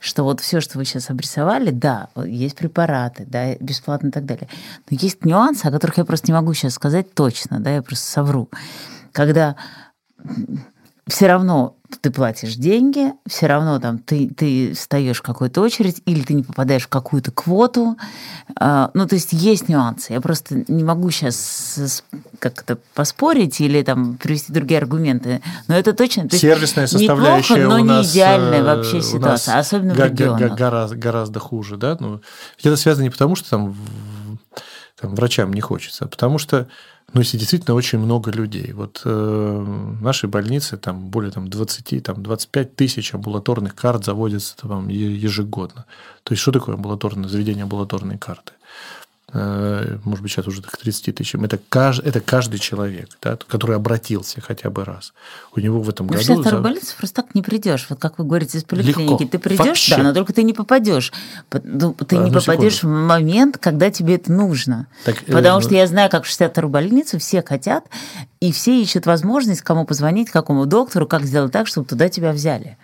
что 0.00 0.24
вот 0.24 0.40
все, 0.40 0.60
что 0.60 0.78
вы 0.78 0.86
сейчас 0.86 1.10
обрисовали, 1.10 1.70
да, 1.70 2.08
есть 2.24 2.56
препараты, 2.56 3.26
да, 3.26 3.56
бесплатно 3.56 4.08
и 4.08 4.12
так 4.12 4.24
далее, 4.24 4.48
но 4.90 4.96
есть 4.98 5.24
нюансы, 5.24 5.66
о 5.66 5.70
которых 5.70 5.98
я 5.98 6.04
просто 6.04 6.28
не 6.28 6.32
могу 6.32 6.54
сейчас 6.54 6.74
сказать 6.74 7.12
точно, 7.12 7.60
да, 7.60 7.74
я 7.74 7.82
просто 7.82 8.06
совру. 8.06 8.48
Когда 9.12 9.56
все 11.06 11.26
равно 11.26 11.76
ты 12.00 12.10
платишь 12.10 12.54
деньги, 12.54 13.12
все 13.26 13.46
равно 13.46 13.78
там 13.78 13.98
ты, 13.98 14.28
ты 14.28 14.72
встаешь 14.74 15.18
в 15.18 15.22
какую-то 15.22 15.60
очередь, 15.60 16.02
или 16.06 16.22
ты 16.22 16.34
не 16.34 16.42
попадаешь 16.42 16.84
в 16.84 16.88
какую-то 16.88 17.30
квоту. 17.30 17.96
А, 18.58 18.90
ну, 18.94 19.06
то 19.06 19.14
есть 19.14 19.32
есть 19.32 19.68
нюансы. 19.68 20.12
Я 20.12 20.20
просто 20.20 20.64
не 20.66 20.82
могу 20.82 21.10
сейчас 21.10 22.02
как-то 22.38 22.78
поспорить 22.94 23.60
или 23.60 23.82
там 23.82 24.16
привести 24.16 24.52
другие 24.52 24.78
аргументы. 24.78 25.42
Но 25.68 25.74
это 25.74 25.92
точно... 25.92 26.28
Сервисная 26.30 26.86
составляющая 26.86 27.54
неплохо, 27.54 27.76
но 27.76 27.82
у 27.82 27.84
нас, 27.84 28.06
не 28.06 28.12
идеальная 28.12 28.60
э, 28.60 28.64
вообще 28.64 29.02
ситуация, 29.02 29.58
особенно 29.58 29.94
в 29.94 29.98
регионах. 29.98 30.58
Гораздо, 30.58 30.96
гораздо 30.96 31.38
хуже, 31.40 31.76
да? 31.76 31.96
Ну, 32.00 32.20
это 32.62 32.76
связано 32.76 33.04
не 33.04 33.10
потому, 33.10 33.36
что 33.36 33.50
там, 33.50 33.76
там 35.00 35.14
врачам 35.14 35.52
не 35.52 35.60
хочется, 35.60 36.06
а 36.06 36.08
потому 36.08 36.38
что 36.38 36.66
ну, 37.12 37.20
если 37.20 37.38
действительно 37.38 37.74
очень 37.74 37.98
много 37.98 38.30
людей. 38.30 38.72
Вот 38.72 39.02
э, 39.04 39.08
в 39.08 40.02
нашей 40.02 40.28
больнице 40.28 40.76
там 40.76 41.10
более 41.10 41.30
там, 41.30 41.48
20, 41.48 42.02
там, 42.02 42.22
25 42.22 42.74
тысяч 42.74 43.14
амбулаторных 43.14 43.74
карт 43.74 44.04
заводятся 44.04 44.56
там, 44.56 44.88
ежегодно. 44.88 45.84
То 46.24 46.32
есть, 46.32 46.42
что 46.42 46.50
такое 46.50 46.74
амбулаторное 46.74 47.28
заведение 47.28 47.62
амбулаторной 47.64 48.18
карты? 48.18 48.52
Э, 49.36 49.98
может 50.04 50.22
быть, 50.22 50.30
сейчас 50.30 50.46
уже 50.46 50.62
к 50.62 50.76
30 50.76 51.12
тысячам. 51.16 51.42
Это, 51.44 51.58
каждый, 51.68 52.06
это 52.06 52.20
каждый 52.20 52.60
человек, 52.60 53.08
да, 53.20 53.36
который 53.48 53.74
обратился 53.74 54.40
хотя 54.40 54.70
бы 54.70 54.84
раз. 54.84 55.12
У 55.56 55.58
него 55.58 55.80
в 55.80 55.88
этом 55.88 56.06
но 56.06 56.12
году... 56.12 56.40
В 56.40 56.44
за... 56.44 56.58
больнице 56.58 56.96
просто 56.96 57.22
так 57.22 57.34
не 57.34 57.42
придешь. 57.42 57.86
Вот 57.88 57.98
как 57.98 58.18
вы 58.18 58.26
говорите, 58.26 58.58
из 58.58 58.64
поликлиники. 58.64 59.00
Легко. 59.00 59.24
Ты 59.24 59.38
придешь, 59.40 59.66
Вообще. 59.66 59.96
да, 59.96 60.02
но 60.04 60.14
только 60.14 60.32
ты 60.32 60.44
не 60.44 60.52
попадешь. 60.52 61.12
Ну, 61.64 61.94
ты 61.94 62.14
Одну 62.14 62.28
не 62.28 62.32
попадешь 62.32 62.76
секунду. 62.76 62.96
в 62.96 63.06
момент, 63.08 63.58
когда 63.58 63.90
тебе 63.90 64.14
это 64.14 64.32
нужно. 64.32 64.86
Так, 65.04 65.16
э, 65.26 65.32
Потому 65.32 65.58
э, 65.58 65.62
что 65.62 65.74
я 65.74 65.88
знаю, 65.88 66.10
как 66.10 66.26
в 66.26 66.28
62-ю 66.30 66.68
больницу 66.68 67.18
все 67.18 67.42
хотят, 67.42 67.84
и 68.38 68.52
все 68.52 68.80
ищут 68.80 69.06
возможность, 69.06 69.62
кому 69.62 69.84
позвонить, 69.84 70.30
какому 70.30 70.64
доктору, 70.66 71.08
как 71.08 71.24
сделать 71.24 71.50
так, 71.50 71.66
чтобы 71.66 71.88
туда 71.88 72.08
тебя 72.08 72.30
взяли. 72.30 72.78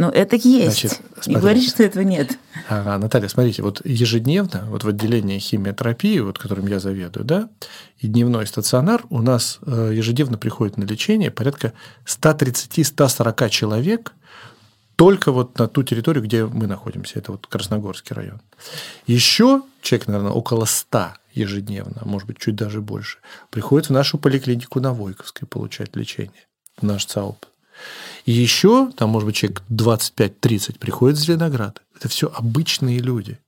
Ну, 0.00 0.08
это 0.08 0.36
есть. 0.36 0.80
Значит, 0.80 1.02
Не 1.26 1.34
говори, 1.36 1.60
что 1.60 1.82
этого 1.82 2.02
нет. 2.02 2.38
Ага, 2.70 2.96
Наталья, 2.96 3.28
смотрите, 3.28 3.62
вот 3.62 3.82
ежедневно, 3.84 4.64
вот 4.70 4.82
в 4.82 4.88
отделении 4.88 5.38
химиотерапии, 5.38 6.20
вот 6.20 6.38
которым 6.38 6.68
я 6.68 6.80
заведую, 6.80 7.26
да, 7.26 7.50
и 7.98 8.06
дневной 8.06 8.46
стационар, 8.46 9.04
у 9.10 9.20
нас 9.20 9.58
э, 9.60 9.92
ежедневно 9.94 10.38
приходит 10.38 10.78
на 10.78 10.84
лечение 10.84 11.30
порядка 11.30 11.74
130-140 12.06 13.50
человек 13.50 14.14
только 14.96 15.32
вот 15.32 15.58
на 15.58 15.68
ту 15.68 15.82
территорию, 15.82 16.24
где 16.24 16.46
мы 16.46 16.66
находимся. 16.66 17.18
Это 17.18 17.32
вот 17.32 17.46
Красногорский 17.46 18.16
район. 18.16 18.40
Еще 19.06 19.60
человек, 19.82 20.08
наверное, 20.08 20.32
около 20.32 20.64
100 20.64 21.08
ежедневно, 21.34 22.00
может 22.06 22.26
быть, 22.26 22.38
чуть 22.38 22.56
даже 22.56 22.80
больше, 22.80 23.18
приходит 23.50 23.90
в 23.90 23.92
нашу 23.92 24.16
поликлинику 24.16 24.80
на 24.80 24.94
Войковской 24.94 25.46
получать 25.46 25.94
лечение, 25.94 26.46
в 26.78 26.84
наш 26.84 27.04
ЦАУП. 27.04 27.44
И 28.24 28.32
еще, 28.32 28.90
там, 28.96 29.10
может 29.10 29.26
быть, 29.26 29.36
человек 29.36 29.62
25-30 29.70 30.78
приходит 30.78 31.18
в 31.18 31.22
Зеленоград. 31.22 31.82
Это 31.96 32.08
все 32.08 32.30
обычные 32.34 32.98
люди. 32.98 33.38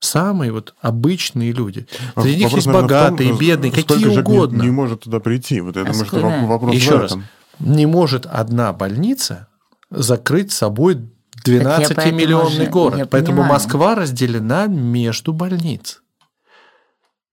Самые 0.00 0.50
вот 0.50 0.74
обычные 0.80 1.52
люди. 1.52 1.86
А 2.14 2.22
Среди 2.22 2.44
них 2.44 2.52
есть 2.54 2.66
богатые, 2.66 3.30
том, 3.30 3.38
бедные, 3.38 3.70
какие 3.70 4.06
угодно. 4.06 4.62
Не, 4.62 4.68
не 4.68 4.72
может 4.72 5.00
туда 5.00 5.20
прийти. 5.20 5.60
Вот 5.60 5.76
это, 5.76 5.90
а 5.90 5.92
может, 5.92 6.12
вопрос 6.12 6.74
Еще 6.74 6.98
раз. 6.98 7.16
Не 7.58 7.84
может 7.84 8.24
одна 8.24 8.72
больница 8.72 9.48
закрыть 9.90 10.52
собой 10.52 11.10
12-миллионный 11.44 12.68
город. 12.68 13.08
Поэтому 13.10 13.38
понимаю. 13.38 13.52
Москва 13.52 13.94
разделена 13.94 14.66
между 14.66 15.34
больниц. 15.34 16.02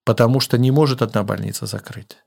Потому 0.03 0.41
что 0.41 0.57
не 0.57 0.72
может 0.72 1.01
одна 1.01 1.24
больница 1.24 1.65
закрыть. 1.65 2.18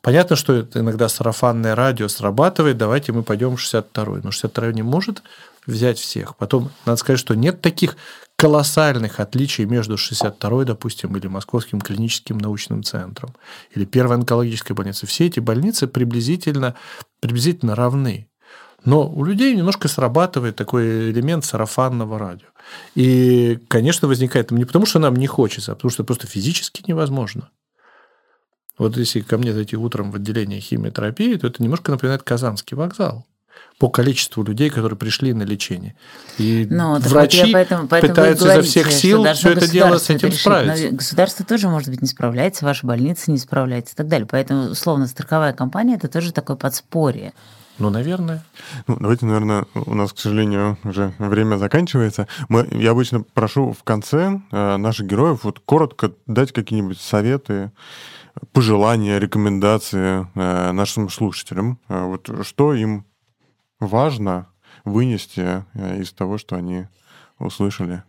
Понятно, 0.00 0.36
что 0.36 0.52
это 0.54 0.80
иногда 0.80 1.08
сарафанное 1.08 1.74
радио 1.74 2.08
срабатывает, 2.08 2.76
давайте 2.76 3.12
мы 3.12 3.22
пойдем 3.22 3.56
в 3.56 3.60
62-й. 3.60 4.22
Но 4.22 4.30
62-й 4.30 4.74
не 4.74 4.82
может 4.82 5.22
взять 5.66 5.98
всех. 5.98 6.36
Потом, 6.36 6.70
надо 6.84 6.96
сказать, 6.98 7.20
что 7.20 7.34
нет 7.34 7.60
таких 7.60 7.96
колоссальных 8.36 9.20
отличий 9.20 9.64
между 9.64 9.94
62-й, 9.94 10.64
допустим, 10.64 11.16
или 11.16 11.26
Московским 11.26 11.80
клиническим 11.80 12.38
научным 12.38 12.82
центром, 12.82 13.34
или 13.74 13.84
Первой 13.84 14.16
онкологической 14.16 14.74
больницей. 14.74 15.06
Все 15.08 15.26
эти 15.26 15.40
больницы 15.40 15.86
приблизительно, 15.86 16.74
приблизительно 17.20 17.74
равны. 17.74 18.28
Но 18.84 19.08
у 19.08 19.24
людей 19.24 19.56
немножко 19.56 19.88
срабатывает 19.88 20.56
такой 20.56 21.10
элемент 21.10 21.44
сарафанного 21.44 22.18
радио. 22.18 22.48
И, 22.94 23.58
конечно, 23.68 24.08
возникает 24.08 24.50
не 24.50 24.66
потому, 24.66 24.84
что 24.84 24.98
нам 24.98 25.16
не 25.16 25.26
хочется, 25.26 25.72
а 25.72 25.74
потому 25.74 25.90
что 25.90 26.04
просто 26.04 26.26
физически 26.26 26.84
невозможно. 26.86 27.48
Вот 28.78 28.96
если 28.96 29.20
ко 29.20 29.38
мне 29.38 29.52
зайти 29.52 29.76
утром 29.76 30.10
в 30.10 30.16
отделение 30.16 30.60
химиотерапии, 30.60 31.36
то 31.36 31.46
это 31.46 31.62
немножко 31.62 31.90
напоминает 31.90 32.22
Казанский 32.22 32.76
вокзал 32.76 33.26
по 33.78 33.88
количеству 33.88 34.44
людей, 34.44 34.70
которые 34.70 34.96
пришли 34.96 35.32
на 35.32 35.42
лечение. 35.42 35.96
И 36.38 36.66
ну, 36.70 36.98
врачи 36.98 37.52
поэтому, 37.52 37.88
поэтому 37.88 38.12
пытаются 38.12 38.52
изо 38.52 38.62
всех 38.62 38.92
сил 38.92 39.24
все 39.34 39.50
это 39.50 39.68
дело 39.68 39.98
с 39.98 40.10
этим 40.10 40.32
справиться. 40.32 40.90
Но 40.90 40.96
государство 40.96 41.44
тоже, 41.44 41.68
может 41.68 41.88
быть, 41.88 42.00
не 42.00 42.08
справляется, 42.08 42.64
ваша 42.64 42.86
больница 42.86 43.30
не 43.30 43.38
справляется 43.38 43.94
и 43.94 43.96
так 43.96 44.08
далее. 44.08 44.28
Поэтому, 44.30 44.70
условно, 44.70 45.06
страховая 45.06 45.52
компания– 45.52 45.94
это 45.96 46.08
тоже 46.08 46.32
такое 46.32 46.56
подспорье. 46.56 47.32
Ну, 47.78 47.90
наверное. 47.90 48.44
Ну, 48.86 48.96
давайте, 49.00 49.26
наверное, 49.26 49.66
у 49.74 49.94
нас, 49.94 50.12
к 50.12 50.18
сожалению, 50.18 50.78
уже 50.84 51.12
время 51.18 51.56
заканчивается. 51.56 52.28
Мы, 52.48 52.68
я 52.70 52.92
обычно 52.92 53.24
прошу 53.34 53.72
в 53.72 53.82
конце 53.82 54.40
э, 54.52 54.76
наших 54.76 55.06
героев 55.06 55.40
вот 55.42 55.58
коротко 55.58 56.12
дать 56.26 56.52
какие-нибудь 56.52 57.00
советы, 57.00 57.72
пожелания, 58.52 59.18
рекомендации 59.18 60.26
э, 60.34 60.72
нашим 60.72 61.08
слушателям? 61.08 61.78
Э, 61.88 62.04
вот 62.04 62.30
что 62.46 62.74
им 62.74 63.04
важно 63.80 64.48
вынести 64.84 65.64
э, 65.74 66.00
из 66.00 66.12
того, 66.12 66.38
что 66.38 66.56
они 66.56 66.86
услышали? 67.38 68.02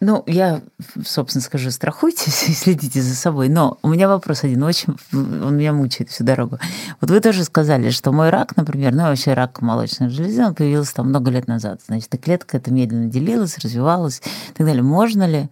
Ну, 0.00 0.22
я, 0.26 0.60
собственно, 1.04 1.42
скажу, 1.42 1.70
страхуйтесь 1.70 2.44
и 2.48 2.52
следите 2.52 3.00
за 3.00 3.14
собой. 3.14 3.48
Но 3.48 3.78
у 3.82 3.88
меня 3.88 4.08
вопрос 4.08 4.44
один, 4.44 4.62
очень 4.62 4.96
он 5.12 5.56
меня 5.56 5.72
мучает 5.72 6.10
всю 6.10 6.24
дорогу. 6.24 6.58
Вот 7.00 7.10
вы 7.10 7.20
тоже 7.20 7.44
сказали, 7.44 7.90
что 7.90 8.12
мой 8.12 8.30
рак, 8.30 8.56
например, 8.56 8.94
ну, 8.94 9.04
вообще 9.04 9.32
рак 9.34 9.62
молочной 9.62 10.10
железы, 10.10 10.44
он 10.44 10.54
появился 10.54 10.94
там 10.96 11.08
много 11.08 11.30
лет 11.30 11.46
назад. 11.46 11.80
Значит, 11.86 12.14
и 12.14 12.18
клетка 12.18 12.58
это 12.58 12.72
медленно 12.72 13.06
делилась, 13.06 13.58
развивалась 13.58 14.20
и 14.50 14.52
так 14.52 14.66
далее. 14.66 14.82
Можно 14.82 15.26
ли 15.26 15.48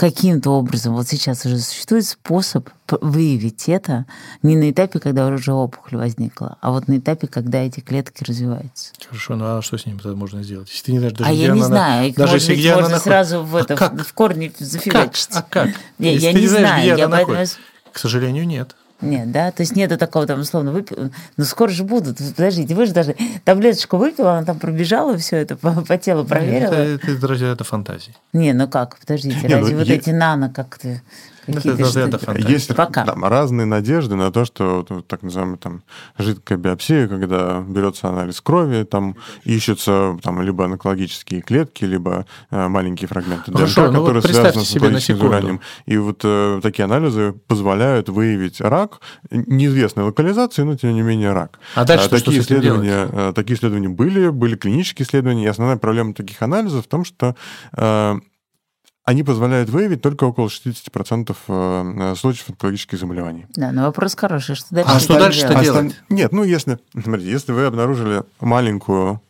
каким-то 0.00 0.52
образом, 0.52 0.94
вот 0.94 1.06
сейчас 1.08 1.44
уже 1.44 1.58
существует 1.58 2.06
способ 2.06 2.70
выявить 2.88 3.68
это 3.68 4.06
не 4.42 4.56
на 4.56 4.70
этапе, 4.70 4.98
когда 4.98 5.26
уже 5.26 5.52
опухоль 5.52 5.98
возникла, 5.98 6.56
а 6.62 6.70
вот 6.70 6.88
на 6.88 6.96
этапе, 6.96 7.26
когда 7.26 7.58
эти 7.58 7.80
клетки 7.80 8.24
развиваются. 8.24 8.94
Хорошо, 9.06 9.36
ну 9.36 9.58
а 9.58 9.60
что 9.60 9.76
с 9.76 9.84
ними 9.84 9.98
тогда 9.98 10.16
можно 10.16 10.42
сделать? 10.42 10.70
Если 10.70 10.84
ты 10.86 10.92
не 10.92 11.00
знаешь, 11.00 11.12
даже 11.18 11.30
а 11.30 11.32
я 11.34 11.48
не 11.52 11.62
знаю, 11.62 12.08
их 12.08 12.16
даже 12.16 12.36
если 12.36 12.54
где 12.54 12.72
можно 12.72 12.88
она 12.88 12.98
сразу 12.98 13.42
в, 13.42 13.54
это, 13.54 13.74
а 13.74 14.02
в 14.02 14.12
корне 14.14 14.50
зафигачить. 14.58 15.28
Как? 15.28 15.36
А 15.36 15.46
как? 15.50 15.68
Я, 15.98 16.12
я 16.12 16.32
не, 16.32 16.40
не 16.40 16.46
знаешь, 16.46 16.66
знаю, 16.66 16.96
я 16.96 17.08
поэтому... 17.10 17.44
К 17.92 17.98
сожалению, 17.98 18.46
нет. 18.46 18.76
Нет, 19.00 19.32
да, 19.32 19.50
то 19.50 19.62
есть 19.62 19.76
нету 19.76 19.96
такого 19.96 20.26
там 20.26 20.40
условно 20.40 20.72
выпил. 20.72 21.10
Ну 21.36 21.44
скоро 21.44 21.70
же 21.70 21.84
будут. 21.84 22.18
Подождите, 22.36 22.74
вы 22.74 22.86
же 22.86 22.92
даже 22.92 23.16
таблеточку 23.44 23.96
выпила, 23.96 24.32
она 24.34 24.44
там 24.44 24.58
пробежала 24.58 25.16
все 25.16 25.36
это 25.36 25.56
по, 25.56 25.72
по 25.82 25.96
телу 25.96 26.24
проверила. 26.24 26.72
Это, 26.72 27.10
это, 27.10 27.32
это, 27.32 27.44
это 27.46 27.64
фантазии. 27.64 28.14
Не, 28.32 28.52
ну 28.52 28.68
как, 28.68 28.98
подождите, 28.98 29.40
не, 29.46 29.54
разве 29.54 29.72
ну, 29.72 29.78
вот 29.78 29.88
я... 29.88 29.94
эти 29.94 30.10
нано 30.10 30.50
как-то 30.50 31.00
есть 31.46 32.74
Пока. 32.74 33.04
Там, 33.04 33.24
разные 33.24 33.66
надежды 33.66 34.14
на 34.14 34.30
то, 34.30 34.44
что 34.44 34.86
так 35.06 35.22
называемая 35.22 35.56
там, 35.56 35.82
жидкая 36.18 36.58
биопсия, 36.58 37.08
когда 37.08 37.60
берется 37.60 38.08
анализ 38.08 38.40
крови, 38.40 38.84
там 38.84 39.16
ищутся 39.44 40.18
там, 40.22 40.42
либо 40.42 40.64
онкологические 40.64 41.40
клетки, 41.40 41.84
либо 41.84 42.26
э, 42.50 42.68
маленькие 42.68 43.08
фрагменты 43.08 43.50
ДНК, 43.50 43.76
ну 43.76 44.00
которые 44.00 44.22
вот 44.22 44.30
связаны 44.30 44.64
с 44.64 44.74
онкологическим 44.74 45.16
заболеванием. 45.16 45.60
И 45.86 45.96
вот 45.96 46.20
э, 46.24 46.60
такие 46.62 46.84
анализы 46.84 47.34
позволяют 47.46 48.08
выявить 48.08 48.60
рак 48.60 49.00
неизвестной 49.30 50.04
локализации, 50.04 50.62
но 50.62 50.76
тем 50.76 50.94
не 50.94 51.02
менее 51.02 51.32
рак. 51.32 51.58
А 51.74 51.84
дальше 51.84 52.06
а, 52.06 52.08
такие 52.10 52.40
исследования, 52.40 53.08
э, 53.10 53.32
такие 53.34 53.56
исследования 53.56 53.88
были, 53.88 54.28
были 54.28 54.56
клинические 54.56 55.06
исследования, 55.06 55.44
и 55.44 55.48
основная 55.48 55.76
проблема 55.76 56.14
таких 56.14 56.40
анализов 56.42 56.84
в 56.84 56.88
том, 56.88 57.04
что 57.04 57.34
э, 57.76 58.20
они 59.10 59.24
позволяют 59.24 59.68
выявить 59.70 60.02
только 60.02 60.24
около 60.24 60.46
60% 60.46 61.36
э, 61.48 62.14
случаев 62.16 62.50
онкологических 62.50 62.98
заболеваний. 62.98 63.46
Да, 63.56 63.72
но 63.72 63.82
вопрос 63.82 64.14
хороший. 64.14 64.54
Что 64.54 64.72
дальше 64.72 64.90
а 64.94 65.00
что 65.00 65.18
дальше-то 65.18 65.48
делать? 65.60 65.64
делать? 65.64 65.96
Нет, 66.08 66.32
ну 66.32 66.44
если, 66.44 66.78
смотрите, 66.92 67.28
если 67.28 67.50
вы 67.50 67.64
обнаружили 67.64 68.22
маленькую 68.38 69.20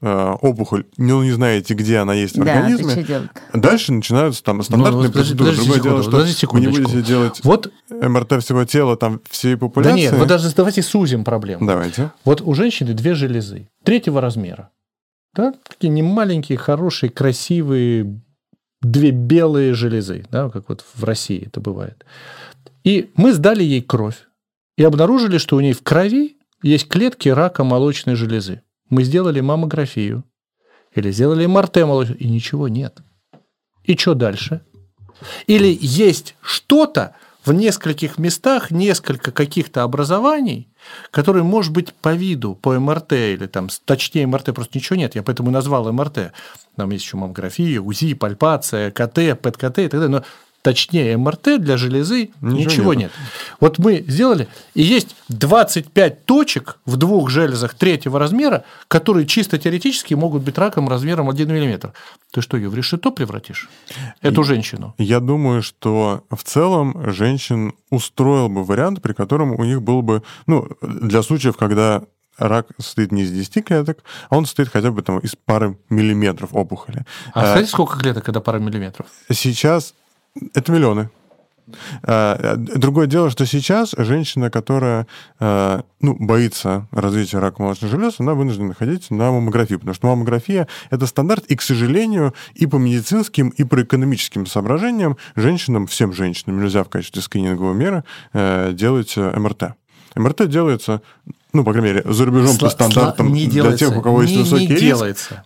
э, 0.00 0.34
опухоль, 0.40 0.86
ну 0.96 1.22
не 1.22 1.32
знаете, 1.32 1.74
где 1.74 1.98
она 1.98 2.14
есть 2.14 2.38
в 2.38 2.42
да, 2.42 2.54
организме, 2.54 3.28
дальше 3.52 3.92
начинаются 3.92 4.42
там 4.42 4.62
стандартные 4.62 5.08
ну, 5.08 5.12
процедуры. 5.12 5.52
Другое 5.52 5.66
секунду, 5.66 5.82
дело, 5.82 6.02
что 6.02 6.54
вы 6.54 6.60
не 6.60 6.68
будете 6.68 7.02
делать 7.02 7.40
вот, 7.44 7.70
МРТ 7.90 8.42
всего 8.42 8.64
тела, 8.64 8.96
там 8.96 9.20
всей 9.28 9.58
популяции. 9.58 9.92
Да 9.92 10.00
нет, 10.00 10.12
вот 10.14 10.28
даже 10.28 10.54
давайте 10.54 10.82
сузим 10.82 11.24
проблему. 11.24 11.66
Давайте. 11.66 12.12
Вот 12.24 12.40
у 12.40 12.54
женщины 12.54 12.94
две 12.94 13.14
железы 13.14 13.68
третьего 13.84 14.22
размера. 14.22 14.70
Да? 15.34 15.52
Такие 15.68 15.90
не 15.90 16.02
маленькие, 16.02 16.56
хорошие, 16.56 17.10
красивые, 17.10 18.22
две 18.80 19.10
белые 19.10 19.74
железы, 19.74 20.24
да, 20.30 20.50
как 20.50 20.68
вот 20.68 20.84
в 20.94 21.04
России 21.04 21.46
это 21.46 21.60
бывает. 21.60 22.04
И 22.84 23.10
мы 23.14 23.32
сдали 23.32 23.62
ей 23.62 23.82
кровь 23.82 24.26
и 24.76 24.84
обнаружили, 24.84 25.38
что 25.38 25.56
у 25.56 25.60
ней 25.60 25.72
в 25.72 25.82
крови 25.82 26.36
есть 26.62 26.88
клетки 26.88 27.28
рака 27.28 27.64
молочной 27.64 28.14
железы. 28.14 28.62
Мы 28.88 29.04
сделали 29.04 29.40
маммографию 29.40 30.24
или 30.94 31.10
сделали 31.10 31.46
МРТ 31.46 31.76
молочной, 31.78 32.18
и 32.18 32.28
ничего 32.28 32.68
нет. 32.68 32.98
И 33.84 33.96
что 33.96 34.14
дальше? 34.14 34.62
Или 35.46 35.76
есть 35.80 36.36
что-то, 36.40 37.14
в 37.44 37.52
нескольких 37.52 38.18
местах 38.18 38.70
несколько 38.70 39.32
каких-то 39.32 39.82
образований, 39.82 40.68
которые, 41.10 41.44
может 41.44 41.72
быть, 41.72 41.94
по 41.94 42.14
виду, 42.14 42.54
по 42.54 42.78
МРТ 42.78 43.12
или 43.12 43.46
там, 43.46 43.68
точнее 43.84 44.26
МРТ 44.26 44.54
просто 44.54 44.78
ничего 44.78 44.96
нет, 44.96 45.14
я 45.14 45.22
поэтому 45.22 45.50
и 45.50 45.52
назвал 45.52 45.90
МРТ. 45.92 46.32
Там 46.76 46.90
есть 46.90 47.04
еще 47.04 47.16
маммография, 47.16 47.80
УЗИ, 47.80 48.14
пальпация, 48.14 48.90
КТ, 48.90 49.40
ПЭТ-КТ 49.40 49.78
и 49.78 49.88
так 49.88 50.00
далее. 50.00 50.08
Но 50.08 50.24
точнее 50.62 51.16
МРТ 51.16 51.60
для 51.60 51.76
железы 51.76 52.30
ничего, 52.40 52.70
ничего 52.70 52.94
нет. 52.94 53.12
Вот 53.60 53.78
мы 53.78 54.04
сделали, 54.06 54.48
и 54.74 54.82
есть 54.82 55.14
25 55.28 56.24
точек 56.24 56.78
в 56.84 56.96
двух 56.96 57.30
железах 57.30 57.74
третьего 57.74 58.18
размера, 58.18 58.64
которые 58.88 59.26
чисто 59.26 59.58
теоретически 59.58 60.14
могут 60.14 60.42
быть 60.42 60.58
раком 60.58 60.88
размером 60.88 61.30
1 61.30 61.48
мм. 61.48 61.92
Ты 62.32 62.42
что, 62.42 62.56
ее 62.56 62.68
в 62.68 62.74
решето 62.74 63.10
превратишь? 63.10 63.68
Эту 64.20 64.44
женщину? 64.44 64.94
Я 64.98 65.20
думаю, 65.20 65.62
что 65.62 66.24
в 66.30 66.42
целом 66.42 67.12
женщин 67.12 67.74
устроил 67.90 68.48
бы 68.48 68.64
вариант, 68.64 69.00
при 69.00 69.12
котором 69.12 69.52
у 69.52 69.64
них 69.64 69.82
был 69.82 70.02
бы, 70.02 70.22
ну, 70.46 70.68
для 70.82 71.22
случаев, 71.22 71.56
когда 71.56 72.02
рак 72.36 72.68
состоит 72.78 73.12
не 73.12 73.22
из 73.22 73.32
10 73.32 73.64
клеток, 73.64 73.98
а 74.30 74.36
он 74.36 74.46
состоит 74.46 74.68
хотя 74.68 74.90
бы 74.90 75.02
там 75.02 75.18
из 75.18 75.34
пары 75.34 75.76
миллиметров 75.90 76.50
опухоли. 76.52 77.04
А 77.34 77.46
знаете, 77.46 77.70
сколько 77.70 77.98
клеток, 77.98 78.24
когда 78.24 78.40
пара 78.40 78.58
миллиметров? 78.58 79.06
Сейчас 79.30 79.94
это 80.54 80.72
миллионы. 80.72 81.10
А, 82.02 82.56
другое 82.56 83.06
дело, 83.06 83.30
что 83.30 83.46
сейчас 83.46 83.94
женщина, 83.96 84.50
которая 84.50 85.06
а, 85.38 85.82
ну, 86.00 86.16
боится 86.18 86.86
развития 86.92 87.38
рака 87.38 87.62
молочных 87.62 87.90
желез, 87.90 88.14
она 88.18 88.34
вынуждена 88.34 88.74
ходить 88.74 89.10
на 89.10 89.30
маммографию, 89.30 89.78
потому 89.78 89.94
что 89.94 90.06
маммография– 90.06 90.68
это 90.90 91.06
стандарт, 91.06 91.44
и, 91.46 91.56
к 91.56 91.62
сожалению, 91.62 92.34
и 92.54 92.66
по 92.66 92.76
медицинским, 92.76 93.50
и 93.50 93.64
по 93.64 93.82
экономическим 93.82 94.46
соображениям 94.46 95.16
женщинам, 95.36 95.86
всем 95.86 96.12
женщинам 96.12 96.62
нельзя 96.62 96.84
в 96.84 96.88
качестве 96.88 97.22
скринингового 97.22 97.74
меры 97.74 98.04
э, 98.32 98.72
делать 98.72 99.14
э, 99.16 99.38
МРТ. 99.38 99.74
МРТ 100.14 100.48
делается, 100.48 101.02
ну, 101.52 101.64
по 101.64 101.72
крайней 101.72 101.92
мере, 101.92 102.12
за 102.12 102.24
рубежом 102.24 102.56
по 102.58 102.70
стандартам 102.70 103.32
не 103.32 103.44
для 103.44 103.62
делается, 103.62 103.86
тех, 103.86 103.96
у 103.96 104.02
кого 104.02 104.22
есть 104.22 104.34
не, 104.34 104.42
высокий 104.42 104.66
не 104.66 104.72
риск. 104.72 104.84
делается. 104.84 105.44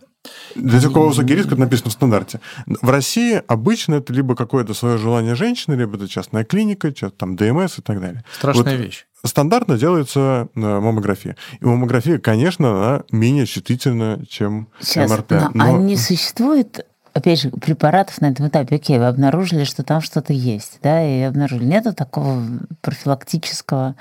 Для 0.55 0.81
тех, 0.81 0.91
у 0.91 0.95
кого 0.95 1.09
высокий 1.09 1.35
риск, 1.35 1.49
это 1.49 1.57
написано 1.57 1.91
в 1.91 1.93
стандарте. 1.93 2.41
В 2.67 2.89
России 2.89 3.43
обычно 3.47 3.97
это 3.97 4.13
либо 4.13 4.37
какое-то 4.37 4.75
свое 4.75 4.99
желание 4.99 5.35
женщины, 5.35 5.75
либо 5.75 5.97
это 5.97 6.09
частная 6.09 6.45
клиника, 6.45 6.93
там 7.11 7.37
ДМС 7.37 7.79
и 7.79 7.83
так 7.83 8.01
далее. 8.01 8.25
Страшная 8.37 8.77
вот 8.77 8.85
вещь. 8.85 9.07
Стандартно 9.25 9.79
делается 9.79 10.49
э, 10.55 10.61
маммография. 10.61 11.37
И 11.61 11.65
маммография, 11.65 12.19
конечно, 12.19 12.71
она 12.71 13.03
менее 13.13 13.47
чувствительна, 13.47 14.25
чем 14.29 14.69
Сейчас, 14.81 15.11
МРТ. 15.11 15.31
Но, 15.31 15.51
но... 15.55 15.65
А 15.65 15.79
не 15.79 15.97
существует 15.97 16.85
опять 17.15 17.43
же, 17.43 17.51
препаратов 17.51 18.21
на 18.21 18.31
этом 18.31 18.49
этапе, 18.49 18.77
окей, 18.77 18.99
вы 18.99 19.07
обнаружили, 19.07 19.65
что 19.65 19.83
там 19.83 20.01
что-то 20.01 20.33
есть, 20.33 20.79
да, 20.83 21.07
и 21.07 21.23
обнаружили. 21.23 21.65
Нету 21.65 21.93
такого 21.93 22.43
профилактического, 22.81 23.97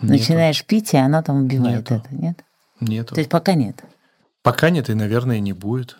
Нету. 0.00 0.12
начинаешь 0.14 0.64
пить, 0.64 0.94
и 0.94 0.96
она 0.96 1.22
там 1.22 1.44
убивает 1.44 1.90
Нету. 1.90 1.94
это, 1.94 2.14
нет? 2.14 2.44
Нету. 2.80 3.14
То 3.14 3.20
есть 3.20 3.30
пока 3.30 3.54
нет. 3.54 3.82
Пока 4.46 4.70
нет, 4.70 4.88
и, 4.90 4.94
наверное, 4.94 5.40
не 5.40 5.52
будет. 5.52 5.96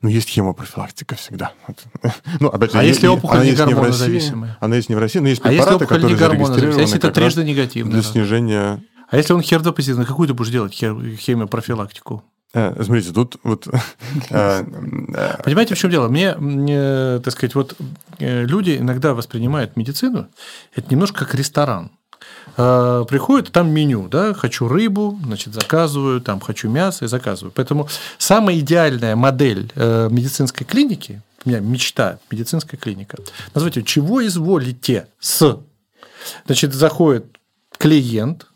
Ну, 0.00 0.08
есть 0.08 0.28
хемопрофилактика 0.28 1.16
всегда. 1.16 1.54
Ну, 2.38 2.50
опять 2.50 2.70
же, 2.70 2.78
а 2.78 2.84
если 2.84 3.08
опухоль 3.08 3.44
не 3.44 3.50
гормонозависимая? 3.50 4.56
Она 4.60 4.76
есть 4.76 4.88
не 4.88 4.94
в 4.94 4.98
России, 5.00 5.18
но 5.18 5.26
есть 5.26 5.42
препараты, 5.42 5.70
а 5.70 5.72
если 5.72 5.86
которые 5.86 6.10
не 6.12 6.16
зарегистрированы 6.16 6.80
если 6.80 6.98
это 6.98 7.10
трижды 7.10 7.42
негативно. 7.42 7.90
Для 7.90 8.02
снижения... 8.02 8.84
А 9.10 9.16
если 9.16 9.32
он 9.32 9.42
хердопозитивный, 9.42 10.06
какую 10.06 10.28
ты 10.28 10.34
будешь 10.34 10.52
делать 10.52 10.72
хемиопрофилактику? 10.72 12.22
Э, 12.54 12.80
смотрите, 12.80 13.12
тут 13.12 13.38
вот... 13.42 13.66
Э, 14.30 14.62
э, 15.12 15.42
Понимаете, 15.42 15.74
в 15.74 15.78
чем 15.78 15.90
дело? 15.90 16.06
Мне, 16.06 16.34
так 17.18 17.32
сказать, 17.32 17.56
вот 17.56 17.74
люди 18.20 18.76
иногда 18.78 19.14
воспринимают 19.14 19.76
медицину, 19.76 20.28
это 20.76 20.92
немножко 20.92 21.24
как 21.24 21.34
ресторан. 21.34 21.90
Э, 22.60 23.04
приходит, 23.08 23.52
там 23.52 23.70
меню, 23.70 24.08
да, 24.08 24.34
хочу 24.34 24.66
рыбу, 24.66 25.16
значит, 25.24 25.54
заказываю, 25.54 26.20
там 26.20 26.40
хочу 26.40 26.68
мясо 26.68 27.04
и 27.04 27.08
заказываю. 27.08 27.52
Поэтому 27.54 27.88
самая 28.18 28.58
идеальная 28.58 29.14
модель 29.14 29.70
э, 29.76 30.08
медицинской 30.10 30.66
клиники, 30.66 31.22
у 31.44 31.48
меня 31.48 31.60
мечта, 31.60 32.18
медицинская 32.32 32.78
клиника, 32.78 33.16
назовите, 33.54 33.84
чего 33.84 34.26
изволите 34.26 35.06
с? 35.20 35.60
Значит, 36.46 36.74
заходит 36.74 37.26
клиент 37.78 38.46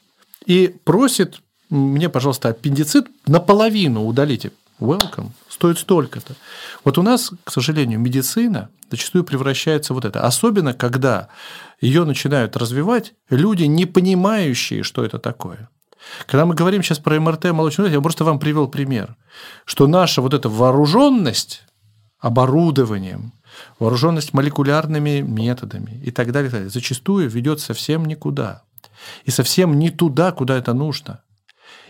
и 0.47 0.75
просит 0.83 1.41
мне, 1.71 2.09
пожалуйста, 2.09 2.49
аппендицит 2.49 3.07
наполовину 3.27 4.05
удалите. 4.07 4.51
Welcome. 4.83 5.31
Стоит 5.49 5.79
столько-то. 5.79 6.35
Вот 6.85 6.99
у 6.99 7.03
нас, 7.03 7.31
к 7.45 7.53
сожалению, 7.53 8.01
медицина 8.01 8.69
зачастую 8.91 9.23
превращается 9.23 9.93
в 9.93 9.97
вот 9.97 10.05
это. 10.05 10.27
Особенно, 10.27 10.75
когда 10.75 11.29
ее 11.81 12.05
начинают 12.05 12.57
развивать 12.57 13.15
люди, 13.31 13.63
не 13.65 13.87
понимающие, 13.87 14.83
что 14.83 15.05
это 15.05 15.21
такое. 15.21 15.71
Когда 16.27 16.47
мы 16.47 16.57
говорим 16.57 16.83
сейчас 16.83 16.99
про 16.99 17.21
МРТ 17.21 17.53
молочной, 17.53 17.93
я 17.93 18.01
просто 18.01 18.25
вам 18.25 18.41
привел 18.41 18.67
пример, 18.67 19.15
что 19.65 19.87
наша 19.87 20.21
вот 20.21 20.35
эта 20.35 20.49
вооруженность 20.49 21.63
оборудованием, 22.19 23.35
вооруженность 23.79 24.35
молекулярными 24.35 25.21
методами 25.21 26.01
и 26.05 26.11
так 26.11 26.33
далее, 26.33 26.49
и 26.49 26.51
так 26.51 26.61
далее 26.61 26.71
зачастую 26.71 27.31
ведет 27.31 27.61
совсем 27.61 28.05
никуда. 28.05 28.65
И 29.25 29.31
совсем 29.31 29.79
не 29.79 29.91
туда, 29.91 30.33
куда 30.33 30.57
это 30.57 30.75
нужно. 30.75 31.23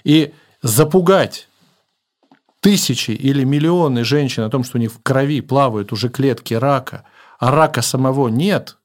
И 0.04 0.34
запугать 0.60 1.48
тысячи 2.62 3.10
или 3.10 3.44
миллионы 3.44 4.04
женщин 4.04 4.44
о 4.44 4.48
том, 4.48 4.62
что 4.64 4.78
у 4.78 4.80
них 4.80 4.92
в 4.92 5.02
крови 5.02 5.40
плавают 5.40 5.92
уже 5.92 6.08
клетки 6.08 6.54
рака, 6.54 7.04
а 7.38 7.50
рака 7.50 7.82
самого 7.82 8.28
нет, 8.28 8.78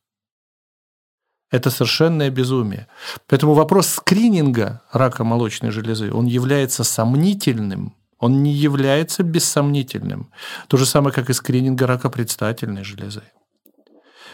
это 1.52 1.70
совершенное 1.70 2.32
безумие. 2.32 2.88
Поэтому 3.28 3.54
вопрос 3.54 3.88
скрининга 3.88 4.82
рака 4.92 5.24
молочной 5.24 5.72
железы, 5.72 6.12
он 6.12 6.26
является 6.26 6.84
сомнительным, 6.84 7.96
он 8.18 8.42
не 8.42 8.52
является 8.52 9.22
бессомнительным. 9.22 10.32
То 10.68 10.78
же 10.78 10.88
самое, 10.88 11.14
как 11.14 11.30
и 11.30 11.34
скрининга 11.34 11.86
рака 11.86 12.10
предстательной 12.10 12.84
железы. 12.84 13.24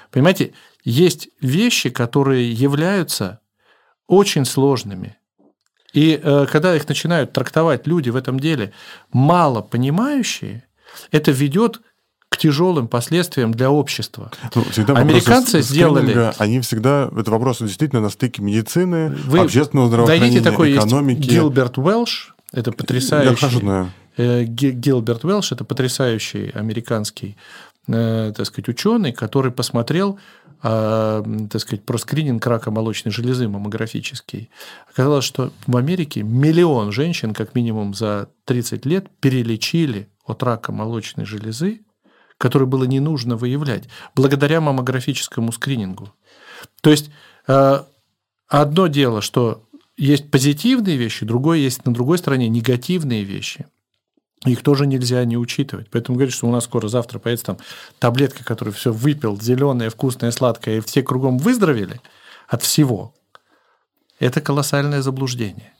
Понимаете, 0.10 0.54
есть 0.86 1.28
вещи, 1.42 1.90
которые 1.90 2.50
являются 2.50 3.42
очень 4.08 4.46
сложными. 4.46 5.18
И 5.94 6.20
э, 6.22 6.46
когда 6.52 6.76
их 6.76 6.88
начинают 6.88 7.34
трактовать 7.34 7.88
люди 7.88 8.10
в 8.10 8.16
этом 8.16 8.40
деле 8.40 8.74
мало 9.12 9.62
понимающие, 9.62 10.64
это 11.12 11.32
ведет 11.32 11.82
к 12.30 12.38
тяжелым 12.38 12.88
последствиям 12.88 13.52
для 13.54 13.70
общества. 13.70 14.32
Ну, 14.56 14.64
Американцы 14.96 15.62
сделали... 15.62 16.34
Они 16.40 16.60
всегда... 16.62 17.12
Это 17.16 17.30
вопрос 17.30 17.60
действительно 17.60 18.02
на 18.02 18.10
стыке 18.10 18.42
медицины, 18.42 19.10
Вы 19.10 19.40
общественного 19.40 19.88
здравоохранения, 19.88 20.42
такой 20.42 20.76
экономики. 20.76 21.20
Есть 21.20 21.30
Гилберт 21.30 21.78
Уэлш, 21.78 22.36
это 22.52 22.72
потрясающий... 22.72 23.46
Я 23.46 23.60
знаю. 23.60 23.92
Э, 24.18 24.44
Гилберт 24.46 25.26
Уэлш– 25.26 25.52
это 25.54 25.64
потрясающий 25.64 26.50
американский 26.56 27.38
э, 27.88 28.34
так 28.36 28.46
сказать, 28.48 28.68
ученый, 28.68 29.12
который 29.12 29.52
посмотрел 29.52 30.20
а, 30.64 31.24
так 31.52 31.62
сказать, 31.62 31.86
про 31.86 31.98
скрининг 31.98 32.46
рака 32.48 32.72
молочной 32.72 33.12
железы 33.12 33.48
маммографический. 33.48 34.50
Оказалось, 34.90 35.26
что 35.26 35.52
в 35.68 35.78
Америке 35.78 36.24
миллион 36.24 36.92
женщин, 36.92 37.34
как 37.34 37.54
минимум 37.54 37.94
за 37.94 38.30
30 38.46 38.86
лет, 38.86 39.08
перелечили 39.20 40.10
от 40.26 40.42
рака 40.42 40.72
молочной 40.72 41.26
железы 41.26 41.82
который 42.44 42.68
было 42.68 42.84
не 42.84 43.00
нужно 43.00 43.38
выявлять, 43.38 43.88
благодаря 44.16 44.60
маммографическому 44.60 45.54
скринингу. 45.54 46.14
То 46.82 46.90
есть 46.90 47.10
э, 47.48 47.84
одно 48.50 48.88
дело, 48.88 49.22
что 49.22 49.66
есть 49.96 50.30
позитивные 50.30 50.98
вещи, 50.98 51.26
другое 51.26 51.60
есть 51.60 51.86
на 51.86 51.94
другой 51.94 52.18
стороне 52.18 52.50
негативные 52.50 53.24
вещи. 53.24 53.68
Их 54.46 54.62
тоже 54.62 54.86
нельзя 54.86 55.24
не 55.26 55.38
учитывать. 55.38 55.90
Поэтому 55.90 56.18
говорят, 56.18 56.34
что 56.34 56.48
у 56.48 56.52
нас 56.52 56.66
скоро 56.66 56.88
завтра 56.88 57.20
появится 57.20 57.46
там 57.46 57.58
таблетка, 58.00 58.44
которую 58.44 58.74
все 58.74 58.92
выпил, 58.92 59.40
зеленая, 59.40 59.90
вкусная, 59.90 60.32
сладкая, 60.32 60.78
и 60.78 60.82
все 60.82 61.02
кругом 61.02 61.38
выздоровели 61.38 62.02
от 62.48 62.62
всего. 62.62 63.14
Это 64.20 64.42
колоссальное 64.42 65.02
заблуждение. 65.02 65.74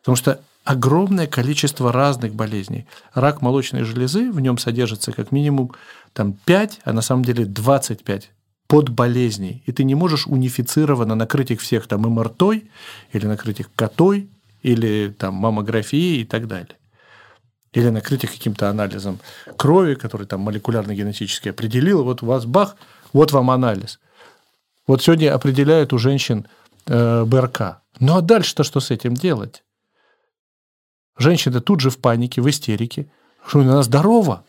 Потому 0.00 0.16
что 0.16 0.40
огромное 0.64 1.26
количество 1.26 1.92
разных 1.92 2.34
болезней. 2.34 2.86
Рак 3.14 3.40
молочной 3.40 3.84
железы, 3.84 4.30
в 4.30 4.40
нем 4.40 4.58
содержится 4.58 5.12
как 5.12 5.32
минимум 5.32 5.72
там, 6.12 6.34
5, 6.44 6.80
а 6.84 6.92
на 6.92 7.00
самом 7.00 7.24
деле 7.24 7.46
25 7.46 8.30
подболезней. 8.66 9.62
И 9.66 9.72
ты 9.72 9.84
не 9.84 9.94
можешь 9.94 10.26
унифицированно 10.26 11.14
накрыть 11.14 11.50
их 11.50 11.60
всех 11.60 11.86
там 11.86 12.02
МРТой, 12.02 12.70
или 13.12 13.26
накрыть 13.26 13.60
их 13.60 13.70
котой, 13.74 14.28
или 14.62 15.14
там 15.16 15.34
маммографией 15.34 16.22
и 16.22 16.24
так 16.24 16.46
далее. 16.46 16.76
Или 17.74 17.90
накрыть 17.90 18.24
их 18.24 18.32
каким-то 18.32 18.70
анализом 18.70 19.18
крови, 19.56 19.96
который 19.96 20.26
там 20.26 20.40
молекулярно-генетически 20.40 21.48
определил. 21.48 22.04
Вот 22.04 22.22
у 22.22 22.26
вас 22.26 22.46
бах, 22.46 22.76
вот 23.12 23.32
вам 23.32 23.50
анализ. 23.50 23.98
Вот 24.86 25.02
сегодня 25.02 25.34
определяют 25.34 25.92
у 25.92 25.98
женщин 25.98 26.46
э, 26.86 27.24
БРК. 27.24 27.80
Ну 27.98 28.16
а 28.16 28.20
дальше-то 28.20 28.62
что 28.62 28.78
с 28.80 28.90
этим 28.92 29.14
делать? 29.14 29.64
Женщина 31.18 31.60
тут 31.60 31.80
же 31.80 31.90
в 31.90 31.98
панике, 31.98 32.40
в 32.40 32.48
истерике. 32.48 33.06
Что 33.46 33.60
она 33.60 33.82
здорова. 33.82 34.44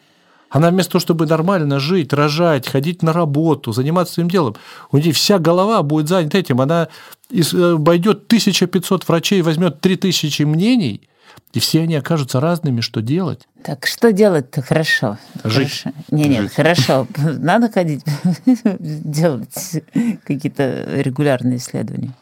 Она 0.50 0.70
вместо 0.70 0.94
того, 0.94 1.02
чтобы 1.02 1.26
нормально 1.26 1.80
жить, 1.80 2.14
рожать, 2.14 2.68
ходить 2.68 3.02
на 3.02 3.12
работу, 3.12 3.72
заниматься 3.72 4.14
своим 4.14 4.30
делом, 4.30 4.56
у 4.92 4.98
нее 4.98 5.12
вся 5.12 5.40
голова 5.40 5.82
будет 5.82 6.08
занята 6.08 6.38
этим. 6.38 6.62
Она 6.62 6.90
э, 7.32 7.74
обойдет 7.74 8.26
1500 8.28 9.08
врачей, 9.08 9.42
возьмет 9.42 9.82
3000 9.82 10.44
мнений, 10.44 11.10
и 11.54 11.60
все 11.60 11.84
они 11.84 11.96
окажутся 11.96 12.40
разными, 12.40 12.82
что 12.82 13.02
делать. 13.02 13.48
Так 13.64 13.86
что 13.86 14.12
делать-то 14.12 14.62
хорошо? 14.62 15.18
Жить. 15.44 15.84
Хорошо. 15.84 15.92
Не, 16.12 16.26
нет, 16.26 16.42
Жить. 16.44 16.54
хорошо. 16.54 17.08
Надо 17.18 17.72
ходить, 17.72 18.04
делать 18.46 19.82
какие-то 20.26 21.02
регулярные 21.02 21.58
исследования. 21.58 22.14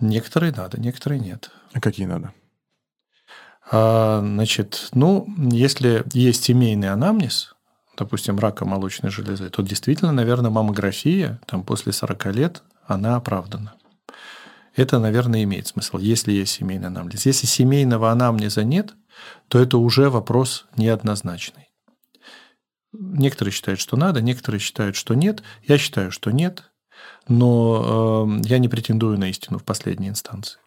Некоторые 0.00 0.52
надо, 0.52 0.78
некоторые 0.78 1.20
нет. 1.20 1.50
А 1.72 1.80
какие 1.80 2.06
надо? 2.06 2.32
А, 3.70 4.20
значит, 4.20 4.88
ну, 4.92 5.26
если 5.50 6.04
есть 6.12 6.44
семейный 6.44 6.90
анамнез, 6.90 7.54
допустим, 7.96 8.38
рака 8.38 8.64
молочной 8.64 9.10
железы, 9.10 9.48
то 9.48 9.62
действительно, 9.62 10.12
наверное, 10.12 10.50
маммография 10.50 11.40
там, 11.46 11.62
после 11.62 11.92
40 11.92 12.26
лет, 12.34 12.62
она 12.86 13.16
оправдана. 13.16 13.74
Это, 14.76 14.98
наверное, 14.98 15.44
имеет 15.44 15.68
смысл, 15.68 15.98
если 15.98 16.32
есть 16.32 16.52
семейный 16.52 16.88
анамнез. 16.88 17.26
Если 17.26 17.46
семейного 17.46 18.10
анамнеза 18.10 18.64
нет, 18.64 18.94
то 19.48 19.58
это 19.60 19.78
уже 19.78 20.10
вопрос 20.10 20.66
неоднозначный. 20.76 21.68
Некоторые 22.92 23.52
считают, 23.52 23.80
что 23.80 23.96
надо, 23.96 24.20
некоторые 24.20 24.60
считают, 24.60 24.96
что 24.96 25.14
нет. 25.14 25.42
Я 25.62 25.78
считаю, 25.78 26.10
что 26.10 26.30
нет, 26.30 26.72
но 27.28 28.26
э, 28.26 28.48
я 28.48 28.58
не 28.58 28.68
претендую 28.68 29.18
на 29.18 29.30
истину 29.30 29.58
в 29.58 29.64
последней 29.64 30.08
инстанции. 30.08 30.58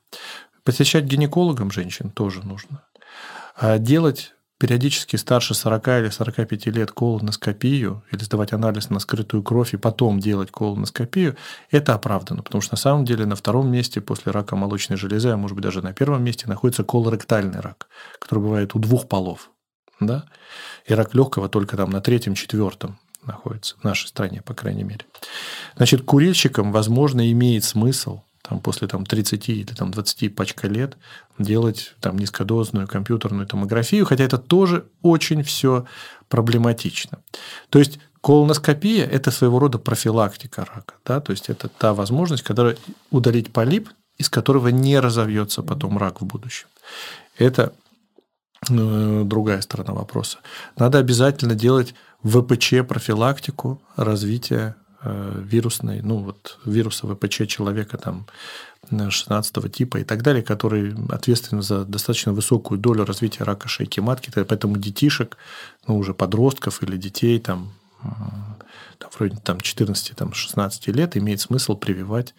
Посещать 0.63 1.05
гинекологам 1.05 1.71
женщин 1.71 2.09
тоже 2.09 2.45
нужно. 2.45 2.83
А 3.55 3.77
делать 3.77 4.33
периодически 4.57 5.15
старше 5.15 5.53
40 5.53 5.87
или 5.87 6.09
45 6.09 6.65
лет 6.67 6.91
колоноскопию 6.91 8.03
или 8.11 8.23
сдавать 8.23 8.53
анализ 8.53 8.89
на 8.89 8.99
скрытую 8.99 9.43
кровь 9.43 9.73
и 9.73 9.77
потом 9.77 10.19
делать 10.19 10.51
колоноскопию, 10.51 11.37
это 11.69 11.93
оправдано, 11.93 12.41
потому 12.41 12.61
что 12.61 12.73
на 12.73 12.77
самом 12.77 13.05
деле 13.05 13.25
на 13.25 13.35
втором 13.35 13.71
месте 13.71 14.01
после 14.01 14.31
рака 14.31 14.55
молочной 14.55 14.97
железы, 14.97 15.29
а 15.29 15.37
может 15.37 15.55
быть 15.55 15.63
даже 15.63 15.81
на 15.81 15.93
первом 15.93 16.23
месте, 16.23 16.47
находится 16.47 16.83
колоректальный 16.83 17.59
рак, 17.59 17.87
который 18.19 18.39
бывает 18.39 18.75
у 18.75 18.79
двух 18.79 19.07
полов. 19.07 19.51
Да? 19.99 20.25
И 20.85 20.93
рак 20.93 21.13
легкого 21.13 21.49
только 21.49 21.77
там 21.77 21.89
на 21.89 22.01
третьем, 22.01 22.33
четвертом 22.33 22.99
находится, 23.25 23.75
в 23.77 23.83
нашей 23.83 24.07
стране, 24.07 24.41
по 24.41 24.53
крайней 24.53 24.83
мере. 24.83 25.05
Значит, 25.75 26.03
курильщикам, 26.03 26.71
возможно, 26.71 27.31
имеет 27.31 27.63
смысл 27.63 28.21
там, 28.47 28.59
после 28.59 28.87
там, 28.87 29.05
30 29.05 29.49
или 29.49 29.73
там, 29.73 29.91
20 29.91 30.35
пачка 30.35 30.67
лет 30.67 30.97
делать 31.37 31.95
там, 31.99 32.17
низкодозную 32.17 32.87
компьютерную 32.87 33.47
томографию, 33.47 34.05
хотя 34.05 34.23
это 34.23 34.37
тоже 34.37 34.85
очень 35.01 35.43
все 35.43 35.85
проблематично. 36.29 37.19
То 37.69 37.79
есть 37.79 37.99
колоноскопия– 38.21 39.05
это 39.11 39.31
своего 39.31 39.59
рода 39.59 39.79
профилактика 39.79 40.65
рака. 40.65 40.95
Да? 41.05 41.19
То 41.19 41.31
есть 41.31 41.49
это 41.49 41.69
та 41.69 41.93
возможность, 41.93 42.43
когда 42.43 42.73
удалить 43.11 43.51
полип, 43.51 43.89
из 44.17 44.29
которого 44.29 44.69
не 44.69 44.99
разовьется 44.99 45.61
потом 45.61 45.97
рак 45.97 46.21
в 46.21 46.25
будущем. 46.25 46.67
Это 47.37 47.73
э, 48.69 49.23
другая 49.25 49.61
сторона 49.61 49.93
вопроса. 49.93 50.39
Надо 50.75 50.97
обязательно 50.97 51.53
делать 51.53 51.93
ВПЧ 52.23 52.87
профилактику 52.87 53.81
развития 53.95 54.75
вирусной, 55.03 56.01
ну 56.01 56.17
вот 56.17 56.59
вируса 56.65 57.07
ВПЧ 57.07 57.47
человека 57.47 57.97
там 57.97 58.25
16 58.89 59.71
типа 59.71 59.97
и 59.97 60.03
так 60.03 60.23
далее, 60.23 60.43
который 60.43 60.95
ответственен 61.09 61.61
за 61.61 61.85
достаточно 61.85 62.33
высокую 62.33 62.79
долю 62.79 63.05
развития 63.05 63.43
рака 63.43 63.67
шейки 63.67 63.99
матки, 63.99 64.31
поэтому 64.33 64.77
детишек, 64.77 65.37
ну 65.87 65.97
уже 65.97 66.13
подростков 66.13 66.83
или 66.83 66.97
детей 66.97 67.39
там, 67.39 67.73
э, 68.03 68.07
там 68.97 69.09
вроде 69.17 69.37
там 69.37 69.57
14-16 69.57 70.91
лет 70.91 71.17
имеет 71.17 71.41
смысл 71.41 71.75
прививать 71.75 72.33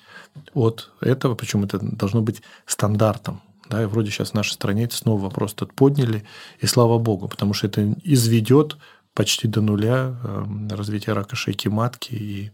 от 0.54 0.90
этого, 1.00 1.34
причем 1.34 1.64
это 1.64 1.78
должно 1.78 2.22
быть 2.22 2.42
стандартом. 2.66 3.42
Да, 3.68 3.82
и 3.82 3.86
вроде 3.86 4.10
сейчас 4.10 4.30
в 4.30 4.34
нашей 4.34 4.52
стране 4.52 4.84
это 4.84 4.96
снова 4.96 5.20
вопрос 5.20 5.52
тут 5.52 5.74
подняли, 5.74 6.24
и 6.60 6.66
слава 6.66 6.98
богу, 6.98 7.28
потому 7.28 7.52
что 7.52 7.66
это 7.66 7.94
изведет 8.02 8.78
почти 9.18 9.48
до 9.48 9.60
нуля 9.60 10.14
эм, 10.22 10.68
развитие 10.70 11.12
рака 11.12 11.34
шейки 11.34 11.66
матки 11.66 12.14
и 12.14 12.50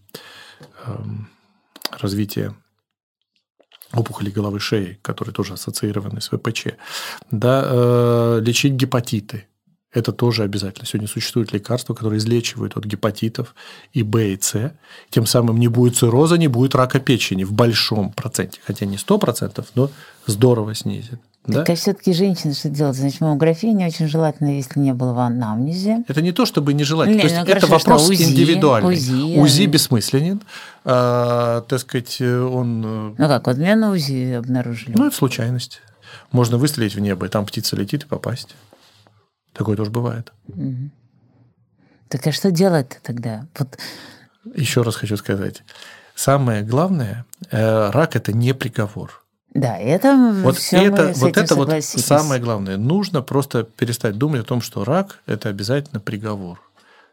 эм, 0.87 1.29
развитие 1.91 2.55
опухоли 3.93 4.31
головы 4.31 4.61
шеи, 4.61 4.99
которые 5.03 5.35
тоже 5.35 5.53
ассоциированы 5.53 6.23
с 6.23 6.29
ВПЧ. 6.29 6.69
Да, 7.31 7.63
э, 7.67 8.41
лечить 8.41 8.73
гепатиты. 8.73 9.47
Это 9.93 10.11
тоже 10.13 10.43
обязательно. 10.43 10.87
Сегодня 10.87 11.07
существуют 11.07 11.53
лекарства, 11.53 11.93
которые 11.93 12.17
излечивают 12.17 12.79
от 12.79 12.87
гепатитов 12.87 13.55
и 13.93 14.03
Б 14.03 14.33
и 14.33 14.41
С. 14.41 14.75
Тем 15.11 15.27
самым 15.27 15.59
не 15.61 15.69
будет 15.69 15.99
цирроза, 15.99 16.39
не 16.39 16.49
будет 16.49 16.75
рака 16.75 16.99
печени 16.99 17.45
в 17.45 17.53
большом 17.53 18.11
проценте. 18.11 18.61
Хотя 18.65 18.87
не 18.87 18.97
100%, 18.97 19.67
но 19.75 19.91
здорово 20.27 20.75
снизит. 20.75 21.21
Да? 21.47 21.61
Так 21.61 21.71
а 21.71 21.75
все-таки 21.75 22.15
женщина 22.15 22.55
что 22.55 22.71
делать? 22.71 22.97
Значит, 22.97 23.21
маммография 23.21 23.73
не 23.73 23.87
очень 23.87 24.09
желательно, 24.09 24.57
если 24.57 24.81
не 24.81 24.95
было 24.95 25.13
в 25.13 25.19
анамнезе. 25.19 26.05
Это 26.09 26.23
не 26.23 26.33
то, 26.33 26.47
чтобы 26.47 26.73
нежелательно. 26.73 27.17
Не, 27.17 27.21
то 27.21 27.27
есть 27.27 27.37
ну, 27.37 27.43
это 27.43 27.67
хорошо, 27.67 27.91
вопрос 27.91 28.09
УЗИ, 28.09 28.23
Индивидуальный. 28.23 28.95
УЗИ, 28.95 29.39
УЗИ 29.39 29.67
бессмысленен. 29.67 30.41
А, 30.85 31.61
так 31.63 31.81
сказать, 31.81 32.19
он... 32.21 32.83
Э, 32.85 33.15
ну 33.19 33.29
как, 33.29 33.47
вот 33.47 33.59
меня 33.59 33.77
на 33.77 33.91
УЗИ 33.91 34.33
обнаружили. 34.39 34.95
Ну, 34.97 35.07
это 35.07 35.15
случайность. 35.15 35.83
Можно 36.33 36.57
выстрелить 36.57 36.95
в 36.95 37.01
небо, 37.01 37.27
и 37.27 37.29
там 37.29 37.45
птица 37.45 37.77
летит 37.77 38.05
и 38.05 38.07
попасть. 38.07 38.57
Такое 39.53 39.77
тоже 39.77 39.91
бывает. 39.91 40.33
Угу. 40.49 40.91
Так 42.09 42.27
а 42.27 42.33
что 42.33 42.51
делать 42.51 43.01
тогда? 43.03 43.47
Вот. 43.59 43.79
Еще 44.55 44.81
раз 44.81 44.97
хочу 44.97 45.17
сказать. 45.19 45.63
Самое 46.15 46.63
главное, 46.63 47.27
э, 47.51 47.91
рак– 47.91 48.17
это 48.17 48.33
не 48.33 48.55
приговор. 48.55 49.24
Да, 49.55 49.79
это 49.79 50.17
вот 50.43 50.57
все 50.57 50.89
это, 50.89 51.05
мы 51.05 51.15
с 51.15 51.19
вот 51.21 51.37
это 51.37 51.55
вот 51.55 51.85
самое 51.85 52.41
главное. 52.41 52.77
Нужно 52.77 53.23
просто 53.23 53.63
перестать 53.63 54.19
думать 54.19 54.41
о 54.43 54.45
том, 54.45 54.61
что 54.61 54.85
рак– 54.85 55.21
это 55.27 55.49
обязательно 55.49 56.01
приговор. 56.01 56.61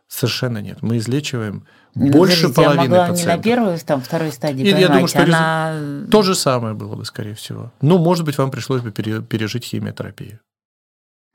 Совершенно 0.07 0.57
нет. 0.57 0.81
Мы 0.81 0.97
излечиваем 0.97 1.65
Ну, 1.93 2.11
больше 2.11 2.49
подождите, 2.49 2.53
половины 2.55 2.83
могла 2.89 3.05
не 3.05 3.11
пациентов. 3.11 3.37
на 3.37 3.43
первой, 3.43 3.79
там, 3.79 4.01
второй 4.01 4.31
стадии, 4.31 4.65
И 4.65 4.69
я 4.69 4.87
думаю, 4.87 5.07
что 5.07 5.23
она... 5.23 5.75
То 6.09 6.21
же 6.23 6.35
самое 6.35 6.73
было 6.73 6.95
бы, 6.95 7.05
скорее 7.05 7.35
всего. 7.35 7.71
Ну, 7.79 7.97
может 7.99 8.25
быть, 8.25 8.37
вам 8.37 8.49
пришлось 8.51 8.81
бы 8.81 8.91
пере- 8.91 9.21
пережить 9.21 9.63
химиотерапию. 9.63 10.39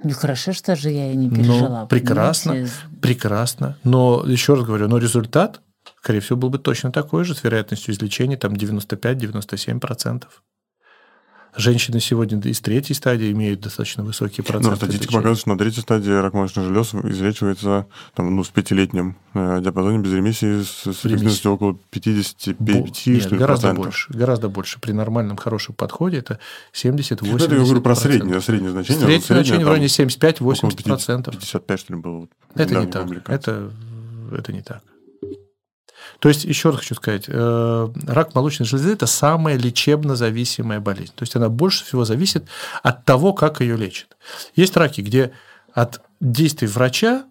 Ну, 0.03 0.11
хорошо, 0.11 0.53
что 0.53 0.77
же 0.77 0.91
я 0.91 1.11
и 1.11 1.17
не 1.17 1.31
пережила. 1.31 1.83
Ну, 1.83 1.87
прекрасно, 1.87 2.53
понимаете? 2.53 2.75
прекрасно. 3.01 3.79
Но, 3.83 4.25
еще 4.27 4.55
раз 4.55 4.65
говорю, 4.65 4.89
но 4.89 4.99
результат, 4.99 5.61
скорее 6.03 6.21
всего, 6.21 6.37
был 6.37 6.51
бы 6.51 6.59
точно 6.59 6.93
такой 6.93 7.25
же, 7.25 7.35
с 7.35 7.43
вероятностью 7.45 7.95
излечения 7.95 8.37
там 8.37 8.53
95-97%. 8.55 10.25
Женщины 11.59 12.01
сегодня 12.01 12.39
из 12.41 12.61
третьей 12.61 12.95
стадии 12.95 13.33
имеют 13.33 13.61
достаточно 13.61 14.05
высокие 14.05 14.45
Ну, 14.47 14.53
проценты. 14.53 14.77
статистика 14.77 15.05
излечения. 15.05 15.19
показывает, 15.23 15.39
что 15.39 15.49
на 15.49 15.59
третьей 15.59 15.81
стадии 15.83 16.11
рак 16.11 16.35
молочных 16.35 16.67
желез 16.67 16.95
излечивается 16.95 17.87
там, 18.15 18.37
ну, 18.37 18.45
с 18.45 18.49
пятилетним 18.49 19.17
э, 19.33 19.61
диапазоне 19.63 19.99
без 20.01 20.13
ремиссии 20.13 20.63
с, 20.63 20.87
эффективностью 20.87 21.53
около 21.53 21.79
55 21.91 22.59
Бо- 22.59 22.89
Нет, 23.07 23.33
гораздо 23.33 23.73
больше. 23.73 24.13
Гораздо 24.13 24.49
больше. 24.51 24.79
При 24.81 24.93
нормальном 24.93 25.39
хорошем 25.39 25.75
подходе 25.75 26.19
это 26.19 26.39
70 26.73 27.23
Ну, 27.23 27.37
это 27.37 27.55
я 27.55 27.61
говорю 27.63 27.81
про 27.81 27.95
среднее, 27.95 28.41
среднее 28.43 28.73
значение. 28.73 29.01
Среднее 29.07 29.21
значение 29.21 29.65
в 29.65 29.69
районе 29.71 29.87
75-80 29.87 30.59
около 30.59 30.71
50, 30.73 30.87
процентов. 30.87 31.35
55, 31.35 31.81
что 31.81 31.95
ли, 31.95 32.01
было. 32.01 32.29
Это 32.55 32.75
не 32.81 32.87
так. 32.87 33.29
Это, 33.31 33.71
это 34.31 34.53
не 34.53 34.61
так. 34.63 34.83
То 36.19 36.29
есть, 36.29 36.45
еще 36.45 36.71
раз 36.71 36.81
хочу 36.81 36.95
сказать, 36.95 37.25
э, 37.29 37.89
рак 38.07 38.35
молочной 38.35 38.67
железы– 38.67 38.93
это 38.95 39.07
самая 39.07 39.57
лечебно 39.57 40.17
зависимая 40.17 40.81
болезнь. 40.81 41.13
То 41.15 41.23
есть, 41.23 41.37
она 41.37 41.49
больше 41.49 41.85
всего 41.85 42.05
зависит 42.05 42.45
от 42.83 43.05
того, 43.05 43.33
как 43.33 43.61
ее 43.61 43.77
лечат. 43.77 44.17
Есть 44.55 44.77
раки, 44.77 45.01
где 45.01 45.33
от 45.73 46.01
действий 46.21 46.69
врача 46.69 47.27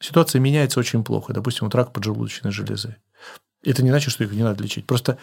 ситуация 0.00 0.40
меняется 0.40 0.80
очень 0.80 1.04
плохо. 1.04 1.32
Допустим, 1.32 1.66
вот 1.66 1.74
рак 1.74 1.92
поджелудочной 1.92 2.50
железы. 2.50 2.96
Это 3.62 3.82
не 3.82 3.90
значит, 3.90 4.12
что 4.12 4.24
их 4.24 4.32
не 4.32 4.42
надо 4.42 4.62
лечить. 4.62 4.86
Просто 4.86 5.18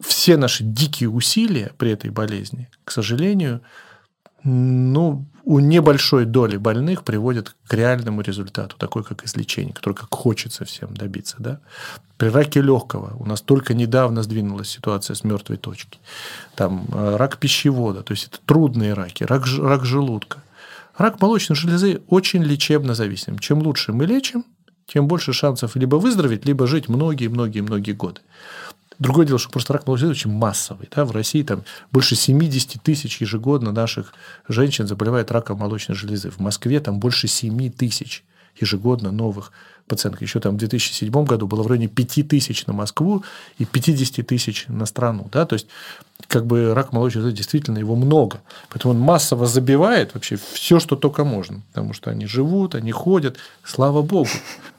все 0.00 0.36
наши 0.36 0.64
дикие 0.64 1.08
усилия 1.08 1.72
при 1.76 1.90
этой 1.90 2.10
болезни, 2.10 2.68
к 2.84 2.90
сожалению, 2.90 3.62
ну, 4.42 5.24
у 5.44 5.58
небольшой 5.58 6.24
доли 6.24 6.56
больных 6.56 7.02
приводят 7.04 7.54
к 7.66 7.74
реальному 7.74 8.20
результату, 8.22 8.76
такой 8.76 9.02
как 9.02 9.24
излечение, 9.24 9.74
который 9.74 9.94
как 9.94 10.14
хочется 10.14 10.64
всем 10.64 10.94
добиться. 10.94 11.36
Да? 11.38 11.60
При 12.16 12.28
раке 12.28 12.60
легкого 12.60 13.16
у 13.18 13.26
нас 13.26 13.40
только 13.40 13.74
недавно 13.74 14.22
сдвинулась 14.22 14.68
ситуация 14.68 15.14
с 15.14 15.24
мертвой 15.24 15.56
точки. 15.56 15.98
Там 16.54 16.86
э, 16.92 17.16
рак 17.16 17.38
пищевода, 17.38 18.02
то 18.02 18.12
есть 18.12 18.28
это 18.28 18.38
трудные 18.44 18.94
раки, 18.94 19.24
рак, 19.24 19.44
рак 19.58 19.84
желудка. 19.84 20.42
Рак 20.96 21.20
молочной 21.20 21.56
железы 21.56 22.02
очень 22.08 22.42
лечебно 22.42 22.94
зависим. 22.94 23.38
Чем 23.38 23.62
лучше 23.62 23.92
мы 23.92 24.06
лечим, 24.06 24.44
тем 24.86 25.08
больше 25.08 25.32
шансов 25.32 25.74
либо 25.74 25.96
выздороветь, 25.96 26.44
либо 26.44 26.66
жить 26.66 26.88
многие-многие-многие 26.88 27.92
годы. 27.92 28.20
Другое 29.02 29.26
дело, 29.26 29.40
что 29.40 29.50
просто 29.50 29.72
рак 29.72 29.84
молочной 29.88 30.14
железы 30.14 30.28
очень 30.28 30.38
массовый. 30.38 30.88
Да? 30.94 31.04
В 31.04 31.10
России 31.10 31.42
там 31.42 31.64
больше 31.90 32.14
70 32.14 32.80
тысяч 32.80 33.20
ежегодно 33.20 33.72
наших 33.72 34.14
женщин 34.46 34.86
заболевает 34.86 35.32
раком 35.32 35.58
молочной 35.58 35.96
железы. 35.96 36.30
В 36.30 36.38
Москве 36.38 36.78
там 36.78 37.00
больше 37.00 37.26
7 37.26 37.70
тысяч 37.72 38.22
ежегодно 38.60 39.10
новых 39.10 39.50
пациентов. 39.88 40.22
Еще 40.22 40.38
там 40.38 40.54
в 40.54 40.58
2007 40.58 41.24
году 41.24 41.48
было 41.48 41.64
в 41.64 41.66
районе 41.66 41.88
5 41.88 42.28
тысяч 42.28 42.64
на 42.66 42.74
Москву 42.74 43.24
и 43.58 43.64
50 43.64 44.24
тысяч 44.24 44.66
на 44.68 44.86
страну. 44.86 45.28
Да? 45.32 45.46
То 45.46 45.54
есть, 45.54 45.66
как 46.28 46.46
бы 46.46 46.72
рак 46.72 46.92
молочной 46.92 47.22
железы 47.22 47.36
действительно 47.36 47.78
его 47.78 47.96
много. 47.96 48.40
Поэтому 48.68 48.94
он 48.94 49.00
массово 49.00 49.46
забивает 49.46 50.14
вообще 50.14 50.38
все, 50.52 50.78
что 50.78 50.94
только 50.94 51.24
можно. 51.24 51.62
Потому 51.72 51.92
что 51.92 52.10
они 52.10 52.26
живут, 52.26 52.76
они 52.76 52.92
ходят. 52.92 53.36
Слава 53.64 54.02
богу. 54.02 54.30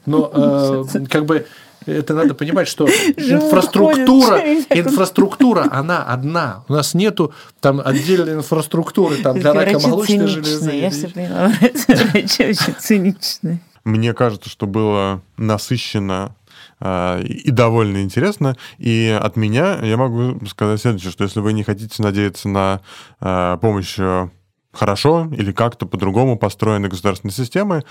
Но 0.06 0.30
э, 0.32 1.04
как 1.10 1.26
бы 1.26 1.46
это 1.86 2.14
надо 2.14 2.34
понимать, 2.34 2.68
что 2.68 2.86
инфраструктура, 3.16 4.40
инфраструктура, 4.70 5.68
она 5.70 6.02
одна. 6.02 6.64
У 6.68 6.72
нас 6.72 6.94
нету 6.94 7.32
там 7.60 7.80
отдельной 7.84 8.34
инфраструктуры 8.34 9.16
там, 9.16 9.38
для 9.38 9.52
рака 9.52 9.78
молочной 9.78 10.26
железы. 10.26 10.72
Я 10.72 10.90
все 10.90 11.08
поняла. 11.08 11.52
Врачи 12.12 12.44
очень 12.44 12.74
циничные. 12.78 13.60
Мне 13.84 14.14
кажется, 14.14 14.48
что 14.48 14.66
было 14.66 15.20
насыщенно 15.36 16.34
э, 16.80 17.22
и 17.22 17.50
довольно 17.50 18.02
интересно. 18.02 18.56
И 18.78 19.16
от 19.20 19.36
меня 19.36 19.78
я 19.82 19.96
могу 19.96 20.44
сказать 20.46 20.80
следующее, 20.80 21.12
что 21.12 21.24
если 21.24 21.40
вы 21.40 21.52
не 21.52 21.64
хотите 21.64 22.02
надеяться 22.02 22.48
на 22.48 22.80
э, 23.20 23.58
помощь 23.60 23.96
э, 23.98 24.28
хорошо 24.72 25.28
или 25.36 25.52
как-то 25.52 25.86
по-другому 25.86 26.38
построенной 26.38 26.88
государственной 26.88 27.32
системы, 27.32 27.84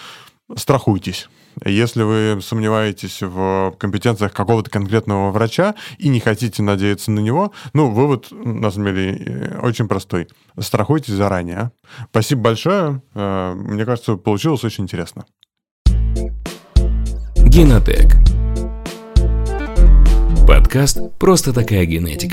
страхуйтесь. 0.55 1.29
Если 1.65 2.03
вы 2.03 2.41
сомневаетесь 2.41 3.21
в 3.21 3.75
компетенциях 3.77 4.33
какого-то 4.33 4.69
конкретного 4.69 5.31
врача 5.31 5.75
и 5.97 6.09
не 6.09 6.19
хотите 6.19 6.63
надеяться 6.63 7.11
на 7.11 7.19
него, 7.19 7.51
ну, 7.73 7.91
вывод, 7.91 8.27
на 8.31 8.71
самом 8.71 8.87
деле, 8.87 9.17
э, 9.25 9.59
очень 9.61 9.87
простой. 9.87 10.27
Страхуйтесь 10.59 11.13
заранее. 11.13 11.57
а. 11.57 11.71
Спасибо 12.11 12.41
большое. 12.41 13.01
Э, 13.13 13.53
Мне 13.55 13.85
кажется, 13.85 14.15
получилось 14.15 14.63
очень 14.63 14.83
интересно. 14.85 15.25
Генотек. 17.37 18.15
Подкаст 20.47 20.99
«Просто 21.19 21.53
такая 21.53 21.85
генетика». 21.85 22.31